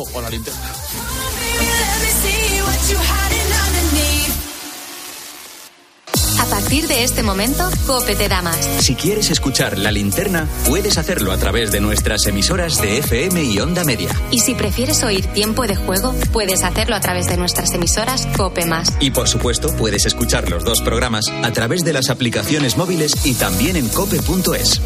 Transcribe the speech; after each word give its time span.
o, 0.00 0.08
o 0.16 0.20
la 0.20 0.30
linterna. 0.30 0.72
A 6.40 6.46
partir 6.46 6.88
de 6.88 7.04
este 7.04 7.22
momento, 7.22 7.68
Cope 7.86 8.16
te 8.16 8.28
da 8.28 8.42
más. 8.42 8.58
Si 8.80 8.94
quieres 8.94 9.30
escuchar 9.30 9.78
la 9.78 9.92
linterna, 9.92 10.48
puedes 10.66 10.98
hacerlo 10.98 11.32
a 11.32 11.38
través 11.38 11.70
de 11.70 11.80
nuestras 11.80 12.26
emisoras 12.26 12.80
de 12.80 12.98
FM 12.98 13.44
y 13.44 13.60
Onda 13.60 13.84
Media. 13.84 14.08
Y 14.30 14.40
si 14.40 14.54
prefieres 14.54 15.02
oír 15.02 15.26
tiempo 15.26 15.66
de 15.66 15.76
juego, 15.76 16.14
puedes 16.32 16.64
hacerlo 16.64 16.96
a 16.96 17.00
través 17.00 17.26
de 17.28 17.36
nuestras 17.36 17.72
emisoras 17.74 18.26
Cope 18.36 18.66
Más. 18.66 18.92
Y 19.00 19.10
por 19.10 19.28
supuesto, 19.28 19.74
puedes 19.76 20.06
escuchar 20.06 20.50
los 20.50 20.64
dos 20.64 20.80
programas 20.80 21.26
a 21.42 21.52
través 21.52 21.84
de 21.84 21.92
las 21.92 22.10
aplicaciones 22.10 22.76
móviles 22.76 23.12
y 23.24 23.34
también 23.34 23.76
en 23.76 23.88
cope.es. 23.88 24.80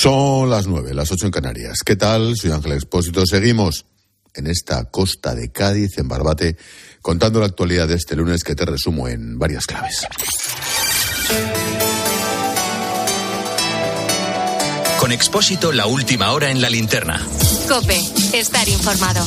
Son 0.00 0.48
las 0.48 0.68
nueve, 0.68 0.94
las 0.94 1.10
ocho 1.10 1.26
en 1.26 1.32
Canarias. 1.32 1.78
¿Qué 1.84 1.96
tal? 1.96 2.36
Soy 2.36 2.52
Ángel 2.52 2.70
Expósito. 2.70 3.26
Seguimos 3.26 3.84
en 4.32 4.46
esta 4.46 4.84
costa 4.84 5.34
de 5.34 5.50
Cádiz, 5.50 5.98
en 5.98 6.06
Barbate, 6.06 6.56
contando 7.02 7.40
la 7.40 7.46
actualidad 7.46 7.88
de 7.88 7.96
este 7.96 8.14
lunes 8.14 8.44
que 8.44 8.54
te 8.54 8.64
resumo 8.64 9.08
en 9.08 9.40
varias 9.40 9.66
claves. 9.66 10.06
Con 15.00 15.10
Expósito, 15.10 15.72
la 15.72 15.86
última 15.86 16.30
hora 16.30 16.52
en 16.52 16.60
la 16.60 16.70
linterna. 16.70 17.20
Cope, 17.68 18.00
estar 18.32 18.68
informado. 18.68 19.26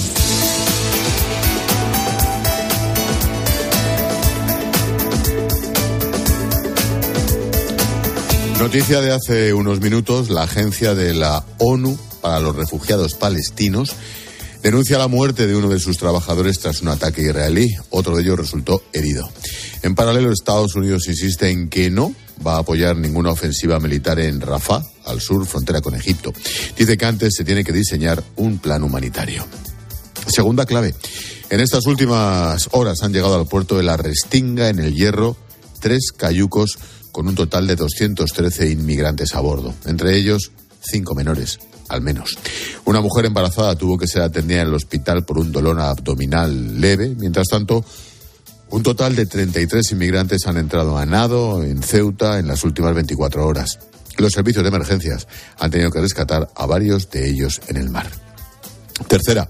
Noticia 8.61 9.01
de 9.01 9.11
hace 9.11 9.55
unos 9.55 9.81
minutos, 9.81 10.29
la 10.29 10.43
agencia 10.43 10.93
de 10.93 11.15
la 11.15 11.43
ONU 11.57 11.97
para 12.21 12.39
los 12.39 12.55
refugiados 12.55 13.15
palestinos 13.15 13.95
denuncia 14.61 14.99
la 14.99 15.07
muerte 15.07 15.47
de 15.47 15.55
uno 15.55 15.67
de 15.67 15.79
sus 15.79 15.97
trabajadores 15.97 16.59
tras 16.59 16.83
un 16.83 16.89
ataque 16.89 17.23
israelí. 17.23 17.75
Otro 17.89 18.15
de 18.15 18.21
ellos 18.21 18.37
resultó 18.37 18.83
herido. 18.93 19.27
En 19.81 19.95
paralelo, 19.95 20.31
Estados 20.31 20.75
Unidos 20.75 21.07
insiste 21.07 21.49
en 21.49 21.69
que 21.69 21.89
no 21.89 22.13
va 22.45 22.57
a 22.57 22.59
apoyar 22.59 22.95
ninguna 22.95 23.31
ofensiva 23.31 23.79
militar 23.79 24.19
en 24.19 24.39
Rafah, 24.39 24.83
al 25.05 25.21
sur, 25.21 25.43
frontera 25.47 25.81
con 25.81 25.95
Egipto. 25.95 26.31
Dice 26.77 26.97
que 26.97 27.05
antes 27.05 27.33
se 27.35 27.43
tiene 27.43 27.63
que 27.63 27.73
diseñar 27.73 28.23
un 28.35 28.59
plan 28.59 28.83
humanitario. 28.83 29.43
Segunda 30.27 30.67
clave. 30.67 30.93
En 31.49 31.61
estas 31.61 31.87
últimas 31.87 32.69
horas 32.73 33.01
han 33.01 33.11
llegado 33.11 33.39
al 33.39 33.47
puerto 33.47 33.75
de 33.75 33.81
la 33.81 33.97
Restinga, 33.97 34.69
en 34.69 34.77
el 34.77 34.93
Hierro, 34.93 35.35
tres 35.79 36.11
cayucos 36.15 36.77
con 37.11 37.27
un 37.27 37.35
total 37.35 37.67
de 37.67 37.75
213 37.75 38.69
inmigrantes 38.69 39.35
a 39.35 39.39
bordo, 39.39 39.73
entre 39.85 40.17
ellos 40.17 40.51
cinco 40.81 41.13
menores, 41.15 41.59
al 41.89 42.01
menos. 42.01 42.37
Una 42.85 43.01
mujer 43.01 43.25
embarazada 43.25 43.75
tuvo 43.75 43.97
que 43.97 44.07
ser 44.07 44.21
atendida 44.21 44.61
en 44.61 44.67
el 44.67 44.73
hospital 44.73 45.23
por 45.25 45.37
un 45.37 45.51
dolor 45.51 45.79
abdominal 45.79 46.79
leve. 46.79 47.15
Mientras 47.17 47.47
tanto, 47.47 47.85
un 48.69 48.83
total 48.83 49.15
de 49.15 49.25
33 49.25 49.91
inmigrantes 49.91 50.47
han 50.47 50.57
entrado 50.57 50.97
a 50.97 51.05
nado 51.05 51.63
en 51.63 51.83
Ceuta 51.83 52.39
en 52.39 52.47
las 52.47 52.63
últimas 52.63 52.95
24 52.95 53.45
horas. 53.45 53.79
Los 54.17 54.33
servicios 54.33 54.63
de 54.63 54.69
emergencias 54.69 55.27
han 55.57 55.71
tenido 55.71 55.91
que 55.91 56.01
rescatar 56.01 56.49
a 56.55 56.65
varios 56.65 57.09
de 57.09 57.29
ellos 57.29 57.61
en 57.67 57.77
el 57.77 57.89
mar. 57.89 58.09
Tercera, 59.07 59.49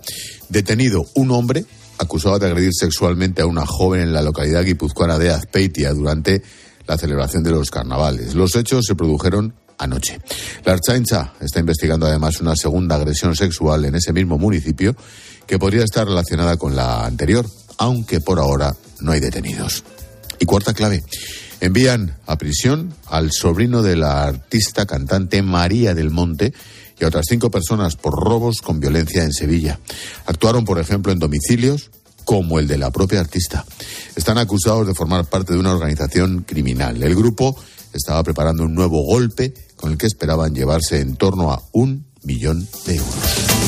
detenido 0.50 1.06
un 1.16 1.32
hombre 1.32 1.66
acusado 1.98 2.39
de 2.39 2.48
agredir 2.48 2.72
sexualmente 2.73 3.42
a 3.42 3.45
una 3.45 3.66
joven 3.66 4.02
en 4.02 4.14
la 4.14 4.22
localidad 4.22 4.64
guipuzcoana 4.64 5.20
de 5.20 5.30
Azpeitia 5.30 5.94
durante 5.94 6.42
la 6.87 6.97
celebración 6.97 7.43
de 7.43 7.51
los 7.51 7.71
carnavales. 7.71 8.33
Los 8.35 8.55
hechos 8.55 8.85
se 8.85 8.95
produjeron 8.95 9.53
anoche. 9.77 10.19
La 10.63 10.73
Archaincha 10.73 11.33
está 11.39 11.59
investigando 11.59 12.05
además 12.05 12.39
una 12.39 12.55
segunda 12.55 12.95
agresión 12.95 13.35
sexual 13.35 13.85
en 13.85 13.95
ese 13.95 14.13
mismo 14.13 14.37
municipio 14.37 14.95
que 15.47 15.59
podría 15.59 15.83
estar 15.83 16.07
relacionada 16.07 16.57
con 16.57 16.75
la 16.75 17.05
anterior, 17.05 17.45
aunque 17.77 18.21
por 18.21 18.39
ahora 18.39 18.75
no 19.02 19.11
hay 19.11 19.19
detenidos. 19.19 19.83
Y 20.39 20.45
cuarta 20.45 20.73
clave. 20.73 21.03
Envían 21.59 22.17
a 22.25 22.37
prisión 22.37 22.93
al 23.08 23.31
sobrino 23.31 23.83
de 23.83 23.95
la 23.95 24.23
artista 24.23 24.86
cantante 24.86 25.41
María 25.43 25.93
del 25.93 26.09
Monte 26.09 26.53
y 26.99 27.03
a 27.03 27.08
otras 27.08 27.25
cinco 27.30 27.52
personas 27.52 27.95
por 27.95 28.14
robos 28.14 28.61
con 28.61 28.80
violencia 28.80 29.23
en 29.23 29.33
Sevilla. 29.33 29.80
Actuaron, 30.25 30.65
por 30.65 30.80
ejemplo, 30.80 31.11
en 31.11 31.20
domicilios, 31.20 31.91
como 32.23 32.59
el 32.59 32.67
de 32.67 32.77
la 32.77 32.92
propia 32.92 33.20
artista. 33.20 33.65
Están 34.15 34.37
acusados 34.37 34.87
de 34.87 34.93
formar 34.93 35.26
parte 35.26 35.54
de 35.54 35.59
una 35.59 35.73
organización 35.73 36.43
criminal. 36.43 37.02
El 37.02 37.15
grupo 37.15 37.55
estaba 37.93 38.23
preparando 38.23 38.64
un 38.64 38.73
nuevo 38.73 39.04
golpe 39.04 39.54
con 39.76 39.92
el 39.92 39.98
que 39.98 40.08
esperaban 40.08 40.54
llevarse 40.54 40.99
en 40.99 41.15
torno 41.15 41.52
a 41.52 41.61
un 41.71 42.05
millón 42.23 42.67
de 42.86 42.95
euros. 42.95 43.61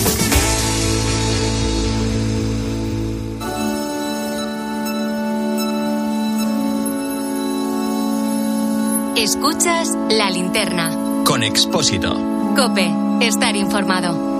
Escuchas 9.16 9.90
la 10.10 10.30
linterna. 10.30 11.24
Con 11.24 11.44
Expósito. 11.44 12.14
Cope, 12.56 12.92
estar 13.22 13.56
informado. 13.56 14.33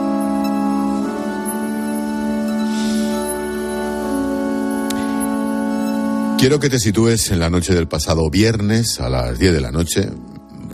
Quiero 6.44 6.60
que 6.60 6.70
te 6.70 6.78
sitúes 6.78 7.32
en 7.32 7.40
la 7.40 7.50
noche 7.50 7.74
del 7.74 7.88
pasado 7.88 8.30
viernes 8.30 9.00
a 9.00 9.08
las 9.08 9.40
10 9.40 9.54
de 9.54 9.62
la 9.62 9.72
noche. 9.72 10.10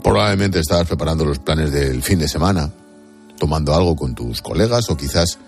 Probablemente 0.02 0.58
estabas 0.58 0.88
preparando 0.88 1.24
los 1.24 1.38
planes 1.38 1.70
del 1.70 2.02
fin 2.02 2.18
de 2.18 2.26
semana, 2.26 2.72
tomando 3.38 3.72
algo 3.72 3.94
con 3.94 4.12
tus 4.12 4.42
colegas 4.42 4.90
o 4.90 4.96
quizás 4.96 5.38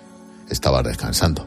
estabas 0.49 0.85
descansando. 0.85 1.45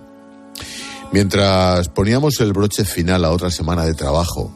Mientras 1.13 1.87
poníamos 1.87 2.41
el 2.41 2.51
broche 2.51 2.83
final 2.83 3.23
a 3.23 3.31
otra 3.31 3.49
semana 3.49 3.85
de 3.85 3.93
trabajo, 3.93 4.53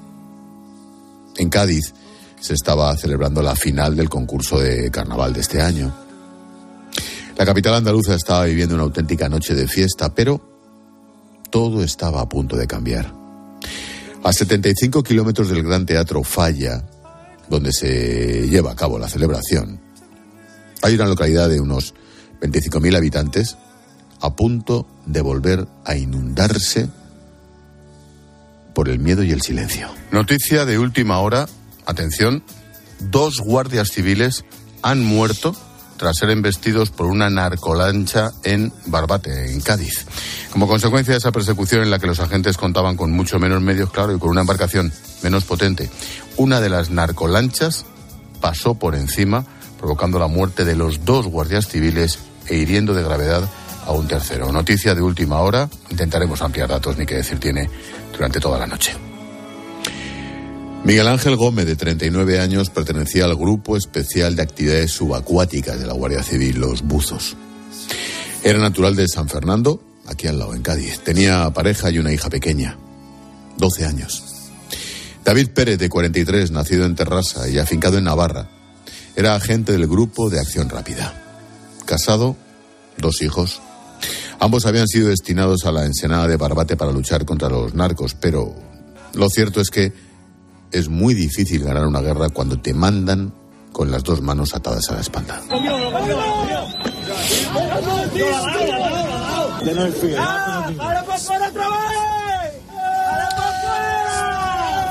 en 1.38 1.50
Cádiz 1.50 1.94
se 2.42 2.56
estaba 2.56 2.94
celebrando 2.98 3.42
la 3.42 3.56
final 3.56 3.96
del 3.96 4.10
concurso 4.10 4.60
de 4.60 4.92
carnaval 4.92 5.32
de 5.32 5.40
este 5.40 5.62
año. 5.62 5.96
La 7.38 7.46
capital 7.46 7.76
andaluza 7.76 8.16
estaba 8.16 8.44
viviendo 8.44 8.76
una 8.76 8.84
auténtica 8.84 9.30
noche 9.30 9.56
de 9.56 9.66
fiesta, 9.66 10.14
pero 10.14 10.42
todo 11.50 11.82
estaba 11.82 12.20
a 12.20 12.28
punto 12.28 12.58
de 12.58 12.68
cambiar. 12.68 13.19
A 14.24 14.34
75 14.34 15.02
kilómetros 15.02 15.50
del 15.50 15.64
Gran 15.64 15.86
Teatro 15.86 16.24
Falla, 16.24 16.84
donde 17.50 17.72
se 17.72 18.48
lleva 18.50 18.72
a 18.72 18.76
cabo 18.76 19.00
la 19.00 19.08
celebración, 19.08 19.80
hay 20.82 20.96
una 20.96 21.08
localidad 21.08 21.50
de 21.50 21.60
unos 21.60 21.94
25.000 22.42 22.96
habitantes 22.96 23.58
a 24.22 24.36
punto 24.36 24.88
de 25.06 25.22
volver 25.22 25.68
a 25.86 25.96
inundarse 25.96 26.90
por 28.74 28.90
el 28.90 29.00
miedo 29.00 29.24
y 29.24 29.32
el 29.32 29.42
silencio. 29.42 29.90
Noticia 30.12 30.66
de 30.66 30.80
última 30.80 31.20
hora, 31.20 31.48
atención, 31.86 32.44
dos 33.00 33.40
guardias 33.40 33.90
civiles 33.90 34.46
han 34.82 35.04
muerto 35.04 35.56
tras 36.00 36.18
ser 36.18 36.30
embestidos 36.30 36.92
por 36.92 37.08
una 37.08 37.30
narcolancha 37.30 38.32
en 38.44 38.72
Barbate, 38.86 39.52
en 39.52 39.60
Cádiz. 39.60 40.06
Como 40.50 40.66
consecuencia 40.66 41.14
de 41.14 41.18
esa 41.18 41.34
persecución 41.34 41.84
en 41.84 41.92
la 41.92 42.00
que 42.00 42.08
los 42.08 42.22
agentes 42.22 42.58
contaban 42.58 42.96
con 42.96 43.12
mucho 43.12 43.38
menos 43.38 43.62
medios, 43.62 43.92
claro, 43.92 44.16
y 44.16 44.18
con 44.18 44.30
una 44.30 44.42
embarcación 44.42 44.94
menos 45.22 45.44
potente, 45.44 45.90
una 46.38 46.62
de 46.62 46.70
las 46.70 46.90
narcolanchas 46.90 47.86
pasó 48.40 48.76
por 48.76 48.96
encima, 48.96 49.46
provocando 49.78 50.20
la 50.20 50.28
muerte 50.28 50.64
de 50.64 50.78
los 50.78 51.04
dos 51.04 51.28
guardias 51.28 51.68
civiles 51.68 52.20
e 52.48 52.56
hiriendo 52.56 52.94
de 52.94 53.04
gravedad 53.04 53.44
a 53.86 53.92
un 53.92 54.08
tercero. 54.08 54.52
Noticia 54.54 54.96
de 54.96 55.02
última 55.02 55.40
hora, 55.40 55.70
intentaremos 55.90 56.42
ampliar 56.42 56.70
datos, 56.70 56.98
ni 56.98 57.06
qué 57.06 57.16
decir 57.16 57.40
tiene, 57.40 57.70
durante 58.14 58.40
toda 58.40 58.58
la 58.58 58.68
noche. 58.68 59.09
Miguel 60.84 61.08
Ángel 61.08 61.36
Gómez, 61.36 61.66
de 61.66 61.76
39 61.76 62.40
años, 62.40 62.70
pertenecía 62.70 63.26
al 63.26 63.36
Grupo 63.36 63.76
Especial 63.76 64.36
de 64.36 64.42
Actividades 64.42 64.92
Subacuáticas 64.92 65.80
de 65.80 65.86
la 65.86 65.94
Guardia 65.94 66.24
Civil, 66.24 66.60
los 66.60 66.82
Buzos. 66.84 67.36
Era 68.44 68.60
natural 68.60 68.96
de 68.96 69.08
San 69.08 69.28
Fernando, 69.28 69.84
aquí 70.08 70.28
al 70.28 70.40
lado, 70.40 70.56
en 70.56 70.62
Cádiz. 70.62 71.02
Tenía 71.02 71.50
pareja 71.52 71.92
y 71.92 72.00
una 72.00 72.14
hija 72.14 72.30
pequeña, 72.30 72.78
12 73.58 73.86
años. 73.86 74.24
David 75.26 75.50
Pérez, 75.50 75.78
de 75.78 75.90
43, 75.90 76.52
nacido 76.52 76.86
en 76.86 76.96
Terrassa 76.96 77.48
y 77.50 77.60
afincado 77.60 77.98
en 77.98 78.06
Navarra, 78.06 78.50
era 79.16 79.36
agente 79.36 79.74
del 79.74 79.86
Grupo 79.86 80.30
de 80.30 80.40
Acción 80.40 80.70
Rápida. 80.70 81.14
Casado, 81.86 82.38
dos 82.98 83.22
hijos. 83.22 83.62
Ambos 84.40 84.66
habían 84.66 84.88
sido 84.88 85.10
destinados 85.10 85.66
a 85.66 85.74
la 85.74 85.86
Ensenada 85.86 86.28
de 86.28 86.38
Barbate 86.38 86.78
para 86.78 86.94
luchar 86.94 87.26
contra 87.26 87.50
los 87.50 87.74
narcos, 87.74 88.16
pero 88.16 88.56
lo 89.14 89.30
cierto 89.30 89.60
es 89.60 89.70
que 89.70 90.09
es 90.72 90.90
muy 90.90 91.14
difícil 91.14 91.64
ganar 91.64 91.86
una 91.86 92.02
guerra 92.02 92.30
cuando 92.30 92.60
te 92.60 92.74
mandan 92.74 93.34
con 93.72 93.92
las 93.92 94.04
dos 94.04 94.22
manos 94.22 94.54
atadas 94.54 94.90
a 94.90 94.96
la 94.96 95.02
espalda. 95.02 95.42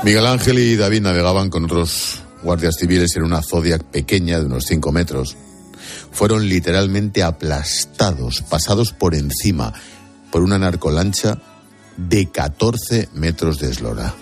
Miguel 0.03 0.25
Ángel 0.25 0.59
y 0.59 0.75
David 0.75 1.01
navegaban 1.01 1.49
con 1.49 1.65
otros 1.65 2.21
guardias 2.41 2.75
civiles 2.79 3.15
en 3.15 3.23
una 3.23 3.41
Zodiac 3.41 3.83
pequeña 3.83 4.39
de 4.39 4.45
unos 4.45 4.65
5 4.65 4.91
metros. 4.91 5.35
fueron 6.11 6.49
literalmente 6.49 7.21
aplastados, 7.23 8.41
pasados 8.41 8.93
por 8.93 9.13
encima 9.13 9.73
por 10.31 10.41
una 10.41 10.57
narcolancha 10.57 11.39
de 11.97 12.27
14 12.31 13.09
metros 13.13 13.59
de 13.59 13.69
eslora. 13.69 14.13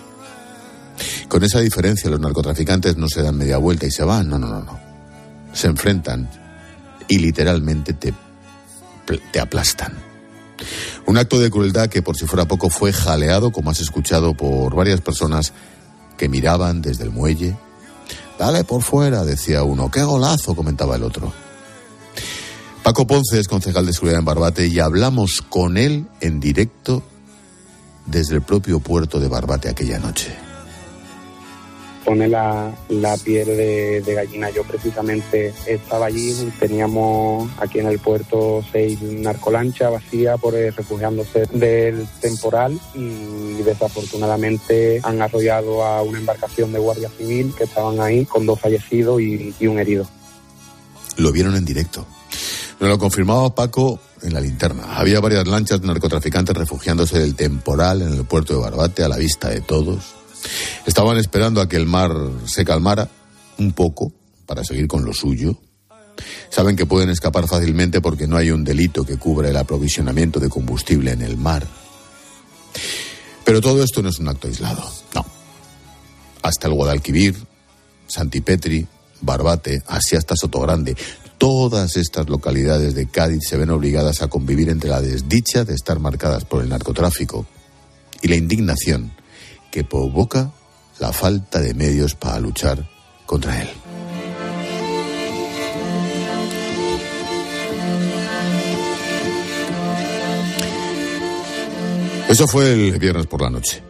Con 1.28 1.44
esa 1.44 1.60
diferencia, 1.60 2.10
los 2.10 2.20
narcotraficantes 2.20 2.96
no 2.96 3.08
se 3.08 3.22
dan 3.22 3.36
media 3.36 3.58
vuelta 3.58 3.86
y 3.86 3.90
se 3.90 4.04
van, 4.04 4.28
no, 4.28 4.38
no, 4.38 4.48
no, 4.48 4.62
no. 4.62 4.78
Se 5.52 5.66
enfrentan 5.66 6.28
y 7.06 7.18
literalmente 7.18 7.94
te, 7.94 8.14
te 9.32 9.40
aplastan. 9.40 9.94
Un 11.06 11.16
acto 11.16 11.38
de 11.38 11.50
crueldad 11.50 11.88
que 11.88 12.02
por 12.02 12.16
si 12.16 12.26
fuera 12.26 12.46
poco 12.46 12.68
fue 12.68 12.92
jaleado, 12.92 13.52
como 13.52 13.70
has 13.70 13.80
escuchado, 13.80 14.34
por 14.34 14.74
varias 14.74 15.00
personas 15.00 15.52
que 16.16 16.28
miraban 16.28 16.82
desde 16.82 17.04
el 17.04 17.10
muelle. 17.10 17.56
Dale 18.38 18.64
por 18.64 18.82
fuera, 18.82 19.24
decía 19.24 19.62
uno. 19.62 19.90
Qué 19.90 20.02
golazo, 20.02 20.54
comentaba 20.54 20.96
el 20.96 21.04
otro. 21.04 21.32
Paco 22.82 23.06
Ponce 23.06 23.38
es 23.38 23.48
concejal 23.48 23.86
de 23.86 23.92
seguridad 23.92 24.20
en 24.20 24.24
Barbate 24.24 24.66
y 24.66 24.78
hablamos 24.78 25.42
con 25.42 25.76
él 25.76 26.06
en 26.20 26.40
directo 26.40 27.02
desde 28.06 28.34
el 28.34 28.42
propio 28.42 28.80
puerto 28.80 29.20
de 29.20 29.28
Barbate 29.28 29.68
aquella 29.68 29.98
noche. 29.98 30.47
Pone 32.08 32.26
la, 32.26 32.72
piel 33.22 33.46
de, 33.46 34.14
gallina. 34.14 34.48
Yo 34.48 34.64
precisamente 34.64 35.52
estaba 35.66 36.06
allí, 36.06 36.32
teníamos 36.58 37.50
aquí 37.58 37.80
en 37.80 37.86
el 37.86 37.98
puerto 37.98 38.64
seis 38.72 39.02
narcolanchas 39.02 39.92
vacías 39.92 40.40
por 40.40 40.54
eh, 40.54 40.70
refugiándose 40.70 41.44
del 41.52 42.08
temporal 42.22 42.80
y 42.94 43.62
desafortunadamente 43.62 45.02
han 45.02 45.20
arrollado 45.20 45.84
a 45.84 46.00
una 46.00 46.18
embarcación 46.18 46.72
de 46.72 46.78
Guardia 46.78 47.10
Civil 47.10 47.52
que 47.54 47.64
estaban 47.64 48.00
ahí 48.00 48.24
con 48.24 48.46
dos 48.46 48.58
fallecidos 48.58 49.20
y, 49.20 49.54
y 49.60 49.66
un 49.66 49.78
herido. 49.78 50.08
Lo 51.18 51.30
vieron 51.30 51.56
en 51.56 51.66
directo. 51.66 52.06
Nos 52.80 52.88
lo 52.88 52.98
confirmaba 52.98 53.54
Paco 53.54 54.00
en 54.22 54.32
la 54.32 54.40
linterna. 54.40 54.96
Había 54.96 55.20
varias 55.20 55.46
lanchas 55.46 55.82
de 55.82 55.88
narcotraficantes 55.88 56.56
refugiándose 56.56 57.18
del 57.18 57.34
temporal 57.34 58.00
en 58.00 58.14
el 58.14 58.24
puerto 58.24 58.54
de 58.54 58.60
Barbate 58.60 59.04
a 59.04 59.08
la 59.08 59.18
vista 59.18 59.50
de 59.50 59.60
todos. 59.60 60.14
Estaban 60.88 61.18
esperando 61.18 61.60
a 61.60 61.68
que 61.68 61.76
el 61.76 61.84
mar 61.84 62.10
se 62.46 62.64
calmara 62.64 63.10
un 63.58 63.72
poco 63.72 64.10
para 64.46 64.64
seguir 64.64 64.88
con 64.88 65.04
lo 65.04 65.12
suyo. 65.12 65.58
Saben 66.48 66.76
que 66.76 66.86
pueden 66.86 67.10
escapar 67.10 67.46
fácilmente 67.46 68.00
porque 68.00 68.26
no 68.26 68.38
hay 68.38 68.50
un 68.50 68.64
delito 68.64 69.04
que 69.04 69.18
cubra 69.18 69.50
el 69.50 69.58
aprovisionamiento 69.58 70.40
de 70.40 70.48
combustible 70.48 71.12
en 71.12 71.20
el 71.20 71.36
mar. 71.36 71.66
Pero 73.44 73.60
todo 73.60 73.84
esto 73.84 74.02
no 74.02 74.08
es 74.08 74.18
un 74.18 74.28
acto 74.28 74.48
aislado, 74.48 74.82
no. 75.14 75.26
Hasta 76.40 76.68
el 76.68 76.72
Guadalquivir, 76.72 77.36
Santipetri, 78.06 78.86
Barbate, 79.20 79.82
así 79.88 80.16
hasta 80.16 80.36
Sotogrande, 80.36 80.96
Todas 81.36 81.96
estas 81.96 82.30
localidades 82.30 82.94
de 82.94 83.06
Cádiz 83.06 83.42
se 83.46 83.58
ven 83.58 83.70
obligadas 83.70 84.22
a 84.22 84.28
convivir 84.28 84.70
entre 84.70 84.88
la 84.88 85.02
desdicha 85.02 85.64
de 85.64 85.74
estar 85.74 86.00
marcadas 86.00 86.46
por 86.46 86.62
el 86.62 86.70
narcotráfico 86.70 87.46
y 88.22 88.28
la 88.28 88.36
indignación 88.36 89.12
que 89.70 89.84
provoca 89.84 90.50
la 90.98 91.12
falta 91.12 91.60
de 91.60 91.74
medios 91.74 92.14
para 92.14 92.40
luchar 92.40 92.88
contra 93.26 93.62
él. 93.62 93.68
Eso 102.28 102.46
fue 102.46 102.72
el 102.72 102.98
viernes 102.98 103.26
por 103.26 103.40
la 103.40 103.48
noche. 103.48 103.82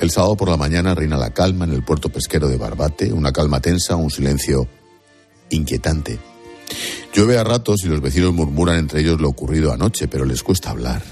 El 0.00 0.10
sábado 0.10 0.36
por 0.36 0.48
la 0.48 0.56
mañana 0.56 0.94
reina 0.94 1.16
la 1.16 1.34
calma 1.34 1.64
en 1.64 1.72
el 1.72 1.84
puerto 1.84 2.08
pesquero 2.08 2.48
de 2.48 2.56
Barbate, 2.56 3.12
una 3.12 3.32
calma 3.32 3.60
tensa, 3.60 3.96
un 3.96 4.10
silencio 4.10 4.68
inquietante. 5.50 6.18
Llueve 7.12 7.38
a 7.38 7.44
ratos 7.44 7.84
y 7.84 7.88
los 7.88 8.00
vecinos 8.00 8.32
murmuran 8.32 8.78
entre 8.78 9.00
ellos 9.00 9.20
lo 9.20 9.28
ocurrido 9.28 9.72
anoche, 9.72 10.08
pero 10.08 10.24
les 10.24 10.42
cuesta 10.42 10.70
hablar. 10.70 11.02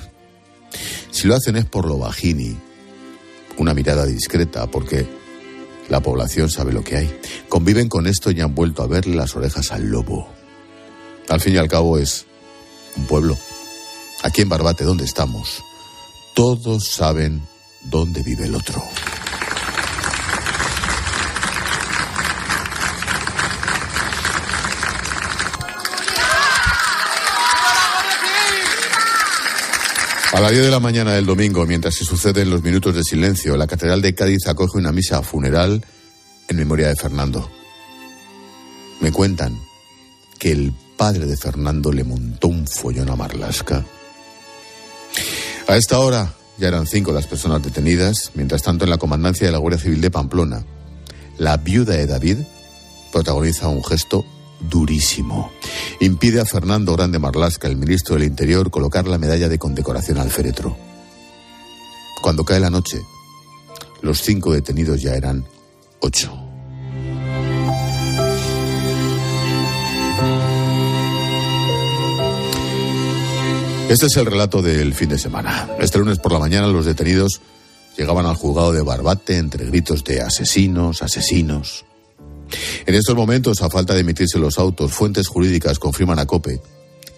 Si 1.10 1.26
lo 1.26 1.34
hacen 1.34 1.56
es 1.56 1.64
por 1.64 1.86
lo 1.86 1.98
bajini, 1.98 2.56
una 3.58 3.74
mirada 3.74 4.06
discreta, 4.06 4.66
porque 4.68 5.06
la 5.90 6.00
población 6.00 6.48
sabe 6.48 6.72
lo 6.72 6.82
que 6.82 6.96
hay. 6.96 7.20
Conviven 7.48 7.88
con 7.88 8.06
esto 8.06 8.30
y 8.30 8.40
han 8.40 8.54
vuelto 8.54 8.82
a 8.82 8.86
verle 8.86 9.16
las 9.16 9.36
orejas 9.36 9.72
al 9.72 9.90
lobo. 9.90 10.28
Al 11.28 11.40
fin 11.40 11.54
y 11.54 11.58
al 11.58 11.68
cabo 11.68 11.98
es 11.98 12.26
un 12.96 13.06
pueblo. 13.06 13.36
Aquí 14.22 14.42
en 14.42 14.48
Barbate, 14.48 14.84
donde 14.84 15.04
estamos, 15.04 15.62
todos 16.34 16.88
saben 16.88 17.42
dónde 17.90 18.22
vive 18.22 18.44
el 18.44 18.54
otro. 18.54 18.82
A 30.40 30.44
las 30.44 30.52
10 30.52 30.64
de 30.64 30.70
la 30.70 30.80
mañana 30.80 31.12
del 31.12 31.26
domingo, 31.26 31.66
mientras 31.66 31.94
se 31.94 32.06
suceden 32.06 32.48
los 32.48 32.62
minutos 32.62 32.94
de 32.94 33.04
silencio, 33.04 33.58
la 33.58 33.66
Catedral 33.66 34.00
de 34.00 34.14
Cádiz 34.14 34.46
acoge 34.46 34.78
una 34.78 34.90
misa 34.90 35.20
funeral 35.20 35.84
en 36.48 36.56
memoria 36.56 36.88
de 36.88 36.96
Fernando. 36.96 37.50
Me 39.00 39.12
cuentan 39.12 39.60
que 40.38 40.50
el 40.50 40.72
padre 40.96 41.26
de 41.26 41.36
Fernando 41.36 41.92
le 41.92 42.04
montó 42.04 42.48
un 42.48 42.66
follón 42.66 43.10
a 43.10 43.16
Marlasca. 43.16 43.84
A 45.68 45.76
esta 45.76 45.98
hora 45.98 46.32
ya 46.56 46.68
eran 46.68 46.86
cinco 46.86 47.12
las 47.12 47.26
personas 47.26 47.62
detenidas, 47.62 48.30
mientras 48.32 48.62
tanto 48.62 48.84
en 48.84 48.90
la 48.90 48.96
comandancia 48.96 49.46
de 49.46 49.52
la 49.52 49.58
Guardia 49.58 49.82
Civil 49.82 50.00
de 50.00 50.10
Pamplona, 50.10 50.64
la 51.36 51.58
viuda 51.58 51.96
de 51.96 52.06
David 52.06 52.38
protagoniza 53.12 53.68
un 53.68 53.84
gesto 53.84 54.24
durísimo. 54.60 55.50
Impide 56.00 56.40
a 56.40 56.44
Fernando 56.44 56.94
Grande 56.94 57.18
Marlasca, 57.18 57.68
el 57.68 57.76
ministro 57.76 58.14
del 58.14 58.24
Interior, 58.24 58.70
colocar 58.70 59.06
la 59.06 59.18
medalla 59.18 59.48
de 59.48 59.58
condecoración 59.58 60.18
al 60.18 60.30
féretro. 60.30 60.76
Cuando 62.22 62.44
cae 62.44 62.60
la 62.60 62.70
noche, 62.70 63.00
los 64.02 64.20
cinco 64.20 64.52
detenidos 64.52 65.00
ya 65.00 65.14
eran 65.14 65.44
ocho. 66.00 66.32
Este 73.88 74.06
es 74.06 74.16
el 74.18 74.26
relato 74.26 74.62
del 74.62 74.94
fin 74.94 75.08
de 75.08 75.18
semana. 75.18 75.68
Este 75.80 75.98
lunes 75.98 76.18
por 76.18 76.30
la 76.30 76.38
mañana 76.38 76.68
los 76.68 76.86
detenidos 76.86 77.40
llegaban 77.96 78.24
al 78.24 78.36
juzgado 78.36 78.72
de 78.72 78.82
Barbate 78.82 79.36
entre 79.36 79.66
gritos 79.66 80.04
de 80.04 80.20
asesinos, 80.20 81.02
asesinos. 81.02 81.84
En 82.86 82.94
estos 82.94 83.14
momentos, 83.14 83.62
a 83.62 83.70
falta 83.70 83.94
de 83.94 84.00
emitirse 84.00 84.38
los 84.38 84.58
autos, 84.58 84.92
fuentes 84.92 85.28
jurídicas 85.28 85.78
confirman 85.78 86.18
a 86.18 86.26
COPE 86.26 86.60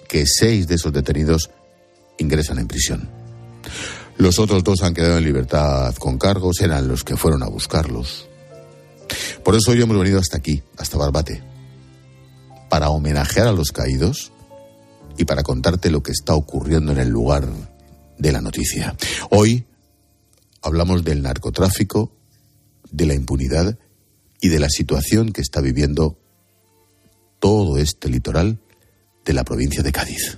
que 0.09 0.27
seis 0.27 0.67
de 0.67 0.75
esos 0.75 0.93
detenidos 0.93 1.51
ingresan 2.19 2.59
en 2.59 2.69
prisión. 2.69 3.09
Los 4.19 4.39
otros 4.39 4.63
dos 4.63 4.83
han 4.83 4.95
quedado 4.95 5.19
en 5.19 5.25
libertad 5.25 5.95
con 5.97 6.19
cargos, 6.19 6.61
eran 6.61 6.87
los 6.87 7.03
que 7.03 7.17
fueron 7.17 7.43
a 7.43 7.49
buscarlos. 7.49 8.29
Por 9.43 9.55
eso 9.55 9.71
hoy 9.71 9.83
hemos 9.83 9.99
venido 9.99 10.21
hasta 10.21 10.37
aquí, 10.37 10.63
hasta 10.77 10.99
Barbate, 10.99 11.43
para 12.69 12.91
homenajear 12.91 13.49
a 13.49 13.53
los 13.53 13.73
caídos 13.73 14.33
y 15.17 15.25
para 15.25 15.43
contarte 15.43 15.91
lo 15.91 16.03
que 16.03 16.13
está 16.13 16.35
ocurriendo 16.35 16.93
en 16.93 16.99
el 16.99 17.09
lugar 17.09 17.49
de 18.19 18.33
la 18.33 18.41
noticia. 18.41 18.95
Hoy 19.31 19.65
hablamos 20.63 21.05
del 21.05 21.23
narcotráfico, 21.23 22.13
de 22.91 23.07
la 23.07 23.15
impunidad 23.15 23.79
y 24.43 24.49
de 24.49 24.59
la 24.59 24.69
situación 24.69 25.33
que 25.33 25.41
está 25.41 25.63
viviendo 25.63 26.19
todo 27.39 27.79
este 27.79 28.11
litoral 28.11 28.59
de 29.25 29.33
la 29.33 29.45
provincia 29.45 29.83
de 29.83 29.93
Cádiz. 29.93 30.37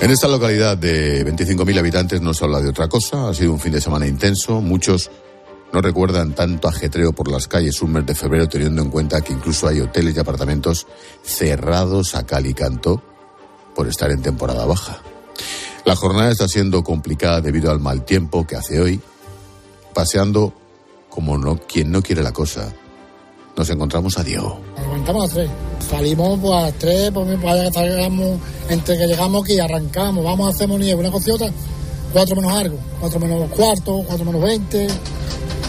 En 0.00 0.10
esta 0.10 0.26
localidad 0.26 0.76
de 0.76 1.24
25.000 1.24 1.78
habitantes 1.78 2.20
no 2.20 2.34
se 2.34 2.44
habla 2.44 2.60
de 2.60 2.70
otra 2.70 2.88
cosa, 2.88 3.28
ha 3.28 3.34
sido 3.34 3.52
un 3.52 3.60
fin 3.60 3.72
de 3.72 3.80
semana 3.80 4.06
intenso, 4.06 4.60
muchos 4.60 5.10
no 5.72 5.82
recuerdan 5.82 6.34
tanto 6.34 6.68
ajetreo 6.68 7.12
por 7.12 7.30
las 7.30 7.46
calles 7.46 7.82
un 7.82 7.92
mes 7.92 8.06
de 8.06 8.14
febrero 8.14 8.48
teniendo 8.48 8.80
en 8.80 8.90
cuenta 8.90 9.20
que 9.20 9.32
incluso 9.34 9.68
hay 9.68 9.80
hoteles 9.80 10.16
y 10.16 10.20
apartamentos 10.20 10.86
cerrados 11.22 12.14
a 12.14 12.24
cal 12.24 12.46
y 12.46 12.54
canto 12.54 13.02
por 13.74 13.86
estar 13.86 14.10
en 14.10 14.22
temporada 14.22 14.64
baja. 14.64 15.02
La 15.84 15.96
jornada 15.96 16.30
está 16.30 16.48
siendo 16.48 16.82
complicada 16.82 17.40
debido 17.40 17.70
al 17.70 17.78
mal 17.78 18.04
tiempo 18.04 18.46
que 18.46 18.56
hace 18.56 18.80
hoy. 18.80 19.00
Paseando 19.92 20.52
como 21.10 21.36
no, 21.38 21.58
quien 21.58 21.92
no 21.92 22.02
quiere 22.02 22.22
la 22.22 22.32
cosa, 22.32 22.72
nos 23.56 23.68
encontramos 23.70 24.18
a 24.18 24.24
Diego. 24.24 24.60
Nos 24.76 24.86
levantamos 24.86 25.30
a 25.30 25.34
tres. 25.34 25.50
Salimos 25.88 26.40
pues, 26.40 26.54
a 26.54 26.60
las 26.62 26.74
tres, 26.74 27.10
pues, 27.12 27.42
vaya 27.42 27.66
que 27.66 27.72
salgamos, 27.72 28.40
entre 28.68 28.98
que 28.98 29.06
llegamos 29.06 29.44
aquí 29.44 29.52
y 29.54 29.60
arrancamos, 29.60 30.24
vamos 30.24 30.46
a 30.46 30.50
hacer 30.54 30.68
nieve, 30.68 31.00
una 31.00 31.10
cosita, 31.10 31.46
cuatro 32.12 32.34
menos 32.34 32.52
algo, 32.52 32.78
cuatro 32.98 33.20
menos 33.20 33.50
cuarto, 33.50 34.02
cuatro 34.06 34.24
menos 34.24 34.42
veinte, 34.42 34.88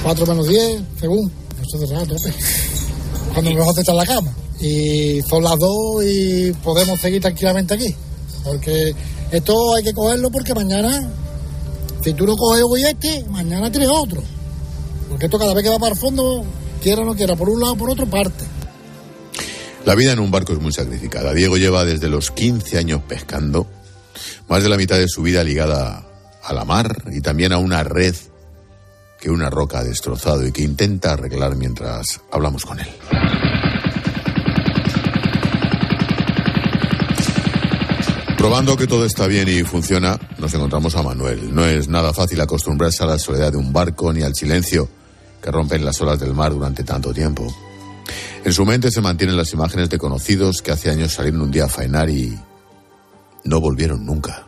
cuatro 0.02 0.26
menos 0.26 0.48
diez, 0.48 0.82
según. 1.00 1.32
Nosotros 1.60 1.92
a 1.92 2.06
tope. 2.06 2.34
Cuando 3.34 3.52
mejor 3.52 3.78
está 3.78 3.92
en 3.92 3.98
la 3.98 4.06
cama. 4.06 4.34
Y 4.62 5.22
son 5.24 5.44
las 5.44 5.60
dos 5.60 6.04
y 6.06 6.54
podemos 6.64 7.00
seguir 7.00 7.22
tranquilamente 7.22 7.74
aquí. 7.74 7.96
Porque 8.44 8.96
esto 9.32 9.76
hay 9.76 9.84
que 9.84 9.94
cogerlo 9.94 10.30
porque 10.32 10.54
mañana, 10.54 11.10
si 12.04 12.14
tú 12.14 12.26
no 12.26 12.36
coges 12.36 12.64
hoy 12.68 12.84
este, 12.84 13.26
mañana 13.30 13.72
tienes 13.72 13.90
otro. 13.90 14.22
Porque 15.10 15.26
esto 15.26 15.38
cada 15.40 15.54
vez 15.54 15.64
que 15.64 15.70
va 15.70 15.80
para 15.80 15.94
el 15.94 16.00
fondo 16.00 16.44
quiera 16.82 17.02
o 17.02 17.06
no 17.06 17.16
quiera, 17.16 17.36
por 17.36 17.50
un 17.50 17.60
lado 17.60 17.74
o 17.74 17.78
por 17.78 17.90
otro, 17.90 18.06
parte. 18.06 18.46
La 19.86 19.96
vida 19.96 20.14
en 20.14 20.20
un 20.20 20.32
barco 20.32 20.54
es 20.54 20.60
muy 20.60 20.72
sacrificada. 20.72 21.34
Diego 21.34 21.58
lleva 21.58 21.86
desde 21.86 22.10
los 22.10 22.32
15 22.32 22.78
años 22.78 23.02
pescando, 23.08 23.68
más 24.48 24.64
de 24.64 24.70
la 24.70 24.78
mitad 24.78 24.98
de 24.98 25.08
su 25.08 25.22
vida 25.22 25.44
ligada 25.44 26.06
a 26.44 26.54
la 26.54 26.66
mar 26.66 27.04
y 27.12 27.22
también 27.22 27.54
a 27.54 27.58
una 27.58 27.84
red 27.84 28.16
que 29.20 29.30
una 29.30 29.50
roca 29.50 29.80
ha 29.80 29.84
destrozado 29.84 30.46
y 30.46 30.52
que 30.52 30.64
intenta 30.64 31.14
arreglar 31.14 31.56
mientras 31.56 32.22
hablamos 32.32 32.66
con 32.66 32.80
él. 32.80 32.88
Probando 38.46 38.78
que 38.78 38.86
todo 38.86 39.06
está 39.06 39.26
bien 39.26 39.48
y 39.48 39.64
funciona, 39.64 40.20
nos 40.38 40.54
encontramos 40.54 40.96
a 40.96 41.02
Manuel. 41.02 41.56
No 41.56 41.66
es 41.66 41.88
nada 41.88 42.14
fácil 42.14 42.40
acostumbrarse 42.40 43.02
a 43.02 43.08
la 43.08 43.18
soledad 43.18 43.52
de 43.52 43.58
un 43.58 43.74
barco 43.74 44.14
ni 44.14 44.22
al 44.22 44.36
silencio 44.36 44.88
que 45.42 45.50
rompen 45.50 45.84
las 45.84 46.00
olas 46.02 46.20
del 46.20 46.36
mar 46.36 46.54
durante 46.54 46.84
tanto 46.84 47.12
tiempo. 47.12 47.52
En 48.44 48.54
su 48.54 48.64
mente 48.64 48.92
se 48.92 49.02
mantienen 49.02 49.36
las 49.36 49.52
imágenes 49.54 49.90
de 49.90 49.98
conocidos 49.98 50.62
que 50.62 50.72
hace 50.72 50.92
años 50.92 51.12
salieron 51.12 51.42
un 51.42 51.50
día 51.50 51.66
a 51.66 51.70
faenar 51.70 52.08
y 52.12 52.38
no 53.46 53.60
volvieron 53.60 54.06
nunca. 54.06 54.46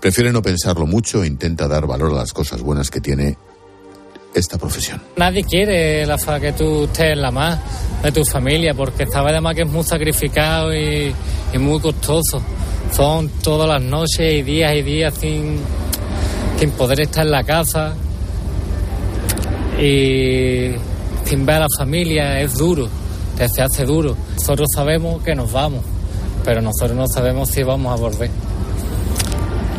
Prefiere 0.00 0.32
no 0.32 0.42
pensarlo 0.42 0.84
mucho 0.84 1.22
e 1.22 1.28
intenta 1.28 1.68
dar 1.68 1.86
valor 1.86 2.10
a 2.10 2.16
las 2.16 2.32
cosas 2.32 2.62
buenas 2.62 2.90
que 2.90 3.00
tiene 3.00 3.38
esta 4.34 4.58
profesión. 4.58 5.00
Nadie 5.16 5.44
quiere 5.44 6.04
la 6.04 6.18
fa 6.18 6.40
que 6.40 6.52
tú 6.52 6.86
estés 6.86 7.12
en 7.12 7.22
la 7.22 7.30
más 7.30 7.60
de 8.02 8.10
tu 8.10 8.24
familia, 8.24 8.74
porque 8.74 9.06
sabes 9.06 9.30
además 9.30 9.54
que 9.54 9.62
es 9.62 9.68
muy 9.68 9.84
sacrificado 9.84 10.74
y, 10.74 11.14
y 11.54 11.58
muy 11.58 11.78
costoso. 11.78 12.42
Son 12.92 13.28
todas 13.42 13.68
las 13.68 13.82
noches 13.82 14.34
y 14.34 14.42
días 14.42 14.74
y 14.74 14.82
días 14.82 15.14
sin, 15.14 15.60
sin 16.58 16.70
poder 16.72 17.00
estar 17.00 17.24
en 17.24 17.30
la 17.30 17.44
casa 17.44 17.94
y 19.80 20.72
sin 21.24 21.46
ver 21.46 21.56
a 21.56 21.60
la 21.60 21.66
familia 21.78 22.40
es 22.40 22.54
duro, 22.54 22.88
se 23.36 23.62
hace 23.62 23.84
duro. 23.84 24.16
Nosotros 24.38 24.68
sabemos 24.74 25.22
que 25.22 25.34
nos 25.34 25.52
vamos, 25.52 25.84
pero 26.44 26.60
nosotros 26.60 26.96
no 26.96 27.06
sabemos 27.06 27.50
si 27.50 27.62
vamos 27.62 27.92
a 27.92 28.00
volver. 28.00 28.30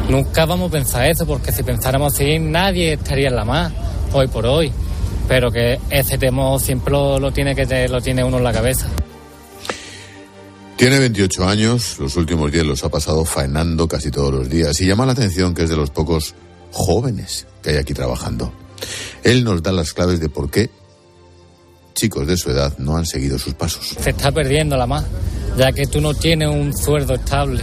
Nunca 0.10 0.46
vamos 0.46 0.70
a 0.70 0.72
pensar 0.72 1.10
eso, 1.10 1.26
porque 1.26 1.52
si 1.52 1.64
pensáramos 1.64 2.14
así, 2.14 2.40
nadie 2.40 2.94
estaría 2.94 3.28
en 3.28 3.36
la 3.36 3.46
más 3.46 3.72
hoy 4.14 4.28
por 4.28 4.46
hoy. 4.46 4.72
Pero 5.28 5.52
que 5.52 5.80
ese 5.90 6.18
temor 6.18 6.60
siempre 6.60 6.92
lo, 6.92 7.20
lo 7.20 7.32
tiene 7.32 7.54
que 7.54 7.88
lo 7.88 8.02
tiene 8.02 8.24
uno 8.24 8.38
en 8.38 8.44
la 8.44 8.54
cabeza. 8.54 8.88
Tiene 10.80 10.98
28 10.98 11.46
años, 11.46 11.98
los 12.00 12.16
últimos 12.16 12.54
días 12.54 12.66
los 12.66 12.86
ha 12.86 12.90
pasado 12.90 13.26
faenando 13.26 13.86
casi 13.86 14.12
todos 14.12 14.34
los 14.34 14.50
días 14.50 14.80
y 14.80 14.88
llama 14.88 15.06
la 15.06 15.12
atención 15.12 15.54
que 15.54 15.64
es 15.64 15.70
de 15.70 15.76
los 15.76 15.90
pocos 15.90 16.36
jóvenes 16.72 17.48
que 17.62 17.72
hay 17.72 17.76
aquí 17.76 17.94
trabajando. 17.94 18.54
Él 19.22 19.44
nos 19.44 19.62
da 19.62 19.74
las 19.74 19.92
claves 19.92 20.22
de 20.22 20.30
por 20.30 20.50
qué 20.50 20.70
chicos 21.96 22.26
de 22.28 22.38
su 22.38 22.52
edad 22.52 22.78
no 22.78 22.96
han 22.96 23.06
seguido 23.06 23.38
sus 23.38 23.56
pasos. 23.56 23.98
Se 24.02 24.12
está 24.12 24.32
perdiendo 24.32 24.78
la 24.78 24.88
más, 24.88 25.04
ya 25.58 25.74
que 25.74 25.86
tú 25.86 26.00
no 26.00 26.14
tienes 26.14 26.48
un 26.48 26.74
sueldo 26.74 27.16
estable. 27.16 27.62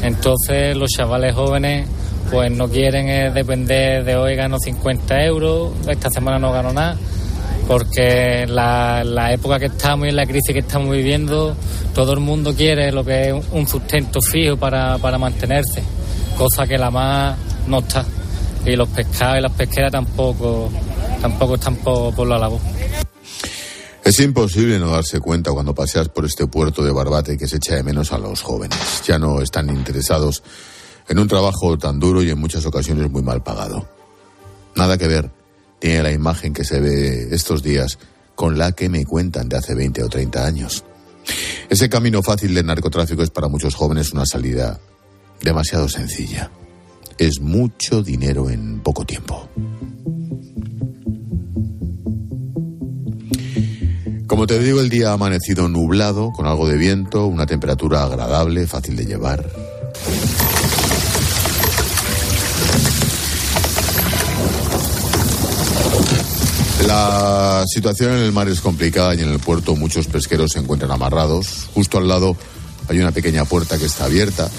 Entonces 0.00 0.74
los 0.74 0.88
chavales 0.88 1.34
jóvenes 1.34 1.86
pues 2.30 2.50
no 2.50 2.66
quieren 2.70 3.10
eh, 3.10 3.30
depender 3.30 4.04
de 4.04 4.16
hoy 4.16 4.36
gano 4.36 4.58
50 4.58 5.22
euros, 5.26 5.70
esta 5.86 6.08
semana 6.08 6.38
no 6.38 6.50
gano 6.50 6.72
nada, 6.72 6.96
porque 7.66 8.46
la, 8.46 9.02
la 9.04 9.32
época 9.32 9.58
que 9.58 9.66
estamos 9.66 10.06
y 10.06 10.10
en 10.10 10.16
la 10.16 10.26
crisis 10.26 10.52
que 10.52 10.60
estamos 10.60 10.94
viviendo, 10.94 11.56
todo 11.94 12.12
el 12.12 12.20
mundo 12.20 12.54
quiere 12.54 12.92
lo 12.92 13.04
que 13.04 13.30
es 13.30 13.44
un 13.52 13.66
sustento 13.66 14.20
fijo 14.20 14.56
para, 14.56 14.98
para 14.98 15.18
mantenerse, 15.18 15.82
cosa 16.36 16.66
que 16.66 16.76
la 16.76 16.90
más 16.90 17.36
no 17.66 17.78
está. 17.78 18.04
Y 18.66 18.76
los 18.76 18.88
pescados 18.88 19.38
y 19.38 19.40
las 19.42 19.52
pesqueras 19.52 19.92
tampoco, 19.92 20.70
tampoco 21.20 21.54
están 21.54 21.76
por, 21.76 22.14
por 22.14 22.26
la 22.26 22.38
labor. 22.38 22.60
Es 24.02 24.20
imposible 24.20 24.78
no 24.78 24.90
darse 24.90 25.20
cuenta 25.20 25.50
cuando 25.52 25.74
paseas 25.74 26.08
por 26.08 26.26
este 26.26 26.46
puerto 26.46 26.84
de 26.84 26.92
Barbate 26.92 27.38
que 27.38 27.48
se 27.48 27.56
echa 27.56 27.76
de 27.76 27.82
menos 27.82 28.12
a 28.12 28.18
los 28.18 28.42
jóvenes. 28.42 29.02
Ya 29.06 29.18
no 29.18 29.40
están 29.40 29.70
interesados 29.70 30.42
en 31.08 31.18
un 31.18 31.28
trabajo 31.28 31.78
tan 31.78 31.98
duro 31.98 32.22
y 32.22 32.30
en 32.30 32.38
muchas 32.38 32.66
ocasiones 32.66 33.10
muy 33.10 33.22
mal 33.22 33.42
pagado. 33.42 33.88
Nada 34.74 34.98
que 34.98 35.08
ver 35.08 35.43
tiene 35.78 36.02
la 36.02 36.12
imagen 36.12 36.52
que 36.52 36.64
se 36.64 36.80
ve 36.80 37.28
estos 37.34 37.62
días 37.62 37.98
con 38.34 38.58
la 38.58 38.72
que 38.72 38.88
me 38.88 39.04
cuentan 39.04 39.48
de 39.48 39.56
hace 39.56 39.74
20 39.74 40.02
o 40.02 40.08
30 40.08 40.46
años. 40.46 40.84
Ese 41.68 41.88
camino 41.88 42.22
fácil 42.22 42.54
del 42.54 42.66
narcotráfico 42.66 43.22
es 43.22 43.30
para 43.30 43.48
muchos 43.48 43.74
jóvenes 43.74 44.12
una 44.12 44.26
salida 44.26 44.78
demasiado 45.42 45.88
sencilla. 45.88 46.50
Es 47.18 47.40
mucho 47.40 48.02
dinero 48.02 48.50
en 48.50 48.80
poco 48.80 49.04
tiempo. 49.04 49.48
Como 54.26 54.46
te 54.46 54.58
digo, 54.58 54.80
el 54.80 54.88
día 54.88 55.10
ha 55.10 55.12
amanecido 55.12 55.68
nublado, 55.68 56.32
con 56.32 56.46
algo 56.46 56.66
de 56.66 56.76
viento, 56.76 57.26
una 57.26 57.46
temperatura 57.46 58.02
agradable, 58.02 58.66
fácil 58.66 58.96
de 58.96 59.06
llevar. 59.06 59.48
La 66.86 67.64
situación 67.66 68.12
en 68.12 68.24
el 68.24 68.32
mar 68.32 68.48
es 68.48 68.60
complicada 68.60 69.14
y 69.14 69.20
en 69.20 69.30
el 69.30 69.38
puerto 69.38 69.74
muchos 69.74 70.06
pesqueros 70.06 70.52
se 70.52 70.58
encuentran 70.58 70.90
amarrados. 70.90 71.68
Justo 71.72 71.96
al 71.96 72.08
lado 72.08 72.36
hay 72.88 72.98
una 72.98 73.10
pequeña 73.10 73.46
puerta 73.46 73.78
que 73.78 73.86
está 73.86 74.04
abierta. 74.04 74.50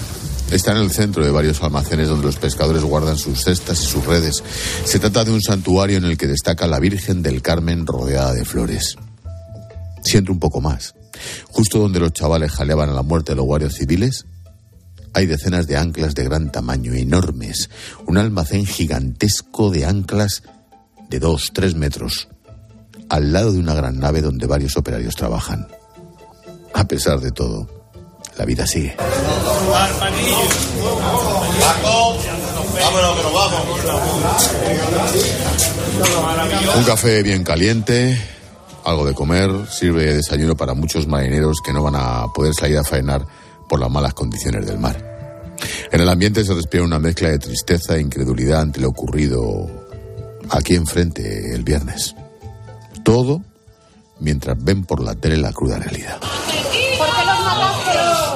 Está 0.50 0.72
en 0.72 0.78
el 0.78 0.90
centro 0.90 1.24
de 1.24 1.30
varios 1.30 1.62
almacenes 1.62 2.08
donde 2.08 2.26
los 2.26 2.36
pescadores 2.36 2.82
guardan 2.82 3.16
sus 3.16 3.44
cestas 3.44 3.80
y 3.80 3.86
sus 3.86 4.04
redes. 4.04 4.42
Se 4.84 4.98
trata 4.98 5.24
de 5.24 5.30
un 5.30 5.40
santuario 5.40 5.98
en 5.98 6.04
el 6.04 6.16
que 6.16 6.26
destaca 6.26 6.66
la 6.66 6.80
Virgen 6.80 7.22
del 7.22 7.42
Carmen 7.42 7.86
rodeada 7.86 8.32
de 8.32 8.44
flores. 8.44 8.96
Siento 10.02 10.32
un 10.32 10.40
poco 10.40 10.60
más. 10.60 10.94
Justo 11.50 11.78
donde 11.78 12.00
los 12.00 12.12
chavales 12.12 12.52
jaleaban 12.52 12.90
a 12.90 12.94
la 12.94 13.02
muerte 13.02 13.32
de 13.32 13.36
los 13.36 13.44
guardias 13.44 13.74
civiles, 13.74 14.26
hay 15.14 15.26
decenas 15.26 15.66
de 15.66 15.76
anclas 15.76 16.14
de 16.14 16.24
gran 16.24 16.52
tamaño, 16.52 16.92
enormes. 16.92 17.70
Un 18.06 18.18
almacén 18.18 18.66
gigantesco 18.66 19.70
de 19.70 19.86
anclas 19.86 20.42
de 21.08 21.18
dos, 21.18 21.50
tres 21.52 21.74
metros, 21.74 22.28
al 23.08 23.32
lado 23.32 23.52
de 23.52 23.58
una 23.58 23.74
gran 23.74 23.98
nave 23.98 24.20
donde 24.20 24.46
varios 24.46 24.76
operarios 24.76 25.14
trabajan. 25.14 25.66
A 26.74 26.86
pesar 26.86 27.20
de 27.20 27.30
todo, 27.30 27.68
la 28.36 28.44
vida 28.44 28.66
sigue. 28.66 28.96
Un 36.76 36.84
café 36.84 37.22
bien 37.22 37.44
caliente, 37.44 38.20
algo 38.84 39.06
de 39.06 39.14
comer, 39.14 39.50
sirve 39.70 40.04
de 40.04 40.16
desayuno 40.16 40.56
para 40.56 40.74
muchos 40.74 41.06
marineros 41.06 41.58
que 41.64 41.72
no 41.72 41.82
van 41.82 41.96
a 41.96 42.26
poder 42.34 42.52
salir 42.54 42.78
a 42.78 42.84
faenar 42.84 43.24
por 43.68 43.80
las 43.80 43.90
malas 43.90 44.14
condiciones 44.14 44.66
del 44.66 44.78
mar. 44.78 45.16
En 45.90 46.00
el 46.00 46.08
ambiente 46.08 46.44
se 46.44 46.54
respira 46.54 46.84
una 46.84 46.98
mezcla 46.98 47.30
de 47.30 47.38
tristeza 47.38 47.96
e 47.96 48.00
incredulidad 48.00 48.60
ante 48.60 48.80
lo 48.80 48.88
ocurrido 48.88 49.85
aquí 50.50 50.74
enfrente 50.74 51.54
el 51.54 51.62
viernes. 51.62 52.14
Todo 53.02 53.42
mientras 54.20 54.62
ven 54.62 54.84
por 54.84 55.02
la 55.02 55.14
tele 55.14 55.36
la 55.36 55.52
cruda 55.52 55.78
realidad. 55.78 56.18
¿Por 56.20 56.30
qué 56.50 56.94
los. 56.96 58.26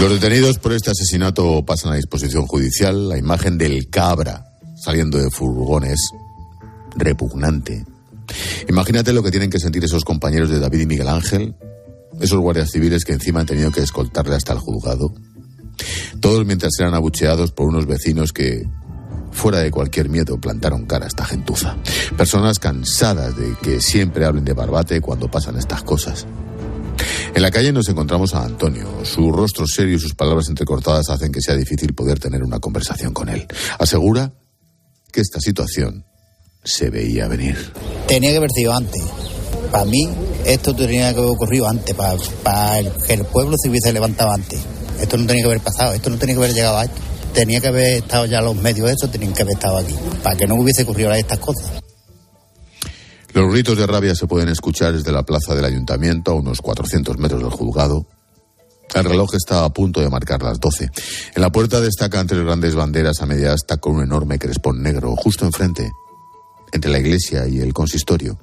Los 0.00 0.10
detenidos 0.10 0.58
por 0.58 0.72
este 0.72 0.90
asesinato 0.90 1.64
pasan 1.64 1.92
a 1.92 1.96
disposición 1.96 2.46
judicial. 2.46 3.08
La 3.08 3.18
imagen 3.18 3.58
del 3.58 3.88
cabra 3.88 4.46
saliendo 4.74 5.18
de 5.18 5.30
furgones, 5.30 6.10
repugnante. 6.96 7.84
Imagínate 8.68 9.12
lo 9.12 9.22
que 9.22 9.30
tienen 9.30 9.50
que 9.50 9.60
sentir 9.60 9.84
esos 9.84 10.04
compañeros 10.04 10.50
de 10.50 10.58
David 10.58 10.80
y 10.80 10.86
Miguel 10.86 11.08
Ángel, 11.08 11.54
esos 12.20 12.40
guardias 12.40 12.70
civiles 12.70 13.04
que 13.04 13.12
encima 13.12 13.40
han 13.40 13.46
tenido 13.46 13.70
que 13.70 13.80
escoltarle 13.80 14.34
hasta 14.34 14.52
el 14.52 14.58
juzgado. 14.58 15.14
Todos 16.20 16.44
mientras 16.46 16.72
eran 16.78 16.94
abucheados 16.94 17.52
por 17.52 17.68
unos 17.68 17.86
vecinos 17.86 18.32
que, 18.32 18.66
fuera 19.32 19.58
de 19.58 19.70
cualquier 19.70 20.08
miedo, 20.08 20.40
plantaron 20.40 20.86
cara 20.86 21.06
a 21.06 21.08
esta 21.08 21.24
gentuza. 21.24 21.76
Personas 22.16 22.58
cansadas 22.58 23.36
de 23.36 23.56
que 23.62 23.80
siempre 23.80 24.24
hablen 24.24 24.44
de 24.44 24.52
Barbate 24.52 25.00
cuando 25.00 25.30
pasan 25.30 25.58
estas 25.58 25.82
cosas. 25.82 26.26
En 27.34 27.42
la 27.42 27.50
calle 27.50 27.72
nos 27.72 27.88
encontramos 27.88 28.34
a 28.34 28.44
Antonio. 28.44 28.88
Su 29.04 29.32
rostro 29.32 29.66
serio 29.66 29.96
y 29.96 29.98
sus 29.98 30.14
palabras 30.14 30.48
entrecortadas 30.48 31.08
hacen 31.08 31.32
que 31.32 31.40
sea 31.40 31.56
difícil 31.56 31.94
poder 31.94 32.18
tener 32.18 32.42
una 32.42 32.58
conversación 32.58 33.12
con 33.14 33.28
él. 33.28 33.46
Asegura 33.78 34.32
que 35.10 35.20
esta 35.20 35.40
situación 35.40 36.04
se 36.62 36.90
veía 36.90 37.28
venir. 37.28 37.56
Tenía 38.06 38.30
que 38.30 38.36
haber 38.36 38.50
sido 38.50 38.74
antes. 38.74 39.02
Para 39.70 39.86
mí, 39.86 40.08
esto 40.44 40.74
tenía 40.74 41.12
que 41.12 41.20
haber 41.20 41.30
ocurrido 41.30 41.66
antes, 41.66 41.94
para, 41.94 42.82
que 43.06 43.14
el 43.14 43.24
pueblo 43.24 43.56
se 43.62 43.70
hubiese 43.70 43.92
levantado 43.92 44.30
antes. 44.32 44.60
Esto 45.02 45.18
no 45.18 45.26
tenía 45.26 45.42
que 45.42 45.48
haber 45.48 45.60
pasado, 45.60 45.92
esto 45.92 46.10
no 46.10 46.16
tenía 46.16 46.36
que 46.36 46.44
haber 46.44 46.54
llegado 46.54 46.78
a 46.78 46.84
esto. 46.84 46.96
Tenía 47.34 47.60
que 47.60 47.68
haber 47.68 48.02
estado 48.02 48.26
ya 48.26 48.40
los 48.40 48.56
medios 48.56 48.90
eso, 48.90 49.08
tenían 49.08 49.32
que 49.32 49.42
haber 49.42 49.54
estado 49.54 49.78
aquí, 49.78 49.94
para 50.22 50.36
que 50.36 50.46
no 50.46 50.54
hubiese 50.54 50.84
ocurrido 50.84 51.12
estas 51.12 51.38
cosas. 51.38 51.72
Los 53.32 53.50
gritos 53.50 53.78
de 53.78 53.86
rabia 53.86 54.14
se 54.14 54.26
pueden 54.26 54.48
escuchar 54.48 54.92
desde 54.92 55.10
la 55.10 55.24
plaza 55.24 55.54
del 55.54 55.64
ayuntamiento 55.64 56.32
a 56.32 56.34
unos 56.34 56.60
400 56.60 57.16
metros 57.18 57.40
del 57.40 57.50
juzgado. 57.50 58.06
El 58.94 59.04
reloj 59.04 59.34
está 59.34 59.64
a 59.64 59.72
punto 59.72 60.00
de 60.00 60.10
marcar 60.10 60.42
las 60.42 60.60
12. 60.60 60.90
En 61.34 61.42
la 61.42 61.50
puerta 61.50 61.80
destacan 61.80 62.26
tres 62.26 62.44
grandes 62.44 62.74
banderas 62.74 63.22
a 63.22 63.26
media 63.26 63.54
asta 63.54 63.78
con 63.78 63.96
un 63.96 64.02
enorme 64.02 64.38
crespón 64.38 64.82
negro. 64.82 65.16
Justo 65.16 65.46
enfrente, 65.46 65.90
entre 66.72 66.90
la 66.90 66.98
iglesia 66.98 67.48
y 67.48 67.60
el 67.60 67.72
consistorio, 67.72 68.38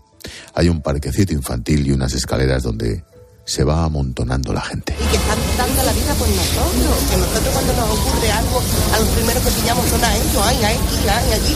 hay 0.55 0.67
un 0.67 0.81
parquecito 0.81 1.33
infantil 1.33 1.85
y 1.85 1.91
unas 1.91 2.13
escaleras 2.13 2.63
donde 2.63 3.03
se 3.49 3.63
va 3.63 3.83
amontonando 3.83 4.53
la 4.53 4.61
gente. 4.61 4.93
Y 4.93 5.09
que 5.09 5.17
están 5.17 5.39
dando 5.57 5.83
la 5.83 5.91
vida 5.91 6.13
por 6.13 6.29
nosotros. 6.29 6.97
Que 7.09 7.17
nosotros 7.17 7.49
cuando 7.51 7.73
nos 7.73 7.89
ocurre 7.97 8.31
algo, 8.31 8.61
a 8.93 8.99
los 8.99 9.09
primeros 9.09 9.43
que 9.43 9.51
pillamos 9.51 9.89
son 9.89 10.03
a 10.03 10.15
ellos, 10.15 10.41
ay, 10.43 10.57
aquí, 10.57 11.09
ay, 11.09 11.33
allí. 11.33 11.55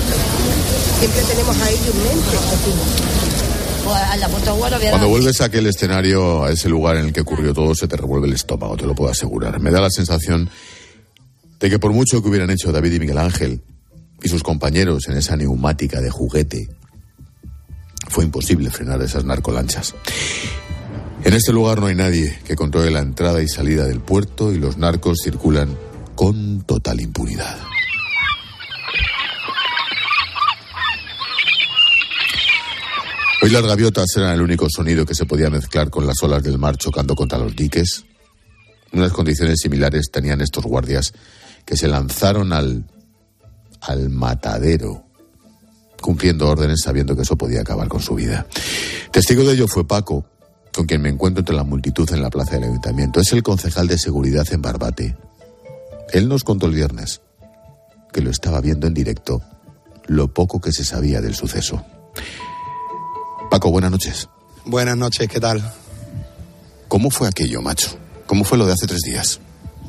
Siempre 1.00 1.22
tenemos 1.22 1.56
a 1.62 1.70
ellos 1.70 1.94
en 1.94 2.04
mente. 2.04 2.38
Cuando 4.90 5.10
vuelves 5.10 5.42
a 5.42 5.46
aquel 5.46 5.68
escenario, 5.68 6.46
a 6.46 6.52
ese 6.52 6.68
lugar 6.68 6.98
en 6.98 7.06
el 7.06 7.14
que 7.14 7.22
ocurrió 7.22 7.54
todo, 7.54 7.76
se 7.76 7.88
te 7.88 7.96
revuelve 7.96 8.28
el 8.28 8.34
estómago, 8.34 8.76
te 8.76 8.88
lo 8.88 8.96
puedo 8.96 9.12
asegurar. 9.12 9.60
Me 9.60 9.70
da 9.70 9.80
la 9.80 9.90
sensación 9.92 10.50
de 11.60 11.70
que 11.70 11.78
por 11.80 11.92
mucho 11.92 12.24
que 12.24 12.30
hubieran 12.30 12.50
hecho 12.50 12.72
David 12.72 12.94
y 12.94 13.00
Miguel 13.00 13.20
Ángel 13.20 13.62
y 14.22 14.30
sus 14.30 14.42
compañeros 14.42 15.08
en 15.10 15.18
esa 15.18 15.36
neumática 15.36 16.02
de 16.02 16.10
juguete, 16.10 16.70
fue 18.08 18.24
imposible 18.24 18.72
frenar 18.72 19.02
esas 19.02 19.26
narcolanchas. 19.26 19.94
En 21.26 21.34
este 21.34 21.54
lugar 21.54 21.80
no 21.80 21.86
hay 21.86 21.96
nadie 21.96 22.38
que 22.46 22.56
controle 22.56 22.92
la 22.92 23.00
entrada 23.00 23.42
y 23.42 23.48
salida 23.48 23.86
del 23.86 24.02
puerto 24.02 24.52
y 24.52 24.58
los 24.58 24.78
narcos 24.78 25.20
circulan 25.24 25.78
con 26.16 26.64
total 26.64 27.00
impunidad. 27.00 27.58
Hoy 33.42 33.50
las 33.50 33.64
gaviotas 33.64 34.08
eran 34.18 34.34
el 34.34 34.42
único 34.42 34.68
sonido 34.70 35.06
que 35.06 35.16
se 35.16 35.26
podía 35.26 35.50
mezclar 35.50 35.90
con 35.90 36.06
las 36.06 36.22
olas 36.24 36.44
del 36.44 36.58
mar 36.58 36.76
chocando 36.78 37.16
contra 37.16 37.38
los 37.38 37.56
diques. 37.56 38.04
Unas 38.92 39.14
condiciones 39.14 39.60
similares 39.62 40.12
tenían 40.12 40.42
estos 40.42 40.66
guardias 40.66 41.14
que 41.66 41.78
se 41.78 41.88
lanzaron 41.88 42.52
al, 42.52 42.86
al 43.80 44.10
matadero, 44.10 45.06
cumpliendo 46.02 46.50
órdenes 46.50 46.82
sabiendo 46.84 47.16
que 47.16 47.22
eso 47.22 47.38
podía 47.38 47.62
acabar 47.62 47.88
con 47.88 48.02
su 48.02 48.16
vida. 48.16 48.46
Testigo 49.12 49.44
de 49.44 49.54
ello 49.54 49.68
fue 49.68 49.88
Paco, 49.88 50.26
con 50.76 50.86
quien 50.86 51.02
me 51.02 51.10
encuentro 51.10 51.42
entre 51.42 51.56
la 51.56 51.64
multitud 51.64 52.10
en 52.12 52.22
la 52.22 52.30
plaza 52.30 52.52
del 52.56 52.64
ayuntamiento. 52.66 53.20
Es 53.20 53.32
el 53.34 53.44
concejal 53.44 53.88
de 53.88 53.98
seguridad 53.98 54.46
en 54.52 54.62
Barbate. 54.62 55.16
Él 56.12 56.28
nos 56.28 56.44
contó 56.44 56.66
el 56.68 56.74
viernes 56.74 57.22
que 58.12 58.22
lo 58.22 58.30
estaba 58.30 58.60
viendo 58.62 58.88
en 58.88 58.94
directo, 58.94 59.42
lo 60.08 60.34
poco 60.34 60.60
que 60.60 60.72
se 60.72 60.84
sabía 60.84 61.22
del 61.22 61.36
suceso. 61.36 61.84
Paco, 63.50 63.72
buenas 63.72 63.92
noches. 63.92 64.30
Buenas 64.66 64.98
noches, 64.98 65.28
¿qué 65.28 65.40
tal? 65.40 65.64
¿Cómo 66.88 67.10
fue 67.10 67.28
aquello, 67.28 67.62
macho? 67.62 67.98
¿Cómo 68.28 68.44
fue 68.44 68.58
lo 68.58 68.66
de 68.66 68.74
hace 68.74 68.88
tres 68.88 69.02
días? 69.02 69.40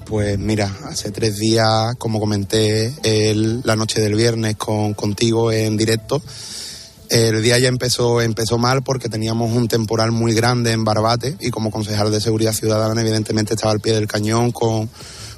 Pues 0.07 0.39
mira, 0.39 0.71
hace 0.85 1.11
tres 1.11 1.37
días, 1.37 1.95
como 1.99 2.21
comenté 2.21 2.95
el- 3.03 3.63
la 3.65 3.75
noche 3.77 4.01
del 4.01 4.15
viernes 4.15 4.57
con, 4.57 4.93
contigo 4.95 5.51
en 5.51 5.77
directo, 5.77 6.23
el 7.15 7.43
día 7.43 7.59
ya 7.61 7.69
empezó, 7.69 8.21
empezó 8.21 8.59
mal 8.59 8.83
porque 8.83 9.09
teníamos 9.09 9.53
un 9.53 9.69
temporal 9.69 10.11
muy 10.11 10.35
grande 10.35 10.73
en 10.73 10.83
Barbate 10.83 11.37
y 11.39 11.51
como 11.51 11.71
concejal 11.71 12.11
de 12.11 12.21
Seguridad 12.21 12.53
Ciudadana 12.53 13.01
evidentemente 13.01 13.55
estaba 13.55 13.73
al 13.73 13.79
pie 13.79 13.95
del 13.95 14.09
cañón 14.09 14.51
con, 14.51 14.91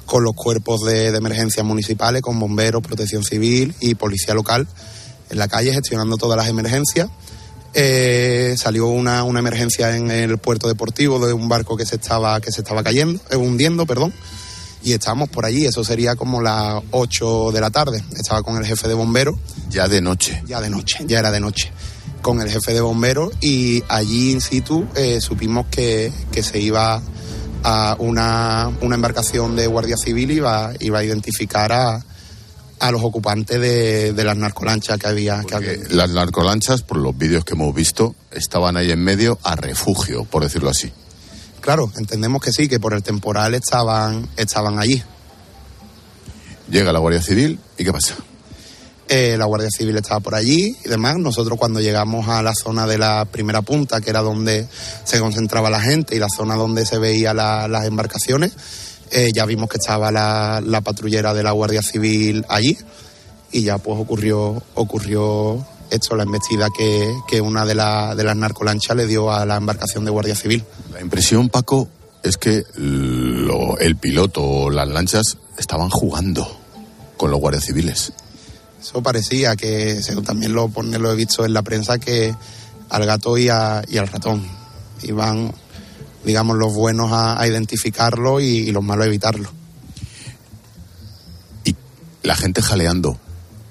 con 0.05 0.23
los 0.23 0.33
cuerpos 0.33 0.83
de, 0.85 1.11
de 1.11 1.17
emergencias 1.17 1.63
municipales, 1.63 2.23
con 2.23 2.39
bomberos, 2.39 2.81
protección 2.81 3.23
civil 3.23 3.75
y 3.79 3.93
policía 3.93 4.33
local 4.33 4.67
en 5.29 5.37
la 5.37 5.47
calle 5.47 5.71
gestionando 5.71 6.17
todas 6.17 6.35
las 6.35 6.47
emergencias. 6.47 7.09
Eh, 7.75 8.55
salió 8.57 8.87
una, 8.87 9.23
una 9.23 9.37
emergencia 9.37 9.95
en 9.95 10.09
el 10.09 10.39
puerto 10.39 10.67
deportivo 10.67 11.23
de 11.23 11.33
un 11.33 11.47
barco 11.47 11.77
que 11.77 11.85
se 11.85 11.97
estaba, 11.97 12.41
que 12.41 12.51
se 12.51 12.61
estaba 12.61 12.81
cayendo, 12.81 13.21
eh, 13.29 13.35
hundiendo, 13.35 13.85
perdón, 13.85 14.13
y 14.89 14.93
estábamos 14.93 15.29
por 15.29 15.45
allí, 15.45 15.65
eso 15.65 15.83
sería 15.83 16.15
como 16.15 16.41
las 16.41 16.81
8 16.91 17.51
de 17.51 17.61
la 17.61 17.69
tarde. 17.69 18.03
Estaba 18.15 18.41
con 18.43 18.57
el 18.57 18.65
jefe 18.65 18.87
de 18.87 18.93
bomberos, 18.93 19.35
Ya 19.69 19.87
de 19.87 20.01
noche. 20.01 20.41
ya 20.47 20.61
de 20.61 20.69
noche, 20.69 21.03
ya 21.07 21.19
era 21.19 21.29
de 21.31 21.39
noche, 21.39 21.71
con 22.21 22.39
el 22.41 22.49
jefe 22.49 22.73
de 22.73 22.81
bomberos 22.81 23.31
y 23.41 23.83
allí 23.89 24.31
in 24.31 24.41
situ 24.41 24.85
eh, 24.95 25.19
supimos 25.21 25.65
que, 25.69 26.11
que 26.31 26.41
se 26.43 26.59
iba 26.59 27.01
a 27.63 27.95
una, 27.99 28.71
una 28.81 28.95
embarcación 28.95 29.55
de 29.55 29.67
Guardia 29.67 29.97
Civil 29.97 30.31
iba, 30.31 30.71
iba 30.79 30.99
a 30.99 31.03
identificar 31.03 31.71
a, 31.73 32.01
a 32.79 32.91
los 32.91 33.03
ocupantes 33.03 33.59
de, 33.59 34.13
de 34.13 34.23
las 34.23 34.37
narcolanchas 34.37 34.97
que 34.99 35.07
había. 35.07 35.41
Que 35.43 35.55
había. 35.55 35.71
Las 35.89 36.11
narcolanchas, 36.11 36.81
por 36.83 36.97
los 36.97 37.17
vídeos 37.17 37.43
que 37.43 37.53
hemos 37.55 37.73
visto, 37.75 38.15
estaban 38.31 38.77
ahí 38.77 38.91
en 38.91 39.03
medio 39.03 39.37
a 39.43 39.55
refugio, 39.55 40.23
por 40.25 40.43
decirlo 40.43 40.69
así. 40.69 40.91
Claro, 41.67 41.91
entendemos 41.97 42.41
que 42.41 42.53
sí, 42.53 42.69
que 42.69 42.79
por 42.79 42.93
el 42.93 43.03
temporal 43.03 43.53
estaban, 43.53 44.25
estaban 44.37 44.79
allí. 44.79 45.03
Llega 46.71 46.93
la 46.93 46.99
Guardia 46.99 47.21
Civil 47.21 47.59
y 47.77 47.83
¿qué 47.83 47.91
pasa? 47.91 48.15
Eh, 49.09 49.35
la 49.37 49.43
Guardia 49.43 49.67
Civil 49.69 49.97
estaba 49.97 50.21
por 50.21 50.33
allí 50.33 50.77
y 50.85 50.87
demás. 50.87 51.17
Nosotros 51.17 51.59
cuando 51.59 51.81
llegamos 51.81 52.29
a 52.29 52.41
la 52.41 52.53
zona 52.55 52.87
de 52.87 52.97
la 52.97 53.25
primera 53.25 53.61
punta, 53.63 53.99
que 53.99 54.11
era 54.11 54.21
donde 54.21 54.65
se 55.03 55.19
concentraba 55.19 55.69
la 55.69 55.81
gente 55.81 56.15
y 56.15 56.19
la 56.19 56.29
zona 56.29 56.55
donde 56.55 56.85
se 56.85 56.99
veían 56.99 57.35
la- 57.35 57.67
las 57.67 57.83
embarcaciones, 57.83 58.53
eh, 59.11 59.31
ya 59.35 59.45
vimos 59.45 59.67
que 59.67 59.75
estaba 59.75 60.09
la, 60.09 60.61
la 60.65 60.79
patrullera 60.79 61.33
de 61.33 61.43
la 61.43 61.51
Guardia 61.51 61.81
Civil 61.81 62.45
allí 62.47 62.77
y 63.51 63.63
ya 63.63 63.77
pues 63.77 63.99
ocurrió, 63.99 64.63
ocurrió 64.73 65.67
esto, 65.91 66.15
la 66.15 66.23
embestida 66.23 66.69
que, 66.75 67.13
que 67.27 67.39
una 67.41 67.65
de, 67.65 67.75
la- 67.75 68.15
de 68.15 68.23
las 68.23 68.35
narcolanchas 68.35 68.95
le 68.97 69.07
dio 69.07 69.31
a 69.31 69.45
la 69.45 69.55
embarcación 69.57 70.03
de 70.05 70.11
Guardia 70.11 70.35
Civil. 70.35 70.63
La 70.93 71.01
impresión, 71.01 71.49
Paco, 71.49 71.87
es 72.23 72.37
que 72.37 72.63
lo- 72.75 73.77
el 73.79 73.95
piloto 73.95 74.43
o 74.43 74.69
las 74.69 74.87
lanchas 74.87 75.37
estaban 75.57 75.89
jugando 75.89 76.47
con 77.15 77.31
los 77.31 77.39
guardias 77.39 77.65
civiles. 77.65 78.11
Eso 78.81 79.01
parecía 79.01 79.55
que 79.55 79.99
también 80.25 80.53
lo, 80.53 80.67
pone- 80.69 80.99
lo 80.99 81.11
he 81.11 81.15
visto 81.15 81.45
en 81.45 81.53
la 81.53 81.61
prensa 81.63 81.97
que 81.99 82.35
al 82.89 83.05
gato 83.05 83.37
y, 83.37 83.49
a- 83.49 83.83
y 83.87 83.97
al 83.97 84.07
ratón 84.07 84.45
iban, 85.03 85.53
digamos, 86.25 86.57
los 86.57 86.73
buenos 86.73 87.11
a, 87.11 87.39
a 87.41 87.47
identificarlo 87.47 88.39
y, 88.39 88.45
y 88.45 88.71
los 88.71 88.83
malos 88.83 89.05
a 89.05 89.07
evitarlo. 89.07 89.49
La 92.23 92.35
gente 92.35 92.61
jaleando. 92.61 93.17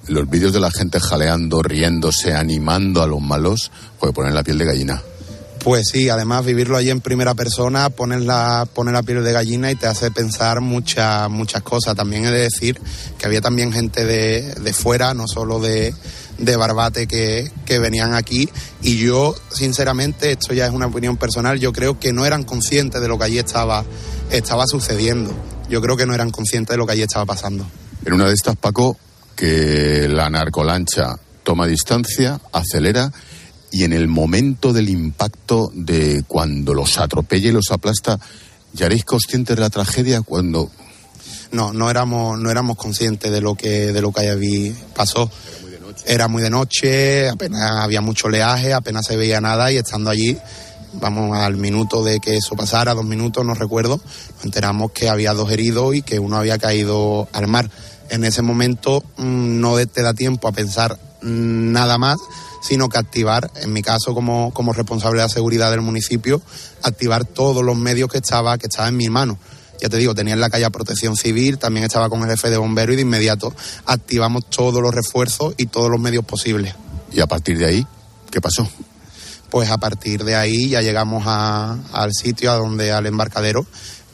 Los 0.09 0.29
vídeos 0.31 0.53
de 0.53 0.61
la 0.61 0.71
gente 0.71 1.01
jaleando, 1.01 1.63
riéndose, 1.63 2.33
animando 2.33 3.03
a 3.03 3.07
los 3.07 3.21
malos, 3.21 3.71
puede 3.99 4.13
poner 4.13 4.33
la 4.33 4.43
piel 4.43 4.59
de 4.59 4.65
gallina. 4.65 5.03
Pues 5.67 5.89
sí, 5.91 6.09
además 6.09 6.45
vivirlo 6.45 6.77
allí 6.77 6.91
en 6.91 7.01
primera 7.01 7.35
persona 7.35 7.91
pone 7.91 8.21
la, 8.21 8.69
pone 8.73 8.93
la 8.93 9.03
piel 9.03 9.25
de 9.25 9.33
gallina 9.33 9.69
y 9.73 9.75
te 9.75 9.89
hace 9.89 10.13
pensar 10.13 10.61
muchas 10.61 11.29
muchas 11.29 11.63
cosas. 11.63 11.97
También 11.97 12.25
he 12.25 12.31
de 12.31 12.43
decir 12.43 12.81
que 13.19 13.27
había 13.27 13.41
también 13.41 13.73
gente 13.73 14.05
de, 14.05 14.43
de 14.43 14.73
fuera, 14.73 15.13
no 15.13 15.27
solo 15.27 15.59
de, 15.59 15.93
de 16.39 16.57
Barbate, 16.57 17.09
que, 17.09 17.51
que 17.65 17.81
venían 17.81 18.15
aquí. 18.15 18.49
Y 18.81 18.99
yo, 18.99 19.35
sinceramente, 19.51 20.31
esto 20.31 20.55
ya 20.55 20.67
es 20.67 20.73
una 20.73 20.87
opinión 20.87 21.17
personal, 21.17 21.59
yo 21.59 21.73
creo 21.73 21.99
que 21.99 22.13
no 22.13 22.25
eran 22.25 22.45
conscientes 22.45 23.01
de 23.01 23.09
lo 23.09 23.19
que 23.19 23.25
allí 23.25 23.39
estaba, 23.39 23.85
estaba 24.31 24.69
sucediendo. 24.69 25.35
Yo 25.69 25.83
creo 25.83 25.97
que 25.97 26.07
no 26.07 26.15
eran 26.15 26.31
conscientes 26.31 26.75
de 26.75 26.79
lo 26.79 26.87
que 26.87 26.93
allí 26.93 27.03
estaba 27.03 27.27
pasando. 27.27 27.67
En 28.05 28.13
una 28.13 28.27
de 28.29 28.35
estas, 28.35 28.55
Paco, 28.55 28.97
que 29.37 30.09
la 30.09 30.29
narcolancha 30.31 31.17
toma 31.45 31.67
distancia, 31.67 32.41
acelera 32.53 33.13
y 33.71 33.85
en 33.85 33.93
el 33.93 34.09
momento 34.09 34.73
del 34.73 34.89
impacto 34.89 35.71
de 35.75 36.25
cuando 36.27 36.75
los 36.75 36.99
atropella 36.99 37.51
y 37.51 37.53
los 37.53 37.71
aplasta, 37.71 38.19
¿ya 38.73 38.87
haréis 38.87 39.05
conscientes 39.05 39.55
de 39.55 39.63
la 39.63 39.71
tragedia 39.71 40.23
cuando 40.23 40.71
no, 41.53 41.73
no 41.73 41.91
éramos, 41.91 42.39
no 42.39 42.51
éramos 42.51 42.77
conscientes 42.77 43.31
de 43.31 43.41
lo 43.41 43.55
que, 43.55 43.93
de 43.93 44.01
lo 44.01 44.13
que 44.13 44.29
allí 44.29 44.75
pasó. 44.95 45.31
Era 46.05 46.29
muy 46.29 46.43
de 46.43 46.51
noche, 46.51 47.29
apenas 47.29 47.71
había 47.83 48.01
mucho 48.01 48.29
oleaje, 48.29 48.73
apenas 48.73 49.07
se 49.07 49.17
veía 49.17 49.41
nada 49.41 49.73
y 49.73 49.77
estando 49.77 50.11
allí, 50.11 50.37
vamos 50.95 51.37
al 51.37 51.57
minuto 51.57 52.05
de 52.05 52.21
que 52.21 52.37
eso 52.37 52.55
pasara, 52.55 52.95
dos 52.95 53.05
minutos, 53.05 53.45
no 53.45 53.55
recuerdo, 53.55 54.01
nos 54.37 54.45
enteramos 54.45 54.93
que 54.93 55.09
había 55.09 55.33
dos 55.33 55.51
heridos 55.51 55.95
y 55.95 56.03
que 56.03 56.19
uno 56.19 56.37
había 56.37 56.59
caído 56.59 57.29
al 57.33 57.49
mar. 57.49 57.71
En 58.11 58.25
ese 58.25 58.43
momento 58.43 59.03
mm, 59.17 59.61
no 59.61 59.77
te 59.87 60.03
da 60.03 60.15
tiempo 60.15 60.49
a 60.49 60.53
pensar 60.53 60.99
nada 61.23 61.99
más, 61.99 62.19
sino 62.63 62.89
que 62.89 62.99
activar, 62.99 63.51
en 63.57 63.73
mi 63.73 63.83
caso 63.83 64.15
como, 64.15 64.53
como 64.53 64.73
responsable 64.73 65.21
de 65.21 65.27
la 65.27 65.33
seguridad 65.33 65.71
del 65.71 65.81
municipio, 65.83 66.41
activar 66.83 67.25
todos 67.25 67.65
los 67.65 67.77
medios 67.77 68.11
que 68.11 68.19
estaba, 68.19 68.59
que 68.59 68.67
estaba 68.67 68.89
en 68.89 68.97
mi 68.97 69.09
mano. 69.09 69.39
Ya 69.81 69.89
te 69.89 69.99
digo, 69.99 70.15
tenía 70.15 70.35
en 70.35 70.41
la 70.41 70.49
calle 70.51 70.65
a 70.65 70.71
protección 70.71 71.17
civil, 71.17 71.59
también 71.59 71.85
estaba 71.85 72.09
con 72.09 72.23
el 72.23 72.31
jefe 72.31 72.49
de 72.51 72.57
bomberos 72.57 72.95
y 72.95 72.97
de 72.97 73.03
inmediato 73.03 73.53
activamos 73.85 74.49
todos 74.49 74.81
los 74.83 74.95
refuerzos 74.95 75.55
y 75.59 75.67
todos 75.67 75.91
los 75.91 76.01
medios 76.01 76.25
posibles. 76.25 76.75
y 77.13 77.21
a 77.21 77.27
partir 77.27 77.57
de 77.59 77.67
ahí, 77.67 77.87
qué 78.31 78.41
pasó? 78.41 78.69
Pues 79.51 79.71
a 79.71 79.79
partir 79.79 80.25
de 80.25 80.35
ahí 80.35 80.69
ya 80.71 80.81
llegamos 80.83 81.25
a- 81.27 81.79
al 81.93 82.13
sitio, 82.13 82.51
a 82.51 82.57
donde 82.57 82.91
al 82.93 83.07
embarcadero 83.07 83.65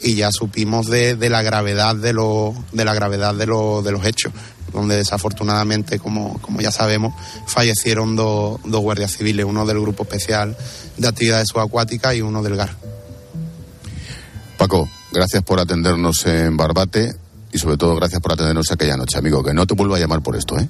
y 0.03 0.15
ya 0.17 0.31
supimos 0.33 0.87
de, 0.89 1.17
de 1.17 1.31
la 1.31 1.43
gravedad 1.43 1.95
de 1.97 2.13
lo, 2.13 2.55
de 2.73 2.85
la 2.85 2.95
gravedad 2.95 3.35
de, 3.35 3.47
lo- 3.47 3.83
de 3.83 3.93
los 3.93 4.05
hechos, 4.05 4.33
donde 4.73 4.97
desafortunadamente, 4.97 5.99
como, 5.99 6.41
como 6.41 6.61
ya 6.61 6.73
sabemos, 6.73 7.15
fallecieron 7.47 8.17
dos, 8.17 8.61
dos 8.65 8.81
guardias 8.81 9.13
civiles, 9.17 9.45
uno 9.47 9.65
del 9.67 9.81
grupo 9.81 10.03
especial 10.05 10.57
de 10.97 11.09
actividades 11.09 11.49
subacuáticas 11.49 12.15
y 12.15 12.23
uno 12.23 12.43
del 12.43 12.57
GAR. 12.57 12.75
Paco, 14.59 14.89
gracias 15.13 15.43
por 15.43 15.61
atendernos 15.61 16.25
en 16.27 16.57
Barbate 16.57 17.13
y 17.53 17.59
sobre 17.59 17.77
todo 17.77 17.95
gracias 17.97 18.21
por 18.21 18.33
atendernos 18.33 18.71
aquella 18.71 18.97
noche, 18.97 19.19
amigo. 19.19 19.43
Que 19.43 19.53
no 19.53 19.67
te 19.67 19.75
vuelva 19.75 19.97
a 19.97 20.01
llamar 20.01 20.23
por 20.23 20.37
esto, 20.37 20.59
¿eh? 20.59 20.69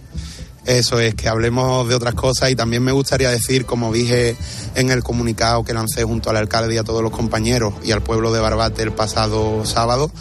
Eso 0.65 1.01
es, 1.01 1.17
que 1.17 1.29
hablemos 1.29 1.89
de 1.89 1.97
otras 1.97 2.15
cosas 2.15 2.51
y 2.51 2.57
también 2.57 2.85
me 2.85 2.93
gustaría 2.93 3.31
decir, 3.31 3.67
como 3.67 3.93
dije 3.93 4.37
en 4.77 4.91
el 4.91 5.03
comunicado 5.03 5.65
que 5.65 5.75
lancé 5.75 6.05
junto 6.05 6.31
al 6.31 6.37
alcalde 6.37 6.75
y 6.75 6.79
a 6.79 6.85
todos 6.85 7.03
los 7.03 7.11
compañeros 7.11 7.75
y 7.83 7.91
al 7.91 8.03
pueblo 8.03 8.33
de 8.33 8.41
Barbate 8.41 8.83
el 8.83 8.93
pasado 8.93 9.65
sábado, 9.65 10.13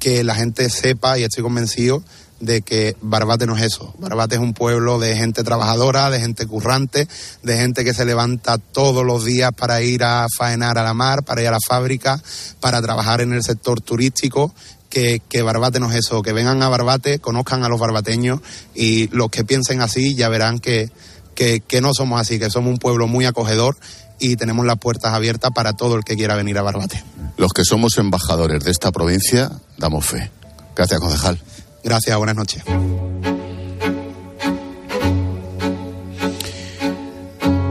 que 0.00 0.24
la 0.24 0.34
gente 0.34 0.68
sepa 0.68 1.16
y 1.16 1.22
estoy 1.22 1.44
convencido 1.44 2.02
de 2.40 2.62
que 2.62 2.96
Barbate 3.00 3.46
no 3.46 3.56
es 3.56 3.62
eso. 3.62 3.94
Barbate 3.98 4.34
es 4.34 4.40
un 4.40 4.52
pueblo 4.52 4.98
de 4.98 5.16
gente 5.16 5.44
trabajadora, 5.44 6.10
de 6.10 6.20
gente 6.20 6.46
currante, 6.46 7.08
de 7.42 7.56
gente 7.56 7.84
que 7.84 7.94
se 7.94 8.04
levanta 8.04 8.58
todos 8.58 9.04
los 9.04 9.24
días 9.24 9.52
para 9.52 9.80
ir 9.80 10.02
a 10.02 10.26
faenar 10.36 10.76
a 10.76 10.82
la 10.82 10.92
mar, 10.92 11.22
para 11.22 11.40
ir 11.40 11.48
a 11.48 11.52
la 11.52 11.58
fábrica, 11.66 12.20
para 12.60 12.82
trabajar 12.82 13.20
en 13.20 13.32
el 13.32 13.42
sector 13.42 13.80
turístico 13.80 14.52
que, 14.94 15.42
Barbate 15.42 15.80
no 15.80 15.90
es 15.90 15.96
eso, 15.96 16.22
que 16.22 16.32
vengan 16.32 16.62
a 16.62 16.68
Barbate, 16.68 17.18
conozcan 17.18 17.64
a 17.64 17.68
los 17.68 17.80
barbateños 17.80 18.40
y 18.74 19.08
los 19.08 19.28
que 19.30 19.44
piensen 19.44 19.80
así 19.80 20.14
ya 20.14 20.28
verán 20.28 20.60
que, 20.60 20.90
que, 21.34 21.80
no 21.80 21.92
somos 21.92 22.20
así, 22.20 22.38
que 22.38 22.50
somos 22.50 22.70
un 22.70 22.78
pueblo 22.78 23.06
muy 23.06 23.26
acogedor 23.26 23.76
y 24.20 24.36
tenemos 24.36 24.64
las 24.64 24.78
puertas 24.78 25.12
abiertas 25.12 25.50
para 25.54 25.72
todo 25.72 25.96
el 25.96 26.04
que 26.04 26.16
quiera 26.16 26.36
venir 26.36 26.56
a 26.58 26.62
Barbate. 26.62 27.02
Los 27.36 27.52
que 27.52 27.64
somos 27.64 27.98
embajadores 27.98 28.62
de 28.62 28.70
esta 28.70 28.92
provincia 28.92 29.50
damos 29.76 30.06
fe. 30.06 30.30
Gracias, 30.76 31.00
concejal. 31.00 31.40
Gracias, 31.82 32.16
buenas 32.16 32.36
noches. 32.36 32.62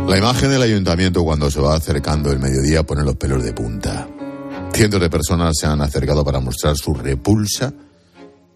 La 0.08 0.18
imagen 0.18 0.52
del 0.52 0.62
ayuntamiento 0.62 1.24
cuando 1.24 1.50
se 1.50 1.60
va 1.60 1.76
acercando 1.76 2.32
el 2.32 2.40
mediodía 2.40 2.84
pone 2.84 3.04
los 3.04 3.16
pelos 3.16 3.44
de 3.44 3.54
punta. 3.54 4.08
Cientos 4.74 5.00
de 5.00 5.10
personas 5.10 5.54
se 5.60 5.68
han 5.68 5.82
acercado 5.82 6.26
para 6.26 6.40
mostrar 6.40 6.76
su 6.76 6.96
repulsa 6.96 7.72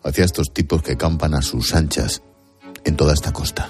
hacia 0.04 0.26
estos 0.26 0.52
tipos 0.52 0.82
que 0.82 0.98
campan 0.98 1.36
a 1.36 1.44
sus 1.44 1.76
anchas 1.76 2.24
en 2.84 2.96
toda 2.98 3.14
esta 3.14 3.32
costa. 3.32 3.70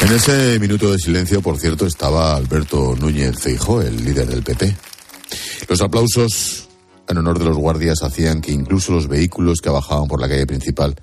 En 0.00 0.12
ese 0.12 0.58
minuto 0.58 0.90
de 0.90 0.98
silencio, 0.98 1.42
por 1.42 1.58
cierto, 1.58 1.84
estaba 1.84 2.34
Alberto 2.34 2.96
Núñez 2.96 3.38
Feijóo, 3.38 3.82
el 3.82 4.02
líder 4.02 4.26
del 4.26 4.42
PP. 4.42 4.74
Los 5.68 5.82
aplausos 5.82 6.68
en 7.08 7.18
honor 7.18 7.38
de 7.38 7.44
los 7.44 7.56
guardias 7.58 8.02
hacían 8.02 8.40
que 8.40 8.52
incluso 8.52 8.92
los 8.92 9.06
vehículos 9.06 9.58
que 9.60 9.68
bajaban 9.68 10.08
por 10.08 10.20
la 10.20 10.28
calle 10.28 10.46
principal 10.46 10.94